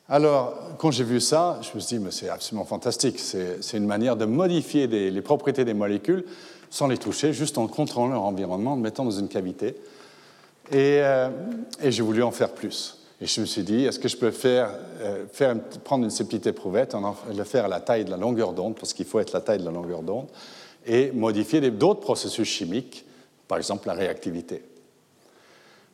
Alors, 0.09 0.55
quand 0.79 0.91
j'ai 0.91 1.05
vu 1.05 1.21
ça, 1.21 1.59
je 1.63 1.75
me 1.75 1.81
suis 1.81 1.97
dit, 1.97 2.05
mais 2.05 2.11
c'est 2.11 2.29
absolument 2.29 2.65
fantastique. 2.65 3.19
C'est 3.19 3.77
une 3.77 3.87
manière 3.87 4.17
de 4.17 4.25
modifier 4.25 4.87
les 4.87 5.23
propriétés 5.23 5.65
des 5.65 5.75
molécules 5.75 6.25
sans 6.71 6.87
les 6.87 6.99
toucher, 6.99 7.33
juste 7.33 7.59
en 7.59 7.67
contrôlant 7.67 8.09
leur 8.09 8.23
environnement, 8.23 8.73
en 8.73 8.77
mettant 8.77 9.05
dans 9.05 9.11
une 9.11 9.29
cavité. 9.29 9.77
Euh, 10.73 11.31
et, 11.83 11.93
j'ai 11.93 12.03
voulu 12.03 12.23
en 12.23 12.33
faire 12.33 12.53
plus. 12.53 12.99
Et 13.21 13.27
je 13.27 13.41
me 13.41 13.47
suis 13.47 13.63
dit, 13.63 13.85
est-ce 13.85 13.99
que 13.99 14.09
je 14.09 14.17
peux 14.17 14.31
faire, 14.31 14.71
euh, 15.01 15.25
prendre 15.85 16.05
une 16.05 16.11
petite 16.11 16.47
éprouvette, 16.47 16.95
le 17.35 17.45
faire 17.45 17.67
à 17.67 17.69
la 17.69 17.81
taille 17.81 18.05
de 18.05 18.11
la 18.11 18.17
longueur 18.17 18.53
d'onde, 18.53 18.75
parce 18.75 18.93
qu'il 18.93 19.07
faut 19.07 19.21
être 19.21 19.33
la 19.33 19.41
taille 19.41 19.59
de 19.59 19.65
la 19.65 19.71
longueur 19.71 20.03
d'onde, 20.03 20.27
et 20.87 21.11
modifier 21.13 21.61
d'autres 21.71 22.01
processus 22.01 22.49
chimiques, 22.49 23.05
par 23.49 23.59
exemple 23.59 23.87
la 23.87 23.95
réactivité. 23.95 24.63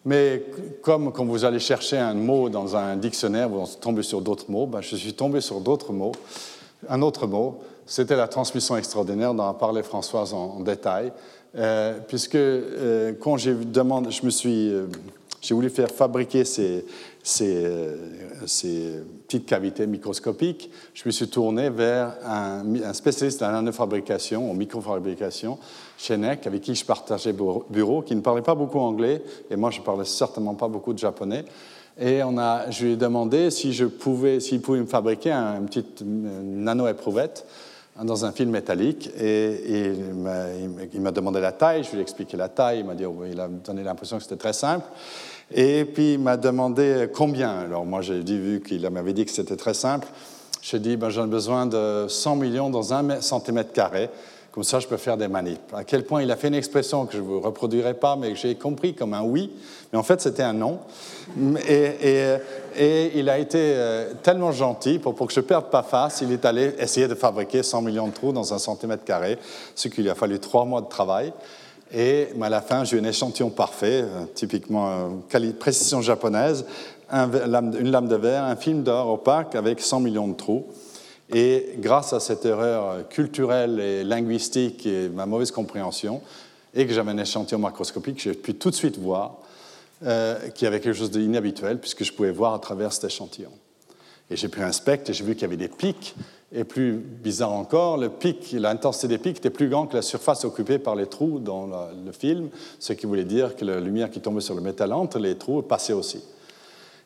Mais 0.05 0.45
comme 0.83 1.13
quand 1.13 1.25
vous 1.25 1.45
allez 1.45 1.61
chercher 1.61 1.97
un 1.99 2.15
mot 2.15 2.49
dans 2.49 2.75
un 2.75 2.97
dictionnaire, 2.97 3.49
vous 3.49 3.67
tombez 3.81 4.03
sur 4.03 4.21
d'autres 4.21 4.51
mots, 4.51 4.67
ben 4.67 4.81
je 4.81 4.97
suis 4.97 5.15
tombé 5.15 5.41
sur 5.41 5.61
d'autres 5.61 5.93
mots, 5.93 6.13
un 6.89 7.03
autre 7.03 7.27
mot, 7.29 7.63
c'était 7.93 8.17
la 8.17 8.27
transmission 8.27 8.75
extraordinaire 8.79 9.35
dont 9.35 9.47
a 9.47 9.53
parlé 9.53 9.83
Françoise 9.83 10.33
en, 10.33 10.61
détail, 10.61 11.13
euh, 11.55 11.99
puisque 12.09 12.37
euh, 12.37 13.13
quand 13.21 13.37
j'ai 13.37 13.53
demandé, 13.53 14.11
je 14.11 14.25
me 14.25 14.31
suis, 14.31 14.73
euh, 14.73 14.87
j'ai 15.43 15.55
voulu 15.55 15.69
faire 15.69 15.91
fabriquer 15.91 16.47
ces, 16.47 16.87
ces, 17.23 17.69
petites 19.27 19.45
cavités 19.45 19.87
microscopiques, 19.87 20.71
je 20.95 21.03
me 21.05 21.11
suis 21.11 21.29
tourné 21.29 21.69
vers 21.69 22.15
un, 22.25 22.95
spécialiste 22.95 23.41
de 23.41 23.45
la 23.45 23.53
nanofabrication, 23.53 24.51
en 24.51 24.55
microfabrication, 24.55 25.59
Chenek, 25.99 26.47
avec 26.47 26.63
qui 26.63 26.75
je 26.75 26.87
partageais 26.87 27.35
bureau, 27.35 28.01
qui 28.01 28.17
ne 28.17 28.23
parlait 28.23 28.41
pas 28.41 28.55
beaucoup 28.55 28.79
anglais, 28.79 29.23
et 29.51 29.57
moi 29.57 29.71
je 29.71 29.81
ne 29.81 29.85
parlais 29.85 30.07
certainement 30.07 30.55
pas 30.55 30.69
beaucoup 30.69 30.95
de 30.95 30.99
japonais. 30.99 31.45
Et 32.01 32.23
on 32.23 32.39
a, 32.39 32.71
je 32.71 32.87
lui 32.87 32.93
ai 32.95 32.97
demandé 32.97 33.51
s'il 33.51 33.91
pouvait 33.91 34.39
me 34.39 34.87
fabriquer 34.87 35.31
une 35.31 35.67
petite 35.67 36.03
nano-éprouvette 36.03 37.45
dans 38.01 38.25
un 38.25 38.33
film 38.33 38.51
métallique 38.51 39.11
et, 39.19 39.93
il 40.93 41.01
m'a 41.01 41.11
demandé 41.11 41.41
la 41.41 41.53
taille, 41.53 41.85
je 41.85 41.91
lui 41.91 41.99
ai 41.99 42.03
expliqué 42.03 42.37
la 42.37 42.49
taille, 42.49 42.81
il 42.81 42.87
m'a 42.87 42.95
dit, 42.95 43.05
oh, 43.05 43.23
il 43.31 43.39
a 43.41 43.49
donné 43.49 43.83
l'impression 43.83 44.17
que 44.17 44.23
c'était 44.23 44.37
très 44.37 44.53
simple. 44.53 44.87
Et 45.55 45.85
puis 45.85 46.15
il 46.15 46.19
m'a 46.19 46.37
demandé 46.37 47.09
combien. 47.13 47.61
Alors 47.61 47.85
moi 47.85 48.01
j'ai 48.01 48.23
dit, 48.23 48.39
vu 48.39 48.63
qu'il 48.63 48.89
m'avait 48.89 49.13
dit 49.13 49.25
que 49.25 49.31
c'était 49.31 49.57
très 49.57 49.75
simple, 49.75 50.09
j'ai 50.63 50.79
dit, 50.79 50.97
ben, 50.97 51.11
j'en 51.11 51.27
besoin 51.27 51.67
de 51.67 52.07
100 52.09 52.37
millions 52.37 52.71
dans 52.71 52.95
un 52.95 53.21
centimètre 53.21 53.73
carré. 53.73 54.09
Comme 54.53 54.65
ça, 54.65 54.81
je 54.81 54.87
peux 54.87 54.99
faire 54.99 55.17
des 55.17 55.29
manips. 55.29 55.73
À 55.75 55.83
quel 55.83 56.05
point 56.05 56.23
il 56.23 56.31
a 56.31 56.37
fait 56.37 56.49
une 56.49 56.55
expression 56.55 57.07
que 57.07 57.15
je 57.15 57.19
ne 57.19 57.23
vous 57.23 57.41
reproduirai 57.41 57.95
pas, 57.95 58.17
mais 58.17 58.33
que 58.33 58.39
j'ai 58.39 58.55
compris 58.55 58.95
comme 58.95 59.15
un 59.15 59.23
oui, 59.23 59.51
mais 59.91 59.99
en 59.99 60.03
fait, 60.03 60.21
c'était 60.21 60.43
un 60.43 60.53
non. 60.53 60.79
Et, 61.67 62.35
il 62.77 63.29
a 63.29 63.39
été 63.39 63.59
euh, 63.59 64.13
tellement 64.23 64.53
gentil, 64.53 64.99
pour, 64.99 65.15
que 65.15 65.33
je 65.33 65.41
ne 65.41 65.45
perde 65.45 65.71
pas 65.71 65.83
face, 65.83 66.21
il 66.23 66.33
est 66.33 66.45
allé 66.45 66.75
essayer 66.79 67.09
de 67.09 67.15
fabriquer 67.15 67.63
100 67.63 67.83
millions 67.83 68.09
de 68.09 68.13
trous 68.13 68.33
dans 68.33 68.55
un 68.55 68.59
centimètre 68.59 69.05
carré, 69.05 69.39
ce 69.75 69.89
qu'il 69.89 70.05
lui 70.05 70.11
a 70.11 70.15
fallu 70.15 70.39
trois 70.39 70.65
mois 70.65 70.81
de 70.81 70.89
travail. 70.89 71.33
Et 71.95 72.29
à 72.41 72.49
la 72.49 72.63
fin, 72.63 72.85
j'ai 72.85 72.97
eu 72.97 73.01
un 73.01 73.05
échantillon 73.05 73.51
parfait, 73.51 74.03
euh, 74.03 74.25
typiquement 74.35 75.11
euh, 75.33 75.53
précision 75.59 76.01
japonaise, 76.01 76.65
une 77.13 77.91
lame 77.91 78.09
de 78.09 78.17
verre, 78.17 78.45
un 78.45 78.57
film 78.57 78.83
d'or 78.83 79.11
opaque 79.11 79.55
avec 79.55 79.81
100 79.81 80.01
millions 80.01 80.29
de 80.29 80.35
trous. 80.35 80.67
Et 81.35 81.75
grâce 81.79 82.13
à 82.13 82.21
cette 82.21 82.45
erreur 82.47 83.09
culturelle 83.09 83.81
et 83.81 84.05
linguistique 84.05 84.87
et 84.87 85.09
ma 85.09 85.27
mauvaise 85.27 85.51
compréhension, 85.51 86.23
et 86.75 86.87
que 86.87 86.93
j'avais 86.93 87.11
un 87.11 87.19
échantillon 87.19 87.59
macroscopique, 87.61 88.21
j'ai 88.21 88.33
pu 88.33 88.55
tout 88.55 88.71
de 88.71 88.75
suite 88.75 88.99
voir 88.99 89.37
qui 90.55 90.67
avait 90.67 90.81
quelque 90.81 90.97
chose 90.97 91.11
d'inhabituel, 91.11 91.79
puisque 91.79 92.05
je 92.05 92.13
pouvais 92.13 92.33
voir 92.33 92.55
à 92.55 92.59
travers 92.59 92.93
cet 92.93 93.05
échantillon. 93.05 93.53
Et 94.31 94.37
j'ai 94.37 94.49
pu 94.49 94.63
inspecter 94.63 95.13
j'ai 95.13 95.25
vu 95.25 95.35
qu'il 95.35 95.43
y 95.43 95.45
avait 95.45 95.57
des 95.57 95.69
pics. 95.69 96.15
Et 96.55 96.65
plus 96.65 96.93
bizarre 96.93 97.53
encore, 97.53 97.97
le 97.97 98.11
pic, 98.11 98.53
l'intensité 98.53 99.09
des 99.09 99.17
pics 99.17 99.39
était 99.39 99.49
plus 99.49 99.71
grande 99.71 99.89
que 99.89 99.97
la 99.97 100.03
surface 100.03 100.45
occupée 100.45 100.79
par 100.79 100.95
les 100.95 101.07
trous 101.07 101.39
dans 101.39 101.67
le 101.67 102.13
film, 102.13 102.51
ce 102.79 102.93
qui 102.93 103.07
voulait 103.07 103.25
dire 103.25 103.57
que 103.57 103.65
la 103.65 103.81
lumière 103.81 104.11
qui 104.11 104.21
tombait 104.21 104.43
sur 104.43 104.55
le 104.55 104.61
métal 104.61 104.93
entre 104.93 105.19
les 105.19 105.39
trous 105.39 105.63
passait 105.63 105.95
aussi. 105.95 106.23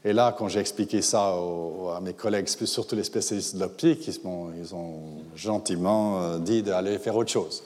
Et 0.04 0.12
là, 0.12 0.34
quand 0.36 0.48
j'ai 0.48 0.60
expliqué 0.60 1.00
ça 1.00 1.34
à 1.34 2.00
mes 2.00 2.12
collègues, 2.12 2.48
surtout 2.48 2.96
les 2.96 3.04
spécialistes 3.04 3.56
de 3.56 3.60
l'optique, 3.60 4.06
ils, 4.08 4.18
ils, 4.60 4.74
ont 4.74 5.00
gentiment 5.34 6.22
euh, 6.22 6.38
dit 6.38 6.62
d'aller 6.62 6.98
faire 6.98 7.16
autre 7.16 7.30
chose. 7.30 7.62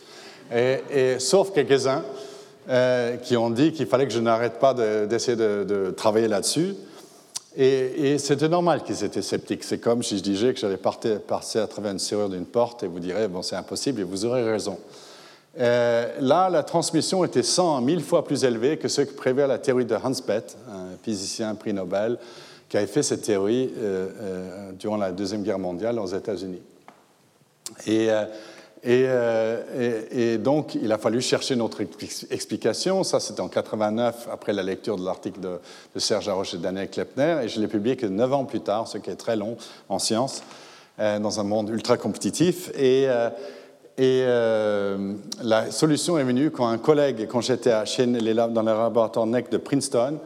Et, 0.50 1.18
sauf 1.18 1.52
quelques-uns 1.52 2.02
euh, 2.70 3.16
qui 3.16 3.36
ont 3.36 3.50
dit 3.50 3.72
qu'il 3.72 3.86
fallait 3.86 4.06
que 4.06 4.12
je 4.12 4.20
n'arrête 4.20 4.60
pas 4.60 4.74
d'essayer 4.74 5.36
de, 5.36 5.92
travailler 5.96 6.28
là-dessus. 6.28 6.76
Et, 7.56 8.16
c'était 8.18 8.48
normal 8.48 8.84
qu'ils 8.84 9.02
étaient 9.02 9.22
sceptiques. 9.22 9.64
C'est 9.64 9.80
comme 9.80 10.04
si 10.04 10.18
je 10.18 10.22
disais 10.22 10.54
que 10.54 10.60
j'allais 10.60 10.76
passer 10.76 11.58
à 11.58 11.66
travers 11.66 11.90
une 11.90 11.98
serrure 11.98 12.28
d'une 12.28 12.46
porte 12.46 12.84
et 12.84 12.86
vous 12.86 13.00
direz, 13.00 13.26
bon, 13.26 13.42
c'est 13.42 13.56
impossible, 13.56 14.02
et 14.02 14.04
vous 14.04 14.24
aurez 14.24 14.48
raison. 14.48 14.78
Euh, 15.58 16.12
là, 16.20 16.48
la 16.48 16.62
transmission 16.62 17.24
était 17.24 17.42
100 17.42 17.80
1000 17.80 18.02
fois 18.02 18.24
plus 18.24 18.44
élevée 18.44 18.76
que 18.76 18.86
ce 18.86 19.02
que 19.02 19.14
prévoit 19.14 19.48
la 19.48 19.58
théorie 19.58 19.84
de 19.84 19.96
Hans 19.96 20.12
Bethe, 20.24 20.56
un 20.70 20.96
physicien 21.02 21.56
prix 21.56 21.72
Nobel, 21.72 22.18
qui 22.68 22.76
avait 22.76 22.86
fait 22.86 23.02
cette 23.02 23.22
théorie 23.22 23.72
euh, 23.78 24.70
durant 24.78 24.96
la 24.96 25.10
Deuxième 25.10 25.42
Guerre 25.42 25.58
mondiale 25.58 25.98
aux 25.98 26.06
États-Unis. 26.06 26.62
Et, 27.88 28.10
et, 28.82 30.38
donc, 30.38 30.74
il 30.74 30.90
a 30.90 30.98
fallu 30.98 31.20
chercher 31.20 31.56
notre 31.56 31.80
explication. 32.30 33.04
Ça, 33.04 33.20
c'était 33.20 33.40
en 33.40 33.48
89, 33.48 34.28
après 34.32 34.52
la 34.52 34.62
lecture 34.62 34.96
de 34.96 35.04
l'article 35.04 35.40
de, 35.40 35.98
Serge 35.98 36.28
Haroche 36.28 36.54
et 36.54 36.58
Daniel 36.58 36.88
Klepner, 36.88 37.40
et 37.44 37.48
je 37.48 37.60
l'ai 37.60 37.68
publié 37.68 37.96
que 37.96 38.06
neuf 38.06 38.32
ans 38.32 38.44
plus 38.44 38.60
tard, 38.60 38.88
ce 38.88 38.98
qui 38.98 39.10
est 39.10 39.16
très 39.16 39.36
long 39.36 39.56
en 39.88 39.98
sciences, 39.98 40.42
dans 40.98 41.40
un 41.40 41.44
monde 41.44 41.70
ultra 41.70 41.96
compétitif. 41.96 42.70
Et 42.76 43.08
et 44.00 44.24
euh, 44.26 45.12
la 45.42 45.70
solution 45.70 46.16
est 46.16 46.24
venue 46.24 46.50
quand 46.50 46.66
un 46.66 46.78
collègue, 46.78 47.26
quand 47.28 47.42
j'étais 47.42 47.70
dans 47.70 48.62
le 48.62 48.64
laboratoire 48.64 49.26
NEC 49.26 49.50
de 49.50 49.58
Princeton, 49.58 50.18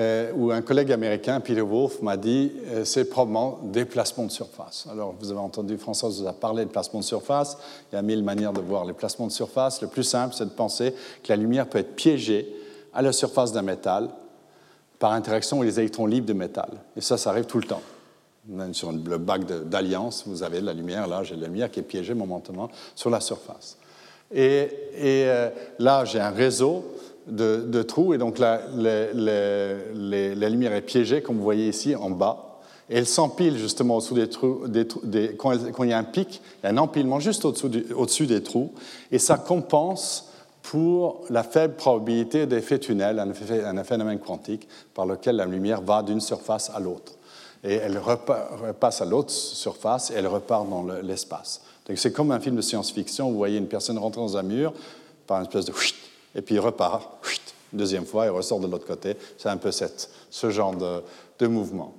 euh, 0.00 0.32
où 0.34 0.50
un 0.50 0.62
collègue 0.62 0.92
américain, 0.92 1.40
Peter 1.40 1.60
Wolf, 1.60 2.00
m'a 2.00 2.16
dit 2.16 2.52
euh, 2.68 2.86
c'est 2.86 3.04
probablement 3.04 3.58
déplacement 3.64 4.24
de 4.24 4.30
surface. 4.30 4.86
Alors, 4.90 5.14
vous 5.20 5.30
avez 5.30 5.40
entendu, 5.40 5.76
François 5.76 6.08
vous 6.08 6.26
a 6.26 6.32
parlé 6.32 6.64
de 6.64 6.70
placement 6.70 7.00
de 7.00 7.04
surface. 7.04 7.58
Il 7.92 7.96
y 7.96 7.98
a 7.98 8.02
mille 8.02 8.24
manières 8.24 8.54
de 8.54 8.62
voir 8.62 8.86
les 8.86 8.94
placements 8.94 9.26
de 9.26 9.32
surface. 9.32 9.82
Le 9.82 9.88
plus 9.88 10.04
simple, 10.04 10.34
c'est 10.34 10.46
de 10.46 10.50
penser 10.50 10.94
que 11.22 11.28
la 11.28 11.36
lumière 11.36 11.68
peut 11.68 11.78
être 11.78 11.94
piégée 11.96 12.50
à 12.94 13.02
la 13.02 13.12
surface 13.12 13.52
d'un 13.52 13.62
métal 13.62 14.08
par 14.98 15.12
interaction 15.12 15.58
avec 15.58 15.70
les 15.70 15.80
électrons 15.80 16.06
libres 16.06 16.26
de 16.26 16.32
métal. 16.32 16.70
Et 16.96 17.02
ça, 17.02 17.18
ça 17.18 17.30
arrive 17.30 17.44
tout 17.44 17.58
le 17.58 17.66
temps. 17.66 17.82
Même 18.46 18.72
sur 18.72 18.92
le 18.92 19.18
bac 19.18 19.44
d'alliance, 19.44 20.24
vous 20.26 20.42
avez 20.42 20.62
la 20.62 20.72
lumière, 20.72 21.06
là 21.06 21.22
j'ai 21.22 21.36
la 21.36 21.46
lumière 21.46 21.70
qui 21.70 21.80
est 21.80 21.84
piégée 21.84 22.14
momentanément 22.14 22.70
sur 22.94 23.10
la 23.10 23.20
surface. 23.20 23.76
Et, 24.32 24.68
euh, 24.96 25.50
là, 25.78 26.04
j'ai 26.04 26.20
un 26.20 26.30
réseau 26.30 26.84
de, 27.26 27.82
trous, 27.82 28.14
et 28.14 28.18
donc 28.18 28.38
la, 28.38 28.62
la, 28.76 30.48
lumière 30.48 30.72
est 30.72 30.82
piégée, 30.82 31.22
comme 31.22 31.36
vous 31.36 31.42
voyez 31.42 31.68
ici 31.68 31.94
en 31.94 32.10
bas, 32.10 32.58
et 32.88 32.98
elle 32.98 33.06
s'empile 33.06 33.56
justement 33.58 33.96
au-dessous 33.96 34.14
des 34.14 34.28
trous. 34.28 34.62
Quand, 35.38 35.84
il 35.84 35.90
y 35.90 35.92
a 35.92 35.98
un 35.98 36.04
pic, 36.04 36.40
il 36.62 36.66
y 36.66 36.68
a 36.68 36.72
un 36.72 36.78
empilement 36.78 37.20
juste 37.20 37.44
au-dessus 37.44 38.26
des 38.26 38.42
trous, 38.42 38.72
et 39.12 39.18
ça 39.18 39.36
compense 39.36 40.32
pour 40.62 41.22
la 41.30 41.42
faible 41.42 41.74
probabilité 41.74 42.46
d'effet 42.46 42.78
tunnel, 42.78 43.18
un 43.18 43.84
phénomène 43.84 44.18
quantique 44.18 44.68
par 44.94 45.06
lequel 45.06 45.36
la 45.36 45.46
lumière 45.46 45.80
va 45.80 46.02
d'une 46.02 46.20
surface 46.20 46.70
à 46.74 46.80
l'autre 46.80 47.14
et 47.64 47.74
elle 47.74 47.98
repasse 47.98 49.02
à 49.02 49.04
l'autre 49.04 49.30
surface 49.30 50.10
et 50.10 50.14
elle 50.14 50.26
repart 50.26 50.68
dans 50.68 50.84
l'espace. 51.02 51.60
Donc 51.86 51.98
c'est 51.98 52.12
comme 52.12 52.30
un 52.30 52.40
film 52.40 52.56
de 52.56 52.62
science-fiction, 52.62 53.30
vous 53.30 53.36
voyez 53.36 53.58
une 53.58 53.68
personne 53.68 53.98
rentrer 53.98 54.20
dans 54.20 54.36
un 54.36 54.42
mur 54.42 54.72
par 55.26 55.38
une 55.38 55.44
espèce 55.44 55.66
de 55.66 55.72
et 56.34 56.42
puis 56.42 56.56
il 56.56 56.60
repart, 56.60 57.10
deuxième 57.72 58.06
fois, 58.06 58.26
et 58.26 58.28
ressort 58.28 58.60
de 58.60 58.66
l'autre 58.66 58.86
côté. 58.86 59.16
C'est 59.38 59.48
un 59.48 59.56
peu 59.56 59.70
ce 59.72 60.50
genre 60.50 60.74
de 61.38 61.46
mouvement. 61.46 61.94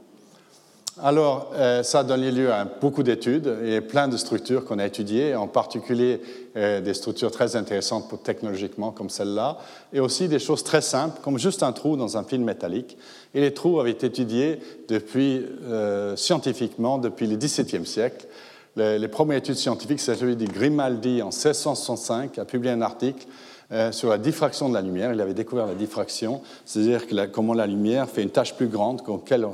Alors, 1.02 1.52
euh, 1.56 1.84
ça 1.84 2.00
a 2.00 2.04
donné 2.04 2.32
lieu 2.32 2.52
à 2.52 2.66
beaucoup 2.66 3.02
d'études 3.02 3.58
et 3.64 3.80
plein 3.80 4.10
de 4.10 4.18
structures 4.18 4.66
qu'on 4.66 4.78
a 4.78 4.86
étudiées, 4.86 5.36
en 5.36 5.48
particulier 5.48 6.22
euh, 6.58 6.82
des 6.82 6.94
structures 6.94 7.32
très 7.32 7.56
intéressantes 7.56 8.12
technologiquement 8.24 8.92
comme 8.92 9.10
celle-là, 9.10 9.58
et 9.94 10.02
aussi 10.02 10.28
des 10.28 10.38
choses 10.38 10.66
très 10.66 10.82
simples, 10.82 11.22
comme 11.24 11.40
juste 11.40 11.64
un 11.64 11.72
trou 11.72 11.96
dans 11.96 12.18
un 12.18 12.24
film 12.24 12.44
métallique. 12.44 12.98
Et 13.34 13.40
les 13.40 13.54
trous 13.54 13.80
avaient 13.80 13.92
été 13.92 14.08
étudiés 14.08 14.60
depuis, 14.90 15.46
euh, 15.64 16.18
scientifiquement 16.18 16.98
depuis 16.98 17.26
le 17.26 17.38
XVIIe 17.38 17.86
siècle. 17.86 18.28
Les, 18.76 19.08
premières 19.08 19.38
études 19.38 19.56
scientifiques, 19.56 20.00
c'est 20.00 20.16
celui 20.16 20.36
de 20.36 20.46
Grimaldi 20.46 21.22
en 21.22 21.30
1665, 21.30 22.38
a 22.38 22.46
publié 22.46 22.72
un 22.72 22.82
article 22.82 23.28
euh, 23.72 23.94
sur 23.94 24.10
la 24.10 24.18
diffraction 24.18 24.68
de 24.68 24.74
la 24.74 24.82
lumière. 24.82 25.14
Il 25.14 25.22
avait 25.22 25.34
découvert 25.34 25.66
la 25.66 25.76
diffraction, 25.76 26.42
c'est-à-dire 26.66 27.04
comment 27.32 27.54
la 27.54 27.68
lumière 27.68 28.10
fait 28.10 28.22
une 28.22 28.30
tâche 28.30 28.56
plus 28.56 28.68
grande, 28.68 29.02
euh, 29.08 29.48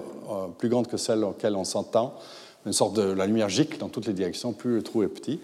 plus 0.57 0.69
grande 0.69 0.87
que 0.87 0.97
celle 0.97 1.23
auquel 1.23 1.55
on 1.55 1.63
s'entend, 1.63 2.15
une 2.65 2.73
sorte 2.73 2.95
de 2.95 3.03
la 3.03 3.27
lumière 3.27 3.47
gicle 3.47 3.77
dans 3.77 3.89
toutes 3.89 4.07
les 4.07 4.13
directions, 4.13 4.53
plus 4.53 4.77
le 4.77 4.81
trou 4.81 5.03
est 5.03 5.07
petit. 5.07 5.39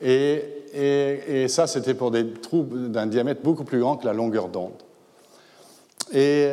Et, 0.00 1.46
ça, 1.48 1.66
c'était 1.66 1.92
pour 1.92 2.10
des 2.10 2.32
trous 2.32 2.64
d'un 2.64 3.06
diamètre 3.06 3.42
beaucoup 3.42 3.64
plus 3.64 3.80
grand 3.80 3.98
que 3.98 4.06
la 4.06 4.14
longueur 4.14 4.48
d'onde. 4.48 4.72
Et 6.14 6.48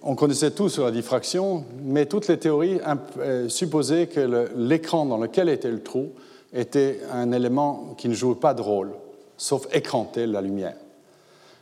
on 0.00 0.14
connaissait 0.14 0.52
tout 0.52 0.70
sur 0.70 0.84
la 0.84 0.92
diffraction, 0.92 1.64
mais 1.82 2.06
toutes 2.06 2.28
les 2.28 2.38
théories 2.38 2.80
euh, 3.18 3.50
supposaient 3.50 4.06
que 4.06 4.48
l'écran 4.56 5.04
dans 5.04 5.18
lequel 5.18 5.50
était 5.50 5.70
le 5.70 5.82
trou 5.82 6.12
était 6.54 7.00
un 7.12 7.32
élément 7.32 7.94
qui 7.98 8.08
ne 8.08 8.14
jouait 8.14 8.36
pas 8.36 8.54
de 8.54 8.62
rôle, 8.62 8.92
sauf 9.36 9.66
écranter 9.74 10.26
la 10.26 10.40
lumière. 10.40 10.76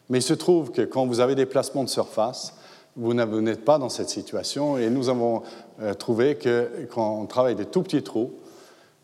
Mais 0.08 0.18
il 0.18 0.22
se 0.22 0.34
trouve 0.34 0.70
que 0.70 0.82
quand 0.82 1.06
vous 1.06 1.20
avez 1.20 1.34
des 1.34 1.46
placements 1.46 1.84
de 1.84 1.88
surface, 1.88 2.54
vous 2.96 3.14
n'êtes 3.14 3.64
pas 3.64 3.78
dans 3.78 3.88
cette 3.88 4.10
situation. 4.10 4.78
Et 4.78 4.90
nous 4.90 5.08
avons 5.08 5.42
euh, 5.80 5.94
trouvé 5.94 6.36
que 6.36 6.86
quand 6.92 7.20
on 7.20 7.26
travaille 7.26 7.54
des 7.54 7.64
tout 7.64 7.82
petits 7.82 8.02
trous, 8.02 8.32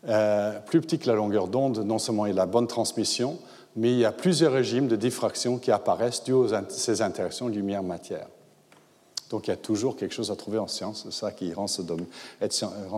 euh, 0.07 0.59
plus 0.65 0.81
petits 0.81 0.99
que 0.99 1.07
la 1.07 1.15
longueur 1.15 1.47
d'onde, 1.47 1.79
non 1.79 1.99
seulement 1.99 2.25
il 2.25 2.29
y 2.29 2.31
a 2.31 2.35
la 2.35 2.45
bonne 2.45 2.67
transmission, 2.67 3.37
mais 3.75 3.91
il 3.91 3.99
y 3.99 4.05
a 4.05 4.11
plusieurs 4.11 4.53
régimes 4.53 4.87
de 4.87 4.95
diffraction 4.95 5.57
qui 5.57 5.71
apparaissent 5.71 6.23
dû 6.23 6.33
à 6.53 6.63
ces 6.69 7.01
interactions 7.01 7.47
lumière-matière. 7.47 8.27
Donc 9.29 9.47
il 9.47 9.51
y 9.51 9.53
a 9.53 9.57
toujours 9.57 9.95
quelque 9.95 10.13
chose 10.13 10.29
à 10.29 10.35
trouver 10.35 10.59
en 10.59 10.67
science, 10.67 11.03
c'est 11.05 11.13
ça 11.13 11.31
qui 11.31 11.53
rend 11.53 11.67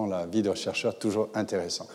la 0.07 0.25
vie 0.25 0.41
de 0.41 0.53
chercheur 0.55 0.97
toujours 0.97 1.29
intéressante. 1.35 1.89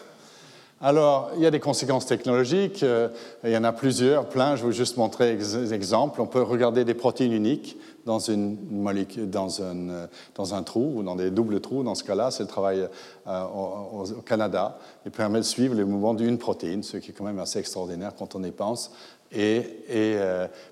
Alors, 0.80 1.32
il 1.34 1.42
y 1.42 1.46
a 1.46 1.50
des 1.50 1.58
conséquences 1.58 2.06
technologiques, 2.06 2.84
euh, 2.84 3.08
il 3.42 3.50
y 3.50 3.56
en 3.56 3.64
a 3.64 3.72
plusieurs, 3.72 4.28
plein, 4.28 4.54
je 4.54 4.64
vais 4.64 4.72
juste 4.72 4.96
montrer 4.96 5.34
des 5.34 5.74
exemples. 5.74 6.20
On 6.20 6.26
peut 6.26 6.40
regarder 6.40 6.84
des 6.84 6.94
protéines 6.94 7.32
uniques 7.32 7.76
dans, 8.06 8.20
une 8.20 8.56
un, 8.86 9.90
euh, 9.90 10.06
dans 10.36 10.54
un 10.54 10.62
trou 10.62 10.92
ou 10.94 11.02
dans 11.02 11.16
des 11.16 11.32
doubles 11.32 11.60
trous. 11.60 11.82
Dans 11.82 11.96
ce 11.96 12.04
cas-là, 12.04 12.30
c'est 12.30 12.44
le 12.44 12.48
travail 12.48 12.86
euh, 13.26 13.44
au, 13.44 14.04
Canada. 14.24 14.78
Il 15.04 15.10
permet 15.10 15.40
de 15.40 15.44
suivre 15.44 15.74
le 15.74 15.84
mouvement 15.84 16.14
d'une 16.14 16.38
protéine, 16.38 16.84
ce 16.84 16.96
qui 16.98 17.10
est 17.10 17.14
quand 17.14 17.24
même 17.24 17.40
assez 17.40 17.58
extraordinaire 17.58 18.12
quand 18.16 18.36
on 18.36 18.44
y 18.44 18.52
pense, 18.52 18.92
et 19.32 20.16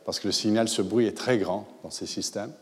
parce 0.04 0.20
que 0.20 0.28
le 0.28 0.32
signal, 0.32 0.68
ce 0.68 0.82
bruit 0.82 1.07
est 1.07 1.16
très 1.16 1.36
grand 1.36 1.66
dans 1.82 1.90
ces 1.90 2.07
systèmes. 2.07 2.52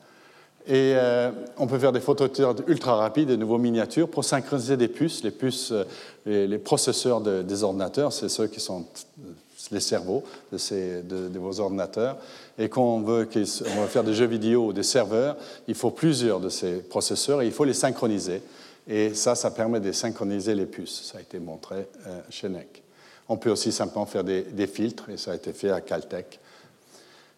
Et 0.66 0.94
euh, 0.96 1.30
on 1.58 1.66
peut 1.66 1.78
faire 1.78 1.92
des 1.92 2.00
photos 2.00 2.30
ultra 2.66 2.96
rapides, 2.96 3.28
de 3.28 3.36
nouveaux 3.36 3.58
miniatures, 3.58 4.08
pour 4.08 4.24
synchroniser 4.24 4.78
des 4.78 4.88
puces. 4.88 5.22
Les 5.22 5.30
puces, 5.30 5.72
euh, 5.72 6.46
les, 6.46 6.58
processeurs 6.58 7.20
des 7.20 7.62
ordinateurs, 7.62 8.14
c'est 8.14 8.30
ceux 8.30 8.46
qui 8.46 8.60
sont 8.60 8.86
euh, 9.20 9.32
les 9.70 9.80
cerveaux 9.80 10.24
de, 10.52 10.56
ces, 10.56 11.02
de, 11.02 11.38
vos 11.38 11.60
ordinateurs. 11.60 12.16
Et 12.58 12.70
quand 12.70 12.82
on 12.82 13.00
veut, 13.00 13.28
on 13.34 13.80
veut 13.82 13.88
faire 13.88 14.04
des 14.04 14.14
jeux 14.14 14.26
vidéo 14.26 14.68
ou 14.68 14.72
des 14.72 14.82
serveurs, 14.82 15.36
il 15.68 15.74
faut 15.74 15.90
plusieurs 15.90 16.40
de 16.40 16.48
ces 16.48 16.76
processeurs 16.78 17.42
et 17.42 17.46
il 17.46 17.52
faut 17.52 17.64
les 17.64 17.74
synchroniser. 17.74 18.40
Et 18.88 19.12
ça, 19.12 19.34
ça 19.34 19.50
permet 19.50 19.80
de 19.80 19.92
synchroniser 19.92 20.54
les 20.54 20.66
puces. 20.66 21.10
Ça 21.12 21.18
a 21.18 21.20
été 21.20 21.38
montré 21.38 21.88
chez 22.30 22.48
NEC. 22.48 22.82
On 23.28 23.36
peut 23.38 23.50
aussi 23.50 23.72
simplement 23.72 24.04
faire 24.04 24.24
des, 24.24 24.42
des 24.42 24.66
filtres, 24.66 25.08
et 25.08 25.16
ça 25.16 25.32
a 25.32 25.34
été 25.34 25.54
fait 25.54 25.70
à 25.70 25.80
Caltech. 25.80 26.38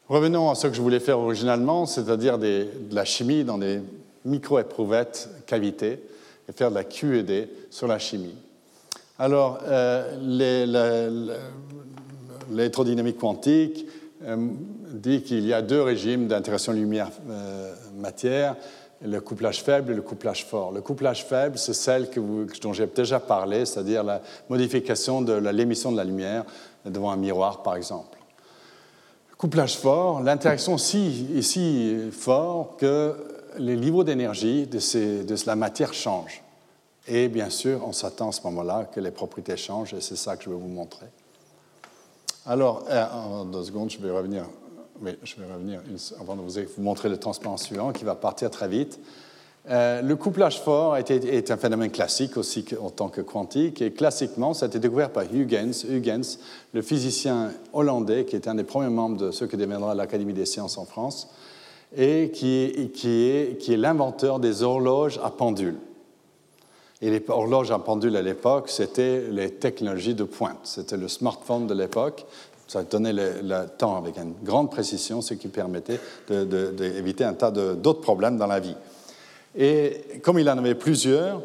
Revenons 0.09 0.51
à 0.51 0.55
ce 0.55 0.69
que 0.69 0.75
je 0.75 0.81
voulais 0.81 1.01
faire 1.01 1.19
originalement, 1.19 1.85
c'est-à-dire 1.85 2.39
de 2.39 2.69
la 2.93 3.05
chimie 3.05 3.43
dans 3.43 3.59
des 3.59 3.81
micro-éprouvettes 4.25 5.29
cavités 5.47 5.99
et 6.49 6.53
faire 6.53 6.71
de 6.71 6.77
la 6.77 6.85
QED 6.85 7.49
sur 7.71 7.89
la 7.89 7.99
chimie. 7.99 8.37
Alors, 9.19 9.59
euh, 9.65 10.17
l'électrodynamique 12.51 13.19
quantique 13.19 13.87
euh, 14.25 14.37
dit 14.93 15.23
qu'il 15.23 15.45
y 15.45 15.53
a 15.53 15.61
deux 15.61 15.83
régimes 15.83 16.29
d'interaction 16.29 16.73
lumière-matière, 16.73 18.53
euh, 18.53 19.09
le 19.09 19.21
couplage 19.21 19.65
faible 19.65 19.91
et 19.91 19.97
le 19.97 20.03
couplage 20.03 20.45
fort. 20.45 20.71
Le 20.71 20.83
couplage 20.83 21.25
faible, 21.25 21.59
c'est 21.59 21.75
celle 21.75 22.09
dont 22.63 22.73
j'ai 22.73 22.87
déjà 22.87 23.19
parlé, 23.19 23.67
c'est-à-dire 23.67 24.05
la 24.05 24.23
modification 24.49 25.21
de 25.21 25.33
l'émission 25.33 25.91
de 25.91 25.97
la 25.97 26.05
lumière 26.05 26.45
devant 26.85 27.11
un 27.11 27.17
miroir, 27.17 27.65
par 27.65 27.75
exemple 27.75 28.16
couplage 29.39 29.77
fort, 29.77 30.23
l'interaction 30.23 30.79
si, 30.79 31.29
est 31.35 31.43
si 31.43 32.11
fort 32.11 32.77
que 32.79 33.15
les 33.59 33.77
niveaux 33.77 34.05
d'énergie 34.05 34.67
de, 34.67 35.23
de, 35.23 35.47
la 35.47 35.57
matière 35.57 35.95
changent. 35.95 36.43
Et 37.09 37.29
bien 37.29 37.51
sûr, 37.51 37.83
on 37.87 37.93
s'attend 37.93 38.31
à 38.31 38.33
ce 38.33 38.43
moment-là 38.45 38.85
que 38.93 39.01
les 39.01 39.11
propriétés 39.11 39.57
changent, 39.57 39.95
et 39.95 40.01
c'est 40.01 40.17
ça 40.17 40.37
que 40.37 40.45
je 40.45 40.51
vais 40.51 40.57
vous 40.57 40.69
montrer. 40.69 41.07
Alors, 42.47 42.85
euh, 42.91 43.45
deux 43.45 43.65
secondes, 43.65 43.91
je 43.91 43.99
vais 43.99 44.11
revenir, 44.11 44.45
oui, 45.01 45.13
je 45.23 45.37
vais 45.37 45.53
revenir 45.53 45.81
avant 46.21 46.37
de 46.37 46.43
vous 46.43 46.83
montrer 46.83 47.09
le 47.09 47.19
transparent 47.19 47.57
suivant 47.57 47.93
qui 47.93 48.05
va 48.05 48.15
partir 48.15 48.51
très 48.51 48.69
vite. 48.69 48.99
Euh, 49.69 50.01
le 50.01 50.15
couplage 50.15 50.61
fort 50.61 50.97
est, 50.97 51.51
un 51.51 51.57
phénomène 51.57 51.91
classique 51.91 52.37
aussi 52.37 52.65
en 52.81 52.91
tant 52.91 53.09
que 53.09 53.21
quantique, 53.21 53.83
et 53.83 53.91
classiquement, 53.93 54.55
ça 54.55 54.67
a 54.67 54.69
été 54.69 54.79
découvert 54.79 55.11
par 55.11 55.25
Huygens, 55.25 55.85
Huygens, 55.89 56.39
le 56.73 56.83
physicien 56.83 57.51
hollandais, 57.73 58.25
qui 58.25 58.37
est 58.37 58.47
un 58.47 58.55
des 58.55 58.65
premiers 58.65 58.91
membres 58.91 59.17
de 59.17 59.31
ce 59.33 59.45
que 59.45 59.57
deviendra 59.57 59.95
l'Académie 59.95 60.35
des 60.35 60.47
sciences 60.47 60.79
en 60.79 60.85
France, 60.85 61.29
et 61.97 62.31
qui 62.31 62.53
est 62.55 63.77
l'inventeur 63.77 64.39
des 64.39 64.63
horloges 64.63 65.19
à 65.25 65.31
pendule. 65.31 65.77
Et 67.03 67.11
les 67.11 67.23
horloges 67.29 67.71
à 67.73 67.79
pendule 67.79 68.17
à 68.17 68.23
l'époque, 68.23 68.69
c'était 68.69 69.25
les 69.31 69.51
technologies 69.51 70.15
de 70.15 70.25
pointe. 70.25 70.61
C'était 70.65 70.97
le 70.97 71.09
smartphone 71.09 71.67
de 71.67 71.75
l'époque. 71.75 72.25
Ça 72.67 72.83
donnait 72.83 73.13
le, 73.13 73.67
temps 73.79 73.97
avec 73.97 74.17
une 74.17 74.33
grande 74.43 74.71
précision, 74.71 75.21
ce 75.21 75.35
qui 75.35 75.49
permettait 75.49 76.01
d'éviter 76.29 77.25
un 77.25 77.35
tas 77.35 77.51
d'autres 77.51 78.01
problèmes 78.01 78.39
dans 78.39 78.47
la 78.47 78.61
vie. 78.61 78.75
Et 79.57 80.21
comme 80.23 80.39
il 80.39 80.49
en 80.49 80.59
avait 80.59 80.75
plusieurs, 80.75 81.43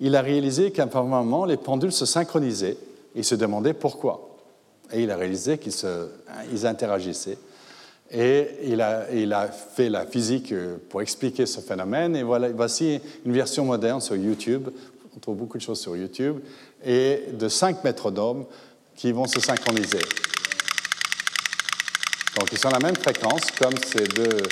il 0.00 0.16
a 0.16 0.22
réalisé 0.22 0.70
qu'à 0.70 0.88
un 0.92 1.02
moment, 1.02 1.44
les 1.44 1.56
pendules 1.56 1.92
se 1.92 2.06
synchronisaient. 2.06 2.76
Il 3.14 3.24
se 3.24 3.34
demandait 3.34 3.74
pourquoi. 3.74 4.36
Et 4.92 5.02
il 5.02 5.10
a 5.10 5.16
réalisé 5.16 5.58
qu'ils 5.58 6.66
interagissaient. 6.66 7.38
Et 8.10 8.48
il 8.64 8.80
a, 8.80 9.10
il 9.12 9.32
a, 9.32 9.48
fait 9.48 9.88
la 9.88 10.04
physique 10.04 10.52
pour 10.90 11.00
expliquer 11.00 11.46
ce 11.46 11.60
phénomène. 11.60 12.14
Et 12.16 12.22
voilà, 12.22 12.50
voici 12.50 13.00
une 13.24 13.32
version 13.32 13.64
moderne 13.64 14.00
sur 14.00 14.14
YouTube 14.14 14.68
on 15.16 15.20
trouve 15.20 15.36
beaucoup 15.36 15.58
de 15.58 15.62
choses 15.62 15.80
sur 15.80 15.96
YouTube, 15.96 16.40
et 16.84 17.24
de 17.32 17.48
cinq 17.48 17.84
métronomes 17.84 18.44
qui 18.96 19.12
vont 19.12 19.26
se 19.26 19.40
synchroniser. 19.40 20.00
Donc 22.38 22.50
ils 22.50 22.58
sont 22.58 22.68
à 22.68 22.72
la 22.72 22.78
même 22.80 22.96
fréquence 22.96 23.50
comme 23.52 23.74
ces 23.86 24.04
deux 24.08 24.42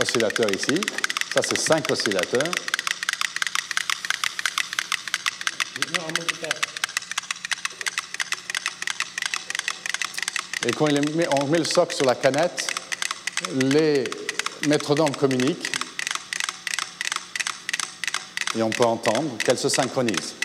oscillateurs 0.00 0.50
ici. 0.54 0.80
Ça, 1.36 1.42
c'est 1.42 1.58
cinq 1.58 1.90
oscillateurs. 1.90 2.50
Et 10.64 10.70
quand 10.70 10.88
on 10.88 11.46
met 11.48 11.58
le 11.58 11.64
socle 11.64 11.94
sur 11.94 12.06
la 12.06 12.14
canette, 12.14 12.74
les 13.52 14.04
métronomes 14.66 15.14
communiquent 15.14 15.70
et 18.56 18.62
on 18.62 18.70
peut 18.70 18.86
entendre 18.86 19.36
qu'elles 19.36 19.58
se 19.58 19.68
synchronisent. 19.68 20.36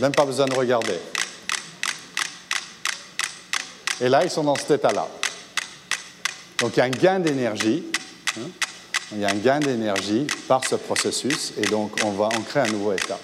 Même 0.00 0.10
pas 0.10 0.24
besoin 0.24 0.46
de 0.46 0.54
regarder. 0.54 0.98
Et 4.00 4.08
là, 4.08 4.24
ils 4.24 4.30
sont 4.30 4.42
dans 4.42 4.56
cet 4.56 4.72
état-là. 4.72 5.08
Donc 6.64 6.78
il 6.78 6.78
y 6.78 6.80
a 6.80 6.86
un 6.86 6.88
gain 6.88 7.20
d'énergie. 7.20 7.84
Hein. 8.38 8.48
il 9.12 9.20
y 9.20 9.24
a 9.26 9.28
un 9.28 9.34
gain 9.34 9.60
d'énergie 9.60 10.26
par 10.48 10.66
ce 10.66 10.76
processus, 10.76 11.52
et 11.58 11.66
donc 11.66 11.90
on 12.02 12.12
va 12.12 12.24
en 12.24 12.40
créer 12.40 12.62
un 12.62 12.72
nouveau 12.72 12.94
état. 12.94 13.18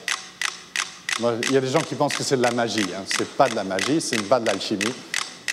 Il 1.49 1.53
y 1.53 1.57
a 1.57 1.61
des 1.63 1.69
gens 1.69 1.81
qui 1.81 1.95
pensent 1.95 2.15
que 2.15 2.23
c'est 2.23 2.37
de 2.37 2.43
la 2.43 2.51
magie. 2.51 2.85
Hein. 2.95 3.01
Ce 3.11 3.21
n'est 3.21 3.25
pas 3.25 3.49
de 3.49 3.55
la 3.55 3.65
magie, 3.65 3.99
ce 4.03 4.15
n'est 4.15 4.25
pas 4.25 4.41
de 4.41 4.47
l'alchimie, 4.47 4.93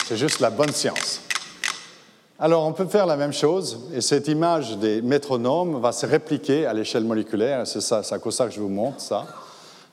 c'est 0.05 0.17
juste 0.17 0.41
la 0.41 0.49
bonne 0.49 0.73
science. 0.73 1.21
Alors, 2.37 2.67
on 2.67 2.73
peut 2.73 2.87
faire 2.87 3.05
la 3.05 3.15
même 3.15 3.31
chose, 3.31 3.79
et 3.93 4.01
cette 4.01 4.27
image 4.27 4.75
des 4.79 5.01
métronomes 5.01 5.79
va 5.79 5.93
se 5.93 6.05
répliquer 6.05 6.65
à 6.65 6.73
l'échelle 6.73 7.05
moléculaire, 7.05 7.65
c'est 7.65 7.79
ça, 7.79 8.03
c'est 8.03 8.15
à 8.15 8.31
ça 8.31 8.47
que 8.47 8.51
je 8.51 8.59
vous 8.59 8.67
montre 8.67 8.99
ça. 8.99 9.25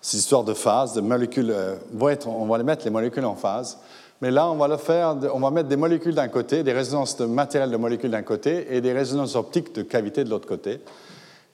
Cette 0.02 0.18
histoire 0.18 0.42
de 0.42 0.52
phase, 0.52 0.94
de 0.94 1.00
molécules, 1.00 1.52
euh, 1.52 1.76
on 2.26 2.46
va 2.46 2.58
les 2.58 2.64
mettre 2.64 2.84
les 2.84 2.90
molécules 2.90 3.24
en 3.24 3.36
phase, 3.36 3.78
mais 4.24 4.30
là, 4.30 4.48
on 4.48 4.54
va 4.54 4.68
le 4.68 4.78
faire, 4.78 5.18
on 5.34 5.40
va 5.40 5.50
mettre 5.50 5.68
des 5.68 5.76
molécules 5.76 6.14
d'un 6.14 6.28
côté, 6.28 6.62
des 6.62 6.72
résonances 6.72 7.18
de 7.18 7.26
matériel 7.26 7.70
de 7.70 7.76
molécules 7.76 8.10
d'un 8.10 8.22
côté, 8.22 8.74
et 8.74 8.80
des 8.80 8.94
résonances 8.94 9.36
optiques 9.36 9.74
de 9.74 9.82
cavités 9.82 10.24
de 10.24 10.30
l'autre 10.30 10.48
côté. 10.48 10.80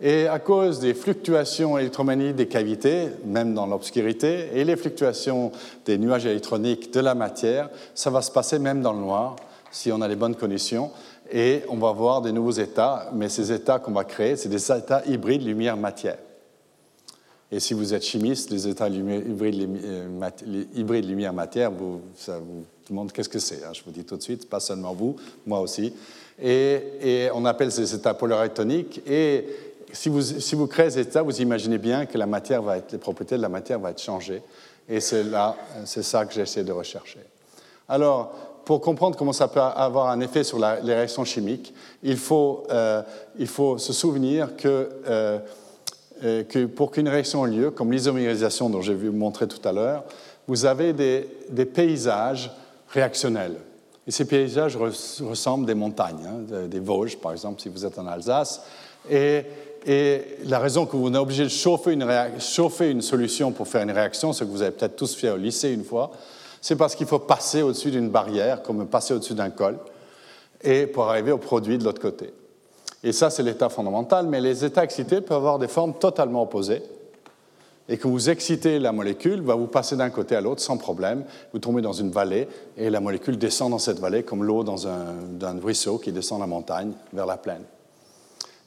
Et 0.01 0.29
à 0.29 0.39
cause 0.39 0.79
des 0.79 0.95
fluctuations 0.95 1.79
électromagnétiques 1.79 2.37
des 2.37 2.47
cavités, 2.47 3.09
même 3.25 3.55
dans 3.55 3.67
l'obscurité, 3.67 4.51
et 4.55 4.63
les 4.63 4.77
fluctuations 4.77 5.51
des 5.85 5.99
nuages 5.99 6.27
électroniques 6.27 6.95
de 6.95 7.01
la 7.01 7.17
matière, 7.17 7.71
ça 7.97 8.11
va 8.11 8.23
se 8.23 8.31
passer 8.31 8.61
même 8.61 8.83
dans 8.83 8.93
le 8.93 9.01
noir 9.01 9.35
si 9.73 9.91
on 9.91 10.01
a 10.01 10.07
les 10.07 10.15
bonnes 10.15 10.37
conditions. 10.37 10.93
Et 11.33 11.65
on 11.71 11.77
va 11.77 11.91
voir 11.91 12.23
des 12.23 12.31
nouveaux 12.31 12.53
états, 12.53 13.11
mais 13.13 13.29
ces 13.29 13.51
états 13.51 13.81
qu'on 13.81 13.91
va 13.91 14.05
créer, 14.05 14.37
c'est 14.37 14.49
des 14.49 14.71
états 14.71 15.03
hybrides 15.07 15.43
lumière-matière. 15.43 16.19
Et 17.53 17.59
si 17.59 17.75
vous 17.75 17.95
êtes 17.95 18.05
chimiste, 18.05 18.51
les 18.51 18.69
états 18.69 18.87
euh, 18.87 20.05
hybrides 20.75 21.09
lumière-matière, 21.09 21.73
ça 22.15 22.39
vous 22.39 22.65
demande 22.89 23.11
qu'est-ce 23.11 23.29
que 23.29 23.41
c'est. 23.41 23.65
Hein. 23.65 23.73
je 23.73 23.83
vous 23.85 23.91
dis 23.91 24.05
tout 24.05 24.17
de 24.17 24.23
suite, 24.23 24.49
pas 24.49 24.61
seulement 24.61 24.93
vous, 24.93 25.17
moi 25.47 25.61
aussi. 25.61 25.93
Et, 26.41 27.29
on 27.35 27.45
appelle 27.45 27.73
ces 27.73 27.95
états 27.95 28.15
polaritoniques. 28.15 29.03
Et 29.07 29.47
si 29.93 30.09
vous, 30.09 30.67
créez 30.69 30.91
ces 30.91 31.01
états, 31.01 31.23
vous 31.23 31.41
imaginez 31.41 31.79
bien 31.79 32.07
que 32.07 32.17
la 32.17 32.27
matière 32.27 32.63
va 32.63 32.79
être, 32.79 32.93
les 32.93 32.99
propriétés 32.99 33.37
de 33.37 33.43
la 33.43 33.49
matière 33.49 33.81
vont 33.81 33.89
être 33.89 34.01
changées. 34.01 34.43
Et 34.89 35.01
c'est 35.01 35.25
là, 35.25 35.57
c'est 35.85 36.03
ça 36.03 36.25
que 36.25 36.33
j'essaie 36.33 36.65
de 36.65 36.73
rechercher. 36.73 37.21
Alors, 37.89 38.33
pour 38.65 38.81
comprendre 38.81 39.17
comment 39.17 39.33
ça 39.33 39.49
peut 39.49 39.61
avoir 39.61 40.09
un 40.11 40.21
effet 40.21 40.45
sur 40.45 40.59
les 40.59 40.95
réactions 40.95 41.25
chimiques, 41.25 41.75
il 42.03 42.17
faut, 42.17 42.65
euh, 42.71 43.03
il 43.39 43.49
faut 43.49 43.79
se 43.79 43.93
souvenir 43.93 44.57
que, 44.57 44.69
euh, 44.69 44.89
euh, 45.09 45.39
que 46.21 46.67
pour 46.67 46.91
qu'une 46.91 47.09
réaction 47.09 47.47
ait 47.47 47.51
lieu, 47.51 47.71
comme 47.71 47.93
l'isomérisation 47.93 48.71
dont 48.71 48.83
j'ai 48.83 48.95
vu 48.95 49.11
montrer 49.11 49.49
tout 49.49 49.67
à 49.67 49.73
l'heure, 49.73 50.05
vous 50.47 50.65
avez 50.65 50.93
des, 50.93 51.65
paysages 51.65 52.51
réactionnels. 52.89 53.57
Et 54.07 54.11
ces 54.11 54.25
paysages 54.25 54.77
ressemblent 54.77 55.67
des 55.67 55.75
montagnes, 55.75 56.27
hein, 56.27 56.67
des 56.67 56.81
Vosges, 56.81 57.17
par 57.17 57.33
exemple, 57.33 57.61
si 57.61 57.69
vous 57.69 57.87
êtes 57.87 57.99
en 57.99 58.07
Alsace. 58.07 58.63
Et, 59.09 59.45
et 59.87 60.23
la 60.45 60.59
raison 60.59 60.87
que 60.87 60.97
vous 60.97 61.09
êtes 61.09 61.17
obligé 61.17 61.45
de 61.45 61.49
chauffer 61.49 61.93
une, 61.93 62.07
chauffer 62.39 62.91
une 62.91 63.03
solution 63.03 63.53
pour 63.53 63.69
faire 63.69 63.83
une 63.83 63.93
réaction, 63.93 64.33
ce 64.33 64.45
que 64.45 64.51
vous 64.51 64.63
avez 64.63 64.73
peut-être 64.73 64.97
tous 64.97 65.15
fait 65.15 65.31
au 65.31 65.37
lycée 65.37 65.73
une 65.73 65.85
fois, 65.85 66.11
c'est 66.61 66.77
parce 66.77 66.95
qu'il 66.95 67.07
faut 67.07 67.19
passer 67.19 67.63
au-dessus 67.63 67.91
d'une 67.91 68.11
barrière, 68.11 68.63
comme 68.63 68.87
passer 68.87 69.15
au-dessus 69.15 69.35
d'un 69.35 69.51
col, 69.51 69.79
et 70.63 70.87
pour 70.87 71.05
arriver 71.05 71.33
au 71.33 71.39
produit 71.39 71.79
de 71.79 71.85
l'autre 71.85 72.03
côté. 72.03 72.33
Et 73.03 73.13
ça, 73.13 73.31
c'est 73.31 73.43
l'état 73.43 73.69
fondamental, 73.69 74.27
mais 74.27 74.41
les 74.41 74.65
états 74.65 74.85
excités 74.85 75.21
peuvent 75.21 75.39
avoir 75.39 75.59
des 75.59 75.69
formes 75.69 75.95
totalement 75.95 76.43
opposées. 76.43 76.83
Et 77.89 77.97
quand 77.97 78.09
vous 78.09 78.31
excitez 78.31 78.79
la 78.79 78.93
molécule, 78.93 79.41
va 79.41 79.57
vous 79.57 79.67
passer 79.67 79.97
d'un 79.97 80.11
côté 80.11 80.37
à 80.37 80.41
l'autre 80.41 80.61
sans 80.61 80.77
problème. 80.77 81.25
Vous 81.53 81.59
tombez 81.59 81.83
dans 81.83 81.93
une 81.93 82.11
vallée 82.11 82.47
et 82.77 82.89
la 82.89 83.01
molécule 83.01 83.37
descend 83.37 83.73
dans 83.73 83.81
cette 83.81 83.99
vallée 83.99 84.23
comme 84.23 84.45
l'eau 84.45 84.63
dans 84.63 84.87
un, 84.87 85.59
ruisseau 85.61 85.99
qui 85.99 86.13
descend 86.13 86.39
la 86.39 86.47
montagne 86.47 86.93
vers 87.13 87.27
la 87.27 87.37
plaine. 87.37 87.65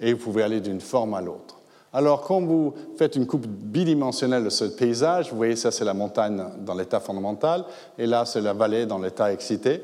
Et 0.02 0.12
vous 0.12 0.20
pouvez 0.20 0.44
aller 0.44 0.60
d'une 0.60 0.82
forme 0.82 1.14
à 1.14 1.22
l'autre. 1.22 1.58
Alors, 1.94 2.24
quand 2.24 2.42
vous 2.42 2.74
faites 2.98 3.16
une 3.16 3.28
coupe 3.28 3.48
bidimensionnelle 3.48 4.44
de 4.44 4.50
ce 4.50 4.66
paysage, 4.66 5.30
vous 5.30 5.38
voyez, 5.38 5.56
ça 5.56 5.72
c'est 5.72 5.86
la 5.86 5.94
montagne 5.94 6.44
dans 6.66 6.74
l'état 6.74 7.00
fondamental, 7.00 7.64
et 8.00 8.08
là 8.08 8.26
c'est 8.26 8.42
la 8.42 8.54
vallée 8.54 8.88
dans 8.88 8.98
l'état 8.98 9.32
excité. 9.32 9.84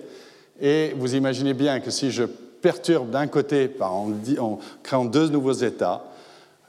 Et 0.59 0.93
vous 0.97 1.15
imaginez 1.15 1.53
bien 1.53 1.79
que 1.79 1.91
si 1.91 2.11
je 2.11 2.23
perturbe 2.61 3.09
d'un 3.09 3.27
côté 3.27 3.69
en, 3.81 4.59
créant 4.83 5.05
deux 5.05 5.29
nouveaux 5.29 5.53
états, 5.53 6.03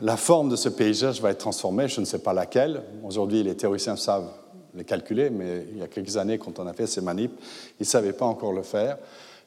la 0.01 0.17
forme 0.17 0.49
de 0.49 0.57
ce 0.57 0.69
paysage 0.69 1.21
va 1.21 1.31
être 1.31 1.39
transformée, 1.39 1.89
je 1.89 2.01
ne 2.01 2.07
sais 2.07 2.21
pas 2.21 2.33
laquelle. 2.33 2.83
Aujourd'hui, 3.05 3.43
les 3.43 3.55
théoriciens 3.55 3.97
savent 3.97 4.31
les 4.75 4.85
calculer, 4.85 5.31
mais 5.31 5.67
il 5.73 5.79
y 5.79 5.83
a 5.83 5.89
quelques 5.89 6.17
années, 6.17 6.39
quand 6.39 6.59
on 6.59 6.67
a 6.67 6.73
fait 6.73 6.87
ces 6.87 7.01
manips, 7.01 7.33
ils 7.79 7.83
ne 7.83 7.87
savaient 7.87 8.13
pas 8.13 8.25
encore 8.25 8.53
le 8.53 8.63
faire. 8.63 8.97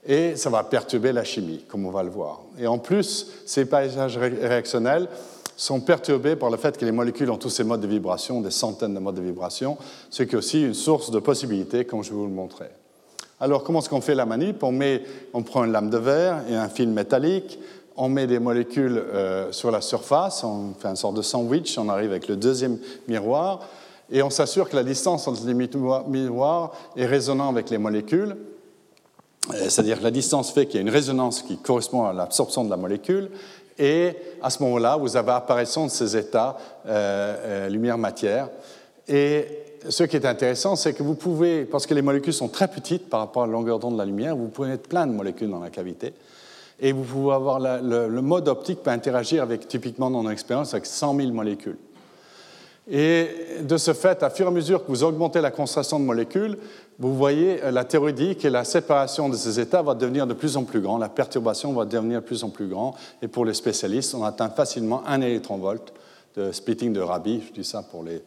Et 0.05 0.35
ça 0.35 0.49
va 0.49 0.63
perturber 0.63 1.13
la 1.13 1.23
chimie, 1.23 1.63
comme 1.67 1.85
on 1.85 1.91
va 1.91 2.03
le 2.03 2.09
voir. 2.09 2.41
Et 2.59 2.67
en 2.67 2.77
plus, 2.77 3.27
ces 3.45 3.65
paysages 3.65 4.17
réactionnels 4.17 5.07
sont 5.55 5.79
perturbés 5.79 6.35
par 6.35 6.49
le 6.49 6.57
fait 6.57 6.77
que 6.77 6.85
les 6.85 6.91
molécules 6.91 7.29
ont 7.29 7.37
tous 7.37 7.49
ces 7.49 7.63
modes 7.63 7.81
de 7.81 7.87
vibration, 7.87 8.41
des 8.41 8.51
centaines 8.51 8.93
de 8.93 8.99
modes 8.99 9.15
de 9.15 9.21
vibration, 9.21 9.77
ce 10.09 10.23
qui 10.23 10.35
est 10.35 10.37
aussi 10.37 10.63
une 10.63 10.73
source 10.73 11.09
de 11.09 11.19
possibilités, 11.19 11.85
comme 11.85 12.03
je 12.03 12.09
vais 12.09 12.15
vous 12.15 12.25
le 12.25 12.31
montrer. 12.31 12.69
Alors, 13.39 13.63
comment 13.63 13.79
est-ce 13.79 13.89
qu'on 13.89 14.01
fait 14.01 14.15
la 14.15 14.25
manip? 14.25 14.63
On, 14.63 14.71
met, 14.71 15.03
on 15.33 15.43
prend 15.43 15.63
une 15.65 15.71
lame 15.71 15.89
de 15.89 15.97
verre 15.97 16.43
et 16.49 16.55
un 16.55 16.69
fil 16.69 16.89
métallique, 16.89 17.59
on 17.95 18.09
met 18.09 18.25
des 18.25 18.39
molécules 18.39 18.97
euh, 18.97 19.51
sur 19.51 19.69
la 19.69 19.81
surface, 19.81 20.43
on 20.43 20.73
fait 20.79 20.87
une 20.87 20.95
sorte 20.95 21.15
de 21.15 21.21
sandwich, 21.21 21.77
on 21.77 21.89
arrive 21.89 22.11
avec 22.11 22.27
le 22.27 22.35
deuxième 22.35 22.77
miroir, 23.07 23.59
et 24.11 24.23
on 24.23 24.29
s'assure 24.29 24.69
que 24.69 24.75
la 24.75 24.83
distance 24.83 25.27
entre 25.27 25.45
les 25.45 25.53
miroirs 25.53 26.71
est 26.95 27.05
résonnante 27.05 27.55
avec 27.55 27.69
les 27.69 27.77
molécules. 27.77 28.35
Euh, 29.53 29.69
c'est-à-dire 29.69 29.99
que 29.99 30.03
la 30.03 30.11
distance 30.11 30.51
fait 30.51 30.65
qu'il 30.65 30.75
y 30.75 30.77
a 30.79 30.81
une 30.81 30.89
résonance 30.89 31.41
qui 31.41 31.57
correspond 31.57 32.05
à 32.05 32.13
l'absorption 32.13 32.63
de 32.63 32.69
la 32.69 32.77
molécule, 32.77 33.29
et 33.77 34.15
à 34.41 34.49
ce 34.49 34.61
moment-là, 34.63 34.95
vous 34.95 35.17
avez 35.17 35.31
apparition 35.31 35.85
de 35.85 35.91
ces 35.91 36.15
états 36.15 36.57
euh, 36.87 37.67
lumière-matière. 37.69 38.49
Et 39.07 39.62
ce 39.89 40.03
qui 40.03 40.15
est 40.15 40.25
intéressant, 40.25 40.75
c'est 40.75 40.93
que 40.93 41.03
vous 41.03 41.15
pouvez, 41.15 41.65
parce 41.65 41.85
que 41.85 41.93
les 41.93 42.01
molécules 42.01 42.33
sont 42.33 42.47
très 42.47 42.67
petites 42.67 43.09
par 43.09 43.19
rapport 43.19 43.43
à 43.43 43.47
la 43.47 43.53
longueur 43.53 43.79
d'onde 43.79 43.93
de 43.93 43.97
la 43.97 44.05
lumière, 44.05 44.35
vous 44.35 44.47
pouvez 44.47 44.69
mettre 44.69 44.89
plein 44.89 45.07
de 45.07 45.11
molécules 45.11 45.49
dans 45.49 45.59
la 45.59 45.69
cavité. 45.69 46.13
Et 46.79 46.91
vous 46.91 47.03
pouvez 47.03 47.33
avoir 47.33 47.59
le, 47.59 48.21
mode 48.21 48.47
optique 48.47 48.81
peut 48.83 48.89
interagir 48.89 49.43
avec, 49.43 49.67
typiquement 49.67 50.09
dans 50.09 50.23
nos 50.23 50.31
expériences, 50.31 50.73
avec 50.73 50.85
100 50.85 51.15
000 51.15 51.31
molécules. 51.31 51.77
Et 52.89 53.27
de 53.61 53.77
ce 53.77 53.93
fait, 53.93 54.23
à 54.23 54.29
fur 54.29 54.45
et 54.45 54.49
à 54.49 54.51
mesure 54.51 54.83
que 54.83 54.89
vous 54.89 55.03
augmentez 55.03 55.39
la 55.39 55.51
concentration 55.51 55.99
de 55.99 56.05
molécules, 56.05 56.57
vous 56.99 57.15
voyez, 57.15 57.63
euh, 57.63 57.71
la 57.71 57.85
théorie 57.85 58.13
dit 58.13 58.35
que 58.35 58.47
la 58.47 58.65
séparation 58.65 59.29
de 59.29 59.35
ces 59.35 59.59
états 59.59 59.81
va 59.81 59.95
devenir 59.95 60.27
de 60.27 60.33
plus 60.33 60.57
en 60.57 60.63
plus 60.63 60.81
grande, 60.81 60.99
la 60.99 61.09
perturbation 61.09 61.71
va 61.71 61.85
devenir 61.85 62.21
de 62.21 62.25
plus 62.25 62.43
en 62.43 62.49
plus 62.49 62.67
grande, 62.67 62.95
et 63.21 63.27
pour 63.27 63.45
les 63.45 63.53
spécialistes, 63.53 64.13
on 64.15 64.23
atteint 64.23 64.49
facilement 64.49 65.01
un 65.07 65.21
électronvolt 65.21 65.93
de 66.35 66.51
splitting 66.51 66.91
de 66.91 66.99
Rabi, 66.99 67.43
je 67.47 67.61
dis 67.61 67.67
ça 67.67 67.83
pour 67.83 68.03
les, 68.03 68.21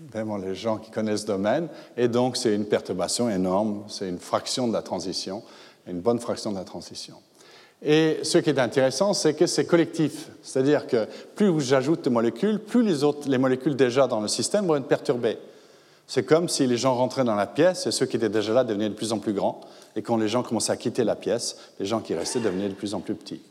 vraiment 0.00 0.36
les 0.36 0.54
gens 0.54 0.78
qui 0.78 0.90
connaissent 0.90 1.22
le 1.22 1.34
domaine, 1.34 1.68
et 1.96 2.08
donc 2.08 2.36
c'est 2.36 2.54
une 2.54 2.66
perturbation 2.66 3.28
énorme, 3.28 3.84
c'est 3.88 4.08
une 4.08 4.18
fraction 4.18 4.68
de 4.68 4.72
la 4.72 4.82
transition, 4.82 5.42
une 5.86 6.00
bonne 6.00 6.20
fraction 6.20 6.52
de 6.52 6.58
la 6.58 6.64
transition. 6.64 7.16
Et 7.82 8.18
ce 8.22 8.38
qui 8.38 8.50
est 8.50 8.58
intéressant, 8.58 9.14
c'est 9.14 9.34
que 9.34 9.46
c'est 9.46 9.64
collectif. 9.64 10.30
C'est-à-dire 10.42 10.86
que 10.86 11.06
plus 11.36 11.60
j'ajoute 11.60 12.04
de 12.04 12.10
molécules, 12.10 12.58
plus 12.58 12.82
les, 12.82 13.04
autres, 13.04 13.28
les 13.28 13.38
molécules 13.38 13.76
déjà 13.76 14.08
dans 14.08 14.20
le 14.20 14.28
système 14.28 14.66
vont 14.66 14.76
être 14.76 14.88
perturbées. 14.88 15.38
C'est 16.08 16.24
comme 16.24 16.48
si 16.48 16.66
les 16.66 16.76
gens 16.76 16.94
rentraient 16.94 17.24
dans 17.24 17.36
la 17.36 17.46
pièce 17.46 17.86
et 17.86 17.92
ceux 17.92 18.06
qui 18.06 18.16
étaient 18.16 18.28
déjà 18.28 18.52
là 18.52 18.64
devenaient 18.64 18.88
de 18.88 18.94
plus 18.94 19.12
en 19.12 19.18
plus 19.18 19.32
grands. 19.32 19.60
Et 19.94 20.02
quand 20.02 20.16
les 20.16 20.26
gens 20.26 20.42
commençaient 20.42 20.72
à 20.72 20.76
quitter 20.76 21.04
la 21.04 21.14
pièce, 21.14 21.56
les 21.78 21.86
gens 21.86 22.00
qui 22.00 22.14
restaient 22.14 22.40
devenaient 22.40 22.68
de 22.68 22.74
plus 22.74 22.94
en 22.94 23.00
plus 23.00 23.14
petits. 23.14 23.42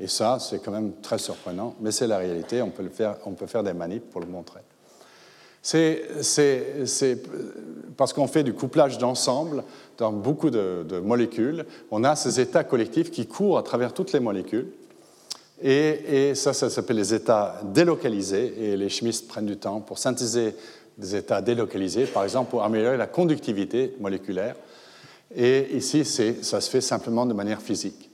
Et 0.00 0.08
ça, 0.08 0.38
c'est 0.40 0.60
quand 0.60 0.72
même 0.72 0.92
très 1.02 1.18
surprenant, 1.18 1.74
mais 1.80 1.92
c'est 1.92 2.06
la 2.06 2.18
réalité. 2.18 2.62
On 2.62 2.70
peut, 2.70 2.88
faire, 2.88 3.16
on 3.26 3.32
peut 3.32 3.46
faire 3.46 3.62
des 3.62 3.74
manips 3.74 4.10
pour 4.10 4.20
le 4.20 4.26
montrer. 4.26 4.60
C'est 5.64 7.22
parce 7.96 8.12
qu'on 8.12 8.26
fait 8.26 8.44
du 8.44 8.52
couplage 8.52 8.98
d'ensemble 8.98 9.64
dans 9.96 10.12
beaucoup 10.12 10.50
de, 10.50 11.00
molécules. 11.02 11.64
On 11.90 12.04
a 12.04 12.14
ces 12.16 12.38
états 12.38 12.64
collectifs 12.64 13.10
qui 13.10 13.26
courent 13.26 13.56
à 13.56 13.62
travers 13.62 13.94
toutes 13.94 14.12
les 14.12 14.20
molécules. 14.20 14.68
Et, 15.62 16.34
ça, 16.34 16.52
ça 16.52 16.68
s'appelle 16.68 16.98
les 16.98 17.14
états 17.14 17.62
délocalisés. 17.64 18.54
Et 18.60 18.76
les 18.76 18.90
chimistes 18.90 19.26
prennent 19.26 19.46
du 19.46 19.56
temps 19.56 19.80
pour 19.80 19.98
synthétiser 19.98 20.54
des 20.98 21.16
états 21.16 21.40
délocalisés, 21.40 22.04
par 22.04 22.24
exemple 22.24 22.50
pour 22.50 22.62
améliorer 22.62 22.98
la 22.98 23.06
conductivité 23.06 23.96
moléculaire. 24.00 24.56
Et 25.34 25.74
ici, 25.74 26.04
ça 26.04 26.60
se 26.60 26.70
fait 26.70 26.82
simplement 26.82 27.24
de 27.24 27.32
manière 27.32 27.62
physique. 27.62 28.10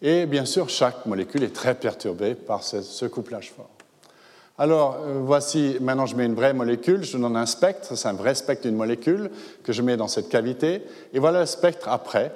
Et 0.00 0.24
bien 0.26 0.44
sûr, 0.44 0.68
chaque 0.68 1.04
molécule 1.04 1.42
est 1.42 1.54
très 1.54 1.74
perturbée 1.74 2.36
par 2.36 2.62
ce 2.62 3.06
couplage 3.06 3.50
fort. 3.50 3.79
Alors, 4.60 4.98
euh, 5.00 5.22
voici, 5.24 5.78
maintenant 5.80 6.04
je 6.04 6.14
mets 6.14 6.26
une 6.26 6.34
vraie 6.34 6.52
molécule, 6.52 7.02
je 7.02 7.16
donne 7.16 7.34
un 7.34 7.46
spectre, 7.46 7.96
c'est 7.96 8.08
un 8.08 8.12
vrai 8.12 8.34
spectre 8.34 8.68
d'une 8.68 8.76
molécule 8.76 9.30
que 9.64 9.72
je 9.72 9.80
mets 9.80 9.96
dans 9.96 10.06
cette 10.06 10.28
cavité, 10.28 10.82
et 11.14 11.18
voilà 11.18 11.40
le 11.40 11.46
spectre 11.46 11.88
après. 11.88 12.30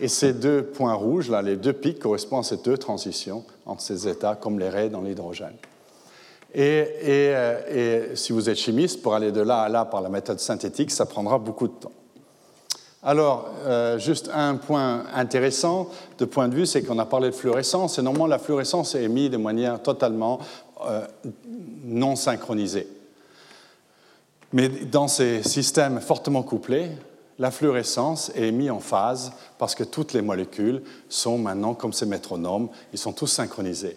Et 0.00 0.08
ces 0.08 0.32
deux 0.32 0.62
points 0.62 0.94
rouges, 0.94 1.28
là, 1.28 1.42
les 1.42 1.56
deux 1.56 1.74
pics, 1.74 1.98
correspondent 1.98 2.40
à 2.40 2.48
ces 2.48 2.56
deux 2.56 2.78
transitions 2.78 3.44
entre 3.66 3.82
ces 3.82 4.08
états, 4.08 4.34
comme 4.34 4.58
les 4.58 4.70
raies 4.70 4.88
dans 4.88 5.02
l'hydrogène. 5.02 5.56
Et, 6.54 6.86
euh, 7.04 8.12
et, 8.12 8.16
si 8.16 8.32
vous 8.32 8.48
êtes 8.48 8.56
chimiste, 8.56 9.02
pour 9.02 9.14
aller 9.14 9.30
de 9.30 9.42
là 9.42 9.60
à 9.60 9.68
là 9.68 9.84
par 9.84 10.00
la 10.00 10.08
méthode 10.08 10.40
synthétique, 10.40 10.90
ça 10.90 11.04
prendra 11.04 11.36
beaucoup 11.36 11.68
de 11.68 11.74
temps. 11.74 11.92
Alors, 13.02 13.46
euh, 13.66 13.98
juste 13.98 14.30
un 14.34 14.56
point 14.56 15.04
intéressant 15.14 15.88
de 16.18 16.24
point 16.24 16.48
de 16.48 16.54
vue, 16.54 16.66
c'est 16.66 16.82
qu'on 16.82 16.98
a 16.98 17.04
parlé 17.04 17.28
de 17.28 17.34
fluorescence, 17.34 17.98
et 17.98 18.02
normalement 18.02 18.26
la 18.26 18.38
fluorescence 18.38 18.94
est 18.94 19.02
émise 19.02 19.30
de 19.30 19.36
manière 19.36 19.82
totalement 19.82 20.40
non 21.88 22.14
synchronisés. 22.16 22.86
Mais 24.52 24.68
dans 24.68 25.08
ces 25.08 25.42
systèmes 25.42 26.00
fortement 26.00 26.42
couplés, 26.42 26.90
la 27.38 27.50
fluorescence 27.50 28.32
est 28.34 28.50
mise 28.50 28.70
en 28.70 28.80
phase 28.80 29.32
parce 29.58 29.74
que 29.74 29.84
toutes 29.84 30.12
les 30.12 30.22
molécules 30.22 30.82
sont 31.08 31.38
maintenant 31.38 31.74
comme 31.74 31.92
ces 31.92 32.06
métronomes, 32.06 32.68
ils 32.92 32.98
sont 32.98 33.12
tous 33.12 33.26
synchronisés. 33.26 33.96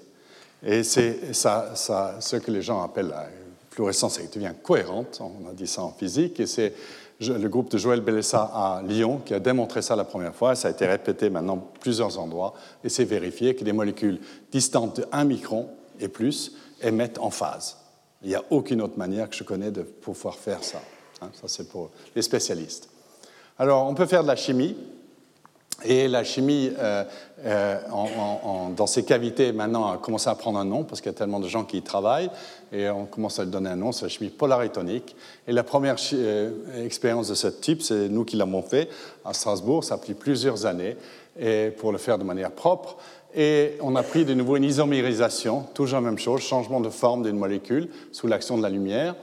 Et 0.63 0.83
c'est 0.83 1.33
ça, 1.33 1.73
ce 2.19 2.35
que 2.35 2.51
les 2.51 2.61
gens 2.61 2.83
appellent 2.83 3.07
la 3.07 3.27
fluorescence, 3.71 4.19
elle 4.19 4.29
devient 4.29 4.53
cohérente, 4.61 5.21
on 5.21 5.49
a 5.49 5.53
dit 5.53 5.65
ça 5.65 5.81
en 5.81 5.91
physique, 5.91 6.39
et 6.39 6.45
c'est 6.45 6.73
le 7.19 7.47
groupe 7.47 7.71
de 7.71 7.77
Joël 7.77 8.01
Bellessa 8.01 8.51
à 8.53 8.83
Lyon 8.85 9.21
qui 9.25 9.33
a 9.33 9.39
démontré 9.39 9.81
ça 9.81 9.95
la 9.95 10.03
première 10.03 10.35
fois, 10.35 10.53
ça 10.55 10.67
a 10.67 10.71
été 10.71 10.85
répété 10.85 11.29
maintenant 11.29 11.57
plusieurs 11.79 12.19
endroits, 12.19 12.53
et 12.83 12.89
c'est 12.89 13.05
vérifié 13.05 13.55
que 13.55 13.63
des 13.63 13.73
molécules 13.73 14.19
distantes 14.51 14.97
de 14.97 15.05
1 15.11 15.23
micron 15.23 15.69
et 15.99 16.09
plus 16.09 16.51
émettent 16.81 17.19
en 17.19 17.31
phase. 17.31 17.77
Il 18.23 18.29
n'y 18.29 18.35
a 18.35 18.43
aucune 18.49 18.81
autre 18.81 18.97
manière 18.97 19.29
que 19.29 19.35
je 19.35 19.43
connais 19.43 19.71
de 19.71 19.81
pouvoir 19.81 20.35
faire 20.35 20.63
ça. 20.63 20.81
Hein. 21.21 21.29
ça, 21.33 21.47
c'est 21.47 21.67
pour 21.69 21.89
les 22.15 22.21
spécialistes. 22.21 22.89
Alors, 23.57 23.87
on 23.87 23.93
peut 23.93 24.05
faire 24.05 24.23
de 24.23 24.27
la 24.27 24.35
chimie. 24.35 24.75
Et 25.83 26.07
la 26.07 26.23
chimie, 26.23 26.71
euh, 26.77 27.03
euh, 27.43 27.79
dans 28.75 28.85
ces 28.85 29.03
cavités, 29.03 29.51
maintenant, 29.51 29.91
a 29.91 29.97
commencé 29.97 30.29
à 30.29 30.35
prendre 30.35 30.59
un 30.59 30.65
nom 30.65 30.83
parce 30.83 31.01
qu'il 31.01 31.11
y 31.11 31.15
a 31.15 31.17
tellement 31.17 31.39
de 31.39 31.47
gens 31.47 31.63
qui 31.63 31.77
y 31.77 31.81
travaillent. 31.81 32.29
Et 32.71 32.87
on 32.89 33.05
commence 33.05 33.39
à 33.39 33.43
lui 33.43 33.51
donner 33.51 33.71
un 33.71 33.75
nom, 33.75 33.91
c'est 33.91 34.05
la 34.05 34.09
chimie 34.09 34.29
polaritonique. 34.29 35.15
Et 35.47 35.51
la 35.51 35.63
première 35.63 35.95
euh, 36.13 36.85
expérience 36.85 37.29
de 37.29 37.33
ce 37.33 37.47
type, 37.47 37.81
c'est 37.81 38.09
nous 38.09 38.25
qui 38.25 38.35
l'avons 38.35 38.61
fait 38.61 38.89
à 39.25 39.33
Strasbourg. 39.33 39.83
Ça 39.83 39.95
a 39.95 39.97
pris 39.97 40.13
plusieurs 40.13 40.67
années 40.67 40.97
et 41.39 41.71
pour 41.77 41.91
le 41.91 41.97
faire 41.97 42.17
de 42.17 42.23
manière 42.23 42.51
propre. 42.51 42.97
Et 43.35 43.73
on 43.81 43.95
a 43.95 44.03
pris 44.03 44.25
de 44.25 44.33
nouveau 44.33 44.57
une 44.57 44.63
isomérisation, 44.63 45.63
toujours 45.73 45.99
la 45.99 46.05
même 46.05 46.19
chose, 46.19 46.41
changement 46.41 46.81
de 46.81 46.89
forme 46.89 47.23
d'une 47.23 47.37
molécule 47.37 47.89
sous 48.11 48.27
l'action 48.27 48.57
de 48.57 48.63
la 48.63 48.69
lumière. 48.69 49.15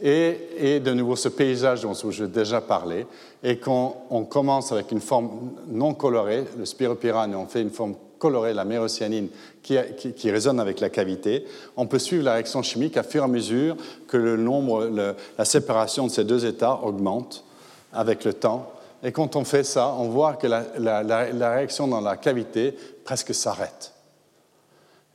Et, 0.00 0.78
de 0.78 0.92
nouveau 0.92 1.16
ce 1.16 1.28
paysage 1.28 1.82
dont 1.82 1.92
j'ai 2.10 2.28
déjà 2.28 2.60
parlé. 2.60 3.06
Et 3.42 3.58
quand 3.58 4.04
on 4.10 4.24
commence 4.24 4.70
avec 4.70 4.92
une 4.92 5.00
forme 5.00 5.30
non 5.66 5.94
colorée, 5.94 6.44
le 6.56 6.64
spiropyrane, 6.64 7.32
et 7.32 7.36
on 7.36 7.46
fait 7.46 7.62
une 7.62 7.70
forme 7.70 7.94
colorée, 8.18 8.54
la 8.54 8.64
mérocyanine, 8.64 9.28
qui, 9.62 9.76
qui, 9.96 10.30
résonne 10.30 10.60
avec 10.60 10.78
la 10.80 10.88
cavité, 10.88 11.44
on 11.76 11.86
peut 11.86 11.98
suivre 11.98 12.24
la 12.24 12.34
réaction 12.34 12.62
chimique 12.62 12.96
à 12.96 13.02
fur 13.02 13.22
et 13.22 13.24
à 13.24 13.28
mesure 13.28 13.76
que 14.06 14.16
le 14.16 14.36
nombre, 14.36 14.88
la 15.36 15.44
séparation 15.44 16.06
de 16.06 16.12
ces 16.12 16.24
deux 16.24 16.46
états 16.46 16.80
augmente 16.82 17.44
avec 17.92 18.24
le 18.24 18.34
temps 18.34 18.70
et 19.02 19.12
quand 19.12 19.36
on 19.36 19.44
fait 19.44 19.64
ça, 19.64 19.94
on 19.98 20.08
voit 20.08 20.34
que 20.34 20.46
la, 20.46 21.50
réaction 21.50 21.86
dans 21.86 22.00
la 22.00 22.16
cavité 22.16 22.74
presque 23.04 23.34
s'arrête. 23.34 23.94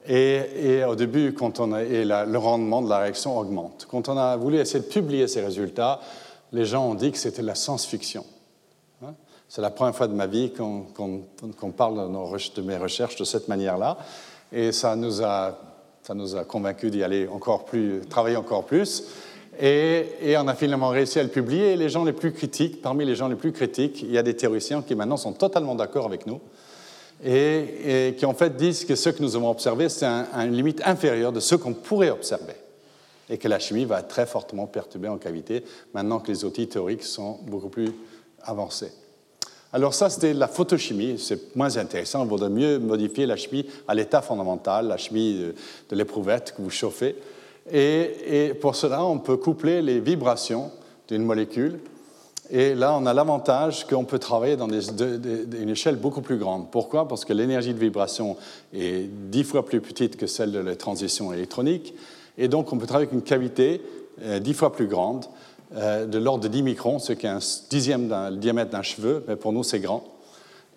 Et, 0.08 0.84
au 0.84 0.96
début, 0.96 1.34
quand 1.34 1.60
on 1.60 1.74
a, 1.74 1.84
le 1.84 2.38
rendement 2.38 2.82
de 2.82 2.90
la 2.90 3.00
réaction 3.00 3.38
augmente. 3.38 3.88
Quand 3.90 4.10
on 4.10 4.18
a 4.18 4.36
voulu 4.38 4.58
essayer 4.58 4.80
de 4.80 4.90
publier 4.90 5.28
ces 5.28 5.42
résultats, 5.42 6.00
les 6.52 6.66
gens 6.66 6.86
ont 6.90 6.96
dit 6.96 7.12
que 7.12 7.18
c'était 7.18 7.42
la 7.42 7.56
science-fiction. 7.56 8.26
Hein? 9.04 9.14
C'est 9.50 9.62
la 9.62 9.70
première 9.70 9.96
fois 9.96 10.08
de 10.08 10.14
ma 10.14 10.28
vie 10.28 10.52
qu'on 10.54 11.72
parle 11.76 11.96
de, 12.10 12.56
de, 12.56 12.62
mes 12.62 12.78
recherches 12.78 13.16
de 13.16 13.24
cette 13.24 13.48
manière-là. 13.48 13.98
Et 14.52 14.72
ça 14.72 14.96
nous 14.96 15.24
a, 15.24 15.58
ça 16.04 16.14
nous 16.14 16.36
a 16.36 16.44
convaincus 16.44 16.92
d'y 16.92 17.04
aller 17.04 17.28
encore 17.28 17.66
plus, 17.66 18.02
travailler 18.10 18.38
encore 18.38 18.66
plus. 18.66 19.04
Et, 19.60 20.36
on 20.38 20.48
a 20.48 20.56
finalement 20.56 20.90
réussi 20.90 21.20
à 21.20 21.24
le 21.24 21.30
publier. 21.30 21.74
Et 21.74 21.76
les 21.76 21.90
gens 21.90 22.04
les 22.04 22.14
plus 22.14 22.32
critiques, 22.32 22.82
parmi 22.82 23.06
les 23.06 23.16
gens 23.16 23.28
les 23.28 23.36
plus 23.36 23.52
critiques, 23.52 24.02
il 24.02 24.12
y 24.12 24.18
a 24.18 24.24
des 24.24 24.36
théoriciens 24.36 24.82
qui 24.82 24.96
maintenant 24.96 25.18
sont 25.18 25.34
totalement 25.34 25.76
d'accord 25.76 26.06
avec 26.06 26.26
nous 26.28 26.40
et, 27.24 28.16
qui 28.18 28.26
en 28.26 28.34
fait 28.34 28.56
disent 28.56 28.86
que 28.86 28.96
ce 28.96 29.10
que 29.10 29.22
nous 29.22 29.36
avons 29.36 29.50
observé, 29.50 29.90
c'est 29.90 30.06
une 30.06 30.54
limite 30.54 30.82
inférieure 30.86 31.32
de 31.32 31.40
ce 31.40 31.56
qu'on 31.56 31.74
pourrait 31.74 32.10
observer 32.10 32.54
et 33.30 33.38
que 33.38 33.48
la 33.48 33.60
chimie 33.60 33.86
va 33.86 34.02
très 34.02 34.26
fortement 34.26 34.68
perturbée 34.68 35.08
en 35.08 35.18
cavité 35.18 35.64
maintenant 35.94 36.20
que 36.20 36.30
les 36.30 36.44
outils 36.44 36.68
théoriques 36.68 37.04
sont 37.04 37.40
beaucoup 37.44 37.70
plus 37.70 37.92
avancés. 38.44 38.92
Alors 39.72 39.94
ça, 39.94 40.10
c'était 40.10 40.34
la 40.34 40.48
photochimie, 40.48 41.18
c'est 41.18 41.56
moins 41.56 41.78
intéressant, 41.78 42.24
il 42.24 42.30
vaudrait 42.30 42.50
mieux 42.50 42.78
modifier 42.78 43.26
la 43.26 43.38
chimie 43.38 43.66
à 43.88 43.96
l'état 43.96 44.22
fondamental, 44.22 44.88
la 44.88 44.98
chimie 44.98 45.54
de 45.90 45.96
l'éprouvette 45.96 46.54
que 46.56 46.62
vous 46.62 46.70
chauffez, 46.70 47.16
et, 47.72 48.54
pour 48.60 48.76
cela, 48.76 49.06
on 49.06 49.20
peut 49.20 49.38
coupler 49.38 49.82
les 49.82 50.00
vibrations 50.00 50.72
d'une 51.08 51.24
molécule. 51.24 51.80
Et 52.50 52.76
là, 52.76 52.96
on 53.00 53.06
a 53.06 53.14
l'avantage 53.14 53.88
qu'on 53.88 54.04
peut 54.04 54.20
travailler 54.20 54.58
dans 54.58 54.68
une 54.70 55.70
échelle 55.70 55.96
beaucoup 55.96 56.22
plus 56.22 56.38
grande. 56.38 56.70
Pourquoi? 56.72 57.08
Parce 57.08 57.26
que 57.26 57.34
l'énergie 57.34 57.74
de 57.74 57.80
vibration 57.80 58.36
est 58.74 59.10
dix 59.30 59.44
fois 59.44 59.66
plus 59.66 59.82
petite 59.82 60.18
que 60.18 60.28
celle 60.28 60.52
de 60.52 60.60
la 60.60 60.76
transition 60.76 61.32
électronique. 61.32 61.94
Et 62.38 62.48
donc, 62.48 62.72
on 62.74 62.78
peut 62.78 62.86
travailler 62.86 63.08
avec 63.08 63.14
une 63.14 63.24
cavité 63.24 63.82
euh, 64.22 64.40
dix 64.40 64.54
fois 64.54 64.72
plus 64.72 64.88
grande, 64.88 65.26
euh, 65.76 66.06
de 66.06 66.20
l'ordre 66.20 66.44
de 66.44 66.48
10 66.48 66.62
microns, 66.62 67.00
ce 67.00 67.14
qui 67.14 67.26
est 67.26 67.30
un 67.30 67.40
dixième 67.70 68.08
du 68.32 68.38
diamètre 68.38 68.70
d'un 68.70 68.84
cheveu, 68.84 69.24
mais 69.28 69.36
pour 69.36 69.54
nous, 69.54 69.64
c'est 69.64 69.80
grand. 69.80 70.04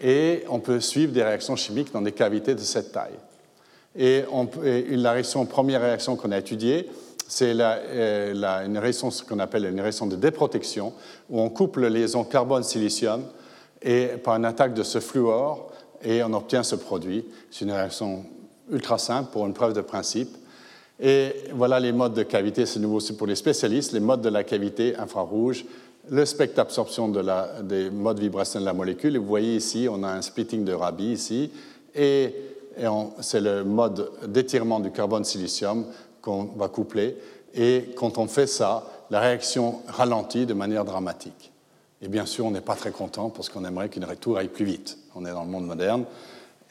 Et 0.01 0.45
on 0.49 0.59
peut 0.59 0.81
suivre 0.81 1.13
des 1.13 1.23
réactions 1.23 1.57
chimiques 1.57 1.93
dans 1.93 2.01
des 2.01 2.13
cavités 2.13 2.55
de 2.55 2.61
cette 2.61 2.93
taille. 2.93 3.19
Et, 3.99 4.25
la 4.91 5.13
réaction, 5.13 5.47
première 5.47 5.81
réaction 5.81 6.17
qu'on 6.17 6.33
a 6.33 6.39
étudiée, 6.39 6.89
c'est 7.29 7.55
euh, 7.59 8.65
une 8.67 8.79
réaction 8.79 9.11
qu'on 9.29 9.39
appelle 9.39 9.65
une 9.65 9.81
réaction 9.81 10.07
de 10.07 10.17
déprotection, 10.17 10.93
où 11.31 11.41
on 11.41 11.49
coupe 11.49 11.77
la 11.77 11.89
liaison 11.89 12.25
carbone-silicium 12.25 13.25
et 13.83 14.09
par 14.23 14.37
une 14.37 14.45
attaque 14.45 14.75
de 14.75 14.83
ce 14.83 15.01
fluor, 15.01 15.71
et 16.03 16.23
on 16.23 16.33
obtient 16.35 16.63
ce 16.63 16.77
produit. 16.77 17.25
C'est 17.51 17.65
une 17.65 17.73
réaction 17.73 18.25
ultra 18.71 18.99
simple 18.99 19.31
pour 19.33 19.47
une 19.47 19.55
preuve 19.55 19.73
de 19.73 19.81
principe. 19.81 20.37
Et 21.01 21.35
voilà 21.53 21.79
les 21.81 21.93
modes 21.93 22.15
de 22.15 22.23
cavité, 22.23 22.65
c'est 22.65 22.81
nouveau 22.81 22.97
aussi 22.97 23.15
pour 23.15 23.27
les 23.27 23.35
spécialistes, 23.35 23.93
les 23.93 24.01
modes 24.01 24.23
de 24.23 24.29
la 24.29 24.45
cavité 24.45 24.97
infrarouge, 24.97 25.65
le 26.09 26.25
spectre 26.25 26.57
d'absorption 26.57 27.09
de 27.09 27.23
des 27.63 27.91
modes 27.91 28.21
vibrationnels 28.21 28.65
de 28.65 28.71
la 28.71 28.75
molécule. 28.75 29.17
Et 29.17 29.19
vous 29.19 29.27
voyez 29.27 29.57
ici, 29.57 29.89
on 29.91 30.03
a 30.03 30.09
un 30.09 30.23
splitting 30.23 30.65
de 30.65 30.73
Rabi 30.73 31.13
ici, 31.13 31.51
et, 31.95 32.35
c'est 33.21 33.41
le 33.41 33.65
mode 33.65 34.11
d'étirement 34.27 34.81
du 34.81 34.91
carbone-silicium 34.91 35.87
qu'on 36.21 36.45
va 36.57 36.69
coupler. 36.69 37.17
Et 37.55 37.91
quand 37.97 38.19
on 38.19 38.27
fait 38.27 38.47
ça, 38.47 38.85
la 39.11 39.21
réaction 39.21 39.81
ralentit 39.89 40.47
de 40.47 40.55
manière 40.55 40.85
dramatique. 40.85 41.53
Et 42.03 42.09
bien 42.09 42.27
sûr, 42.27 42.45
on 42.47 42.51
n'est 42.51 42.61
pas 42.61 42.75
très 42.75 42.91
content 42.91 43.31
parce 43.31 43.49
qu'on 43.49 43.65
aimerait 43.65 43.89
qu'une 43.89 44.05
retour 44.05 44.37
aille 44.37 44.49
plus 44.49 44.65
vite. 44.65 44.99
On 45.15 45.25
est 45.25 45.31
dans 45.31 45.45
le 45.45 45.51
monde 45.51 45.67
moderne. 45.67 46.05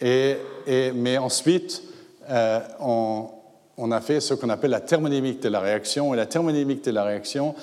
Et, 0.02 0.38
mais 0.94 1.18
ensuite, 1.18 1.82
euh, 2.30 2.60
on, 2.80 3.92
a 3.92 4.02
fait 4.02 4.20
ce 4.20 4.34
qu'on 4.34 4.50
appelle 4.50 4.72
la 4.72 4.82
thermodynamique 4.82 5.42
de 5.42 5.50
la 5.50 5.60
réaction. 5.60 6.14
Et 6.14 6.18
la 6.18 6.26
thermodynamique 6.26 6.84
de 6.84 6.92
la 6.92 7.04
réaction, 7.04 7.56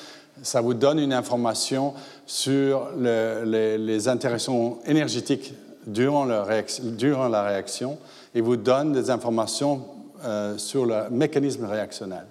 ça 0.42 0.60
vous 0.60 0.74
donne 0.74 0.98
une 0.98 1.12
information 1.12 1.94
sur 2.26 2.88
les, 2.96 4.08
interactions 4.08 4.78
énergétiques 4.86 5.54
durant 5.86 6.24
la, 6.24 6.42
réaction, 6.42 7.98
et 8.34 8.40
vous 8.40 8.56
donne 8.56 8.92
des 8.92 9.10
informations 9.10 9.84
euh, 10.24 10.58
sur 10.58 10.86
le 10.86 11.10
mécanisme 11.10 11.64
réactionnel. 11.64 12.26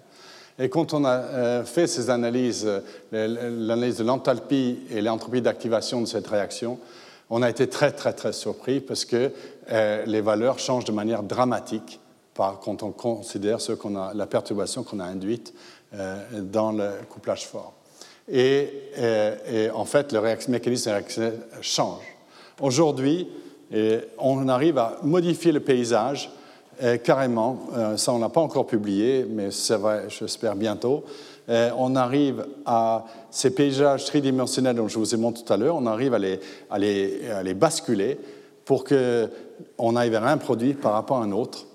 Et 0.60 0.70
quand 0.70 0.94
on 0.94 1.06
a 1.06 1.18
euh, 1.18 1.64
fait 1.64 1.88
ces 1.88 2.10
analyses, 2.10 2.68
l'analyse 3.12 3.98
de 3.98 4.04
l'enthalpie 4.04 4.80
et 4.90 5.02
l'entropie 5.02 5.42
d'activation 5.42 6.02
de 6.02 6.06
cette 6.06 6.28
réaction, 6.28 6.80
on 7.30 7.42
a 7.42 7.50
été 7.50 7.68
très, 7.68 7.92
très, 7.92 8.14
très 8.14 8.34
surpris 8.34 8.82
parce 8.82 9.06
que 9.06 9.32
euh, 9.72 10.06
les 10.06 10.22
valeurs 10.22 10.60
changent 10.60 10.86
de 10.86 10.92
manière 10.92 11.24
dramatique 11.24 12.00
quand 12.34 12.82
on 12.82 12.92
considère 12.92 13.62
ce 13.62 13.74
qu'on 13.74 13.96
a, 13.96 14.14
la 14.16 14.26
perturbation 14.26 14.84
qu'on 14.84 15.00
a 15.00 15.04
induite 15.04 15.54
dans 16.34 16.72
le 16.72 16.90
couplage 17.08 17.46
fort. 17.46 17.74
Euh, 18.30 19.36
et, 19.52 19.70
en 19.70 19.86
fait, 19.86 20.12
le 20.12 20.22
mécanisme 20.50 20.90
réactionnel 20.90 21.40
change. 21.62 22.04
Aujourd'hui, 22.60 23.28
on 24.18 24.48
arrive 24.48 24.78
à 24.78 24.98
modifier 25.04 25.52
le 25.52 25.60
paysage 25.60 26.32
euh, 26.84 26.98
carrément. 26.98 27.60
Euh, 27.76 27.96
ça, 27.98 28.12
on 28.12 28.20
n'a 28.20 28.30
pas 28.30 28.42
encore 28.42 28.66
publié, 28.66 29.26
mais 29.30 29.52
ça 29.52 29.78
va, 29.78 30.08
j'espère, 30.08 30.56
bientôt. 30.56 31.04
on 31.48 31.96
arrive 31.96 32.46
à 32.66 33.06
ces 33.30 33.54
paysages 33.54 34.06
tridimensionnels 34.06 34.76
dont 34.76 34.88
je 34.88 34.98
vous 34.98 35.14
ai 35.14 35.18
montré 35.18 35.44
tout 35.44 35.54
à 35.54 35.58
l'heure, 35.58 35.76
on 35.76 35.86
arrive 35.86 36.14
à 36.14 36.20
les, 36.20 36.40
à 36.70 36.80
les, 36.80 37.30
à 37.30 37.44
les 37.44 37.54
basculer 37.54 38.18
pour 38.66 38.84
qu'on 38.84 39.96
aille 39.96 40.10
vers 40.10 40.26
un 40.26 40.38
produit 40.38 40.74
par 40.74 40.94
rapport 40.94 41.18
à 41.18 41.24
un 41.24 41.32
autre, 41.32 41.66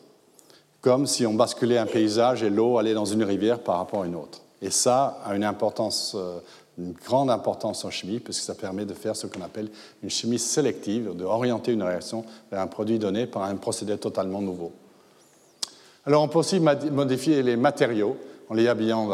comme 0.81 1.07
si 1.07 1.27
on 1.27 1.35
basculait 1.35 1.79
un 1.79 1.87
paysage 1.87 2.43
et 2.43 2.51
l'eau 2.51 2.79
allait 2.79 2.95
dans 2.95 3.05
une 3.05 3.23
rivière 3.23 3.59
par 3.59 3.79
rapport 3.79 4.03
à 4.03 4.07
une 4.07 4.15
autre. 4.15 4.41
Et 4.63 4.71
ça 4.71 5.19
a 5.25 5.37
une 5.37 5.45
importance, 5.45 6.15
euh, 6.17 6.39
une 6.79 6.93
grande 6.93 7.31
importance 7.31 7.85
en 7.85 7.91
chimie, 7.91 8.21
puisque 8.21 8.43
ça 8.43 8.55
permet 8.55 8.85
de 8.85 8.95
faire 8.95 9.17
ce 9.17 9.27
qu'on 9.27 9.43
appelle 9.43 9.69
une 10.03 10.11
chimie 10.11 10.39
sélective, 10.39 11.15
d'orienter 11.15 11.73
une 11.73 11.83
réaction 11.83 12.25
vers 12.51 12.61
un 12.61 12.67
produit 12.67 12.99
donné 12.99 13.27
par 13.27 13.45
un 13.45 13.57
procédé 13.57 13.97
totalement 13.97 14.43
nouveau. 14.43 14.73
Alors 16.05 16.23
on 16.23 16.29
peut 16.29 16.39
aussi 16.39 16.61
modifier 16.61 17.43
les 17.43 17.57
matériaux 17.57 18.17
en 18.49 18.55
les 18.55 18.69
habillant 18.69 19.09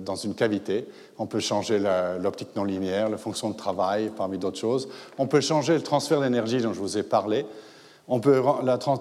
dans 0.00 0.16
une 0.16 0.34
cavité. 0.34 0.88
On 1.18 1.26
peut 1.26 1.38
changer 1.38 1.78
l'optique 2.20 2.56
non 2.56 2.64
linéaire, 2.64 3.08
la 3.08 3.18
fonction 3.18 3.50
de 3.50 3.56
travail, 3.56 4.10
parmi 4.16 4.38
d'autres 4.38 4.58
choses. 4.58 4.88
On 5.18 5.26
peut 5.26 5.40
changer 5.40 5.74
le 5.74 5.82
transfert 5.82 6.20
d'énergie 6.20 6.60
dont 6.60 6.72
je 6.72 6.80
vous 6.80 6.98
ai 6.98 7.04
parlé. 7.04 7.46
On 8.08 8.20
peut, 8.20 8.42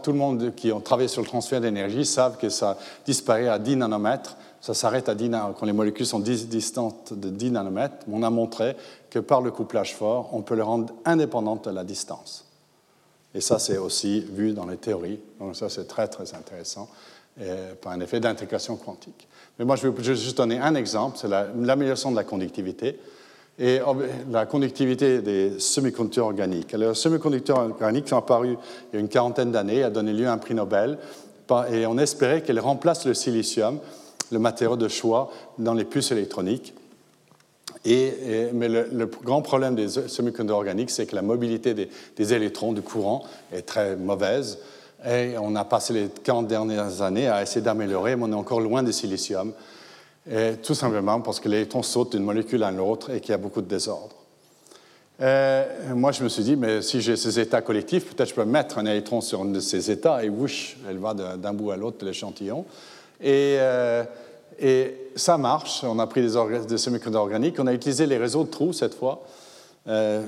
tout 0.03 0.11
le 0.11 0.17
monde 0.17 0.53
qui 0.55 0.69
a 0.69 0.79
travaillé 0.81 1.07
sur 1.07 1.21
le 1.21 1.27
transfert 1.27 1.61
d'énergie 1.61 2.05
savent 2.05 2.37
que 2.37 2.49
ça 2.49 2.77
disparaît 3.05 3.47
à 3.47 3.57
10 3.57 3.77
nanomètres 3.77 4.35
ça 4.67 4.73
s'arrête 4.73 5.07
à 5.07 5.15
10 5.15 5.31
quand 5.57 5.65
les 5.65 5.71
molécules 5.71 6.05
sont 6.05 6.19
distantes 6.19 7.13
de 7.13 7.29
10 7.29 7.51
nanomètres. 7.51 8.05
On 8.11 8.21
a 8.21 8.29
montré 8.29 8.75
que 9.09 9.19
par 9.19 9.39
le 9.39 9.49
couplage 9.49 9.95
fort, 9.95 10.31
on 10.33 10.41
peut 10.41 10.55
les 10.55 10.61
rendre 10.61 10.93
indépendantes 11.05 11.69
de 11.69 11.73
la 11.73 11.85
distance. 11.85 12.43
Et 13.33 13.39
ça, 13.39 13.59
c'est 13.59 13.77
aussi 13.77 14.19
vu 14.19 14.51
dans 14.51 14.65
les 14.65 14.75
théories. 14.75 15.21
Donc 15.39 15.55
ça, 15.55 15.69
c'est 15.69 15.85
très, 15.85 16.09
très 16.09 16.35
intéressant 16.35 16.89
par 17.81 17.93
un 17.93 18.01
effet 18.01 18.19
d'intégration 18.19 18.75
quantique. 18.75 19.29
Mais 19.57 19.63
moi, 19.63 19.77
je 19.77 19.87
vais 19.87 20.03
juste 20.03 20.35
donner 20.35 20.59
un 20.59 20.75
exemple, 20.75 21.17
c'est 21.17 21.29
l'amélioration 21.29 22.11
de 22.11 22.17
la 22.17 22.25
conductivité 22.25 22.99
et 23.57 23.79
la 24.29 24.45
conductivité 24.45 25.21
des 25.21 25.61
semi-conducteurs 25.61 26.25
organiques. 26.25 26.73
Les 26.73 26.93
semi-conducteurs 26.93 27.59
organiques 27.59 28.09
sont 28.09 28.17
apparus 28.17 28.57
il 28.91 28.95
y 28.95 28.97
a 28.97 28.99
une 28.99 29.07
quarantaine 29.07 29.53
d'années, 29.53 29.83
a 29.83 29.89
donné 29.89 30.11
lieu 30.11 30.27
à 30.27 30.33
un 30.33 30.37
prix 30.37 30.55
Nobel, 30.55 30.97
et 31.71 31.85
on 31.85 31.97
espérait 31.97 32.41
qu'elles 32.41 32.59
remplacent 32.59 33.05
le 33.05 33.13
silicium 33.13 33.79
le 34.31 34.39
matériau 34.39 34.75
de 34.75 34.87
choix 34.87 35.31
dans 35.57 35.73
les 35.73 35.85
puces 35.85 36.11
électroniques. 36.11 36.73
Mais 37.85 38.67
le, 38.67 39.05
grand 39.23 39.41
problème 39.41 39.75
des 39.75 39.87
semi-conducteurs 39.87 40.57
organiques, 40.57 40.89
c'est 40.89 41.05
que 41.05 41.15
la 41.15 41.21
mobilité 41.21 41.73
des, 41.73 42.33
électrons, 42.33 42.73
du 42.73 42.81
courant, 42.81 43.23
est 43.53 43.61
très 43.61 43.95
mauvaise. 43.95 44.59
Et 45.07 45.35
on 45.39 45.55
a 45.55 45.63
passé 45.63 45.93
les 45.93 46.09
40 46.23 46.47
dernières 46.47 47.01
années 47.01 47.27
à 47.27 47.41
essayer 47.41 47.61
d'améliorer, 47.61 48.15
mais 48.15 48.23
on 48.25 48.31
est 48.31 48.35
encore 48.35 48.59
loin 48.59 48.83
du 48.83 48.91
silicium. 48.91 49.53
Tout 50.63 50.73
simplement 50.73 51.21
parce 51.21 51.39
que 51.39 51.47
l'électron 51.47 51.83
saute 51.83 52.11
d'une 52.11 52.23
molécule 52.23 52.63
à 52.63 52.71
l'autre 52.71 53.11
et 53.11 53.21
qu'il 53.21 53.31
y 53.31 53.35
a 53.35 53.37
beaucoup 53.37 53.61
de 53.61 53.67
désordre. 53.67 54.15
moi, 55.95 56.11
je 56.11 56.23
me 56.23 56.29
suis 56.29 56.43
dit, 56.43 56.57
mais 56.57 56.81
si 56.81 56.99
j'ai 56.99 57.15
ces 57.15 57.39
états 57.39 57.61
collectifs, 57.61 58.13
peut-être 58.13 58.29
je 58.29 58.35
peux 58.35 58.43
mettre 58.43 58.79
un 58.79 58.85
électron 58.85 59.21
sur 59.21 59.41
un 59.41 59.45
de 59.45 59.59
ces 59.61 59.91
états 59.91 60.25
et 60.25 60.29
whoosh, 60.29 60.77
elle 60.89 60.97
va 60.97 61.13
d'un 61.13 61.53
bout 61.53 61.71
à 61.71 61.77
l'autre 61.77 61.99
de 61.99 62.05
l'échantillon. 62.05 62.65
Euh, 63.23 64.03
et, 64.59 64.93
ça 65.15 65.37
marche. 65.37 65.83
On 65.83 65.97
a 65.99 66.07
pris 66.07 66.21
des, 66.21 66.27
des 66.67 66.77
semi-conducteurs 66.77 67.23
organiques. 67.23 67.59
On 67.59 67.67
a 67.67 67.73
utilisé 67.73 68.05
les 68.05 68.17
réseaux 68.17 68.43
de 68.43 68.49
trous 68.49 68.73
cette 68.73 68.93
fois, 68.93 69.23
euh, 69.87 70.23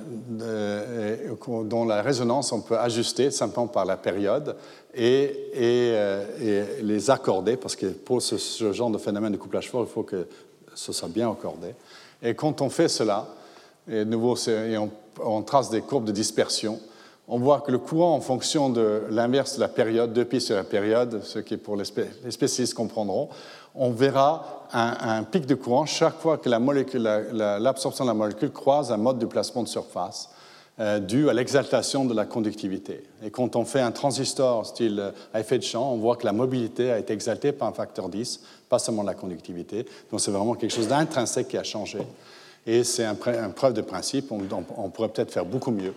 dont 1.65 1.85
la 1.85 2.01
résonance 2.01 2.51
on 2.51 2.61
peut 2.61 2.77
ajuster 2.77 3.29
simplement 3.29 3.67
par 3.67 3.85
la 3.85 3.97
période 3.97 4.55
et, 4.95 5.51
euh, 5.55 6.65
les 6.81 7.11
accorder, 7.11 7.55
parce 7.55 7.75
que 7.75 7.85
pour 7.85 8.21
ce, 8.21 8.73
genre 8.73 8.89
de 8.89 8.97
phénomène 8.97 9.31
de 9.31 9.37
couplage 9.37 9.69
fort, 9.69 9.85
il 9.87 9.91
faut 9.91 10.03
que 10.03 10.27
ce 10.73 10.91
soit 10.91 11.09
bien 11.09 11.29
accordé. 11.31 11.75
Et 12.23 12.33
quand 12.33 12.61
on 12.61 12.69
fait 12.69 12.87
cela, 12.87 13.27
et, 13.87 14.05
nouveau, 14.05 14.35
on 15.23 15.41
trace 15.43 15.69
des 15.69 15.81
courbes 15.81 16.05
de 16.05 16.11
dispersion, 16.11 16.79
on 17.30 17.38
voit 17.38 17.61
que 17.61 17.71
le 17.71 17.77
courant, 17.77 18.15
en 18.15 18.21
fonction 18.21 18.69
de 18.69 19.03
l'inverse 19.11 19.55
de 19.55 19.61
la 19.61 19.67
période, 19.67 20.13
deux 20.13 20.25
pistes 20.25 20.47
sur 20.47 20.55
la 20.55 20.63
période, 20.63 21.21
ce 21.23 21.38
qui 21.38 21.53
est 21.53 21.57
pour 21.57 21.75
les 21.77 21.86
spécialistes 21.86 22.73
comprendront, 22.73 23.30
on 23.75 23.91
verra 23.91 24.65
un, 24.73 25.23
pic 25.23 25.45
de 25.45 25.53
courant 25.53 25.86
chaque 25.86 26.17
fois 26.19 26.39
que 26.39 26.49
l'absorption 26.49 28.03
de 28.03 28.09
la 28.09 28.15
molécule 28.15 28.51
croise 28.51 28.91
un 28.91 28.97
mode 28.97 29.19
de 29.19 29.27
placement 29.27 29.61
de 29.61 29.67
surface 29.67 30.30
euh, 30.80 30.99
dû 30.99 31.30
à 31.30 31.34
l'exaltation 31.34 32.05
de 32.05 32.15
la 32.15 32.25
conductivité. 32.25 33.03
Et 33.23 33.30
quand 33.30 33.55
on 33.55 33.65
fait 33.65 33.82
un 33.82 33.91
transistor 33.91 34.65
style 34.65 34.99
euh, 34.99 35.11
à 35.34 35.41
effet 35.41 35.59
de 35.59 35.63
champ, 35.63 35.91
on 35.91 35.97
voit 35.97 36.15
que 36.15 36.25
la 36.25 36.32
mobilité 36.32 36.91
a 36.91 36.97
été 36.97 37.13
exaltée 37.13 37.51
par 37.51 37.67
un 37.67 37.73
facteur 37.73 38.09
10, 38.09 38.39
pas 38.69 38.80
seulement 38.80 39.03
la 39.03 39.13
conductivité. 39.13 39.86
Donc 40.09 40.21
c'est 40.21 40.32
vraiment 40.32 40.55
quelque 40.55 40.73
chose 40.73 40.88
d'intrinsèque 40.88 41.49
qui 41.49 41.57
a 41.57 41.63
changé. 41.63 41.99
Et 42.65 42.84
c'est 42.84 43.05
un, 43.05 43.15
preuve 43.15 43.73
de 43.73 43.82
principe, 43.82 44.32
on 44.32 44.89
pourrait 44.89 45.09
peut-être 45.09 45.32
faire 45.32 45.45
beaucoup 45.45 45.71
mieux. 45.71 45.93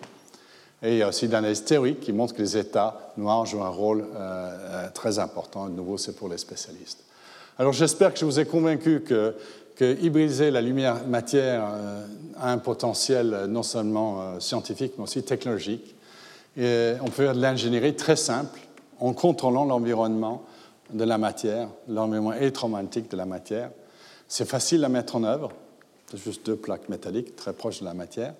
Et 0.83 0.95
il 0.95 0.99
y 0.99 1.03
a 1.03 1.09
aussi 1.09 1.29
l'analyse 1.29 1.65
théorique 1.65 2.01
qui 2.01 2.13
montre 2.13 2.35
que 2.35 2.43
les 2.43 2.57
états 2.57 3.13
noirs 3.17 3.47
jouent 3.47 3.63
un 3.63 3.69
rôle 3.69 4.01
euh, 4.01 4.07
euh, 4.17 4.89
très 4.93 5.21
important. 5.21 5.69
De 5.69 5.75
nouveau, 5.75 5.97
c'est 5.97 6.17
pour 6.17 6.29
les 6.29 6.39
spécialistes. 6.39 7.05
Alors 7.59 7.73
j'espère 7.73 8.13
que 8.13 8.19
je 8.19 8.25
vous 8.25 8.41
ai 8.41 8.47
convaincu 8.47 9.01
que, 9.01 9.35
hybridiser 10.01 10.53
la 10.53 10.61
lumière-matière 10.61 11.65
euh, 11.67 12.07
a 12.39 12.53
un 12.53 12.59
potentiel 12.59 13.47
non 13.49 13.65
seulement 13.65 14.39
scientifique, 14.39 14.93
mais 14.97 15.05
aussi 15.05 15.25
technologique. 15.25 15.97
On 16.57 17.07
peut 17.07 17.25
faire 17.25 17.35
de 17.35 17.41
l'ingénierie 17.41 17.97
très 17.97 18.15
simple 18.15 18.61
en 19.01 19.13
contrôlant 19.13 19.65
l'environnement 19.65 20.45
de 20.93 21.03
la 21.03 21.19
matière, 21.19 21.69
l'environnement 21.89 22.33
électromagnétique 22.33 23.11
de 23.11 23.17
la 23.17 23.27
matière. 23.27 23.71
C'est 24.29 24.49
facile 24.49 24.85
à 24.85 24.89
mettre 24.89 25.17
en 25.17 25.25
œuvre. 25.25 25.51
C'est 26.11 26.19
juste 26.19 26.47
deux 26.47 26.57
plaques 26.57 26.89
métalliques 26.89 27.35
très 27.35 27.53
proches 27.53 27.81
de 27.81 27.85
la 27.85 27.95
matière. 27.95 28.35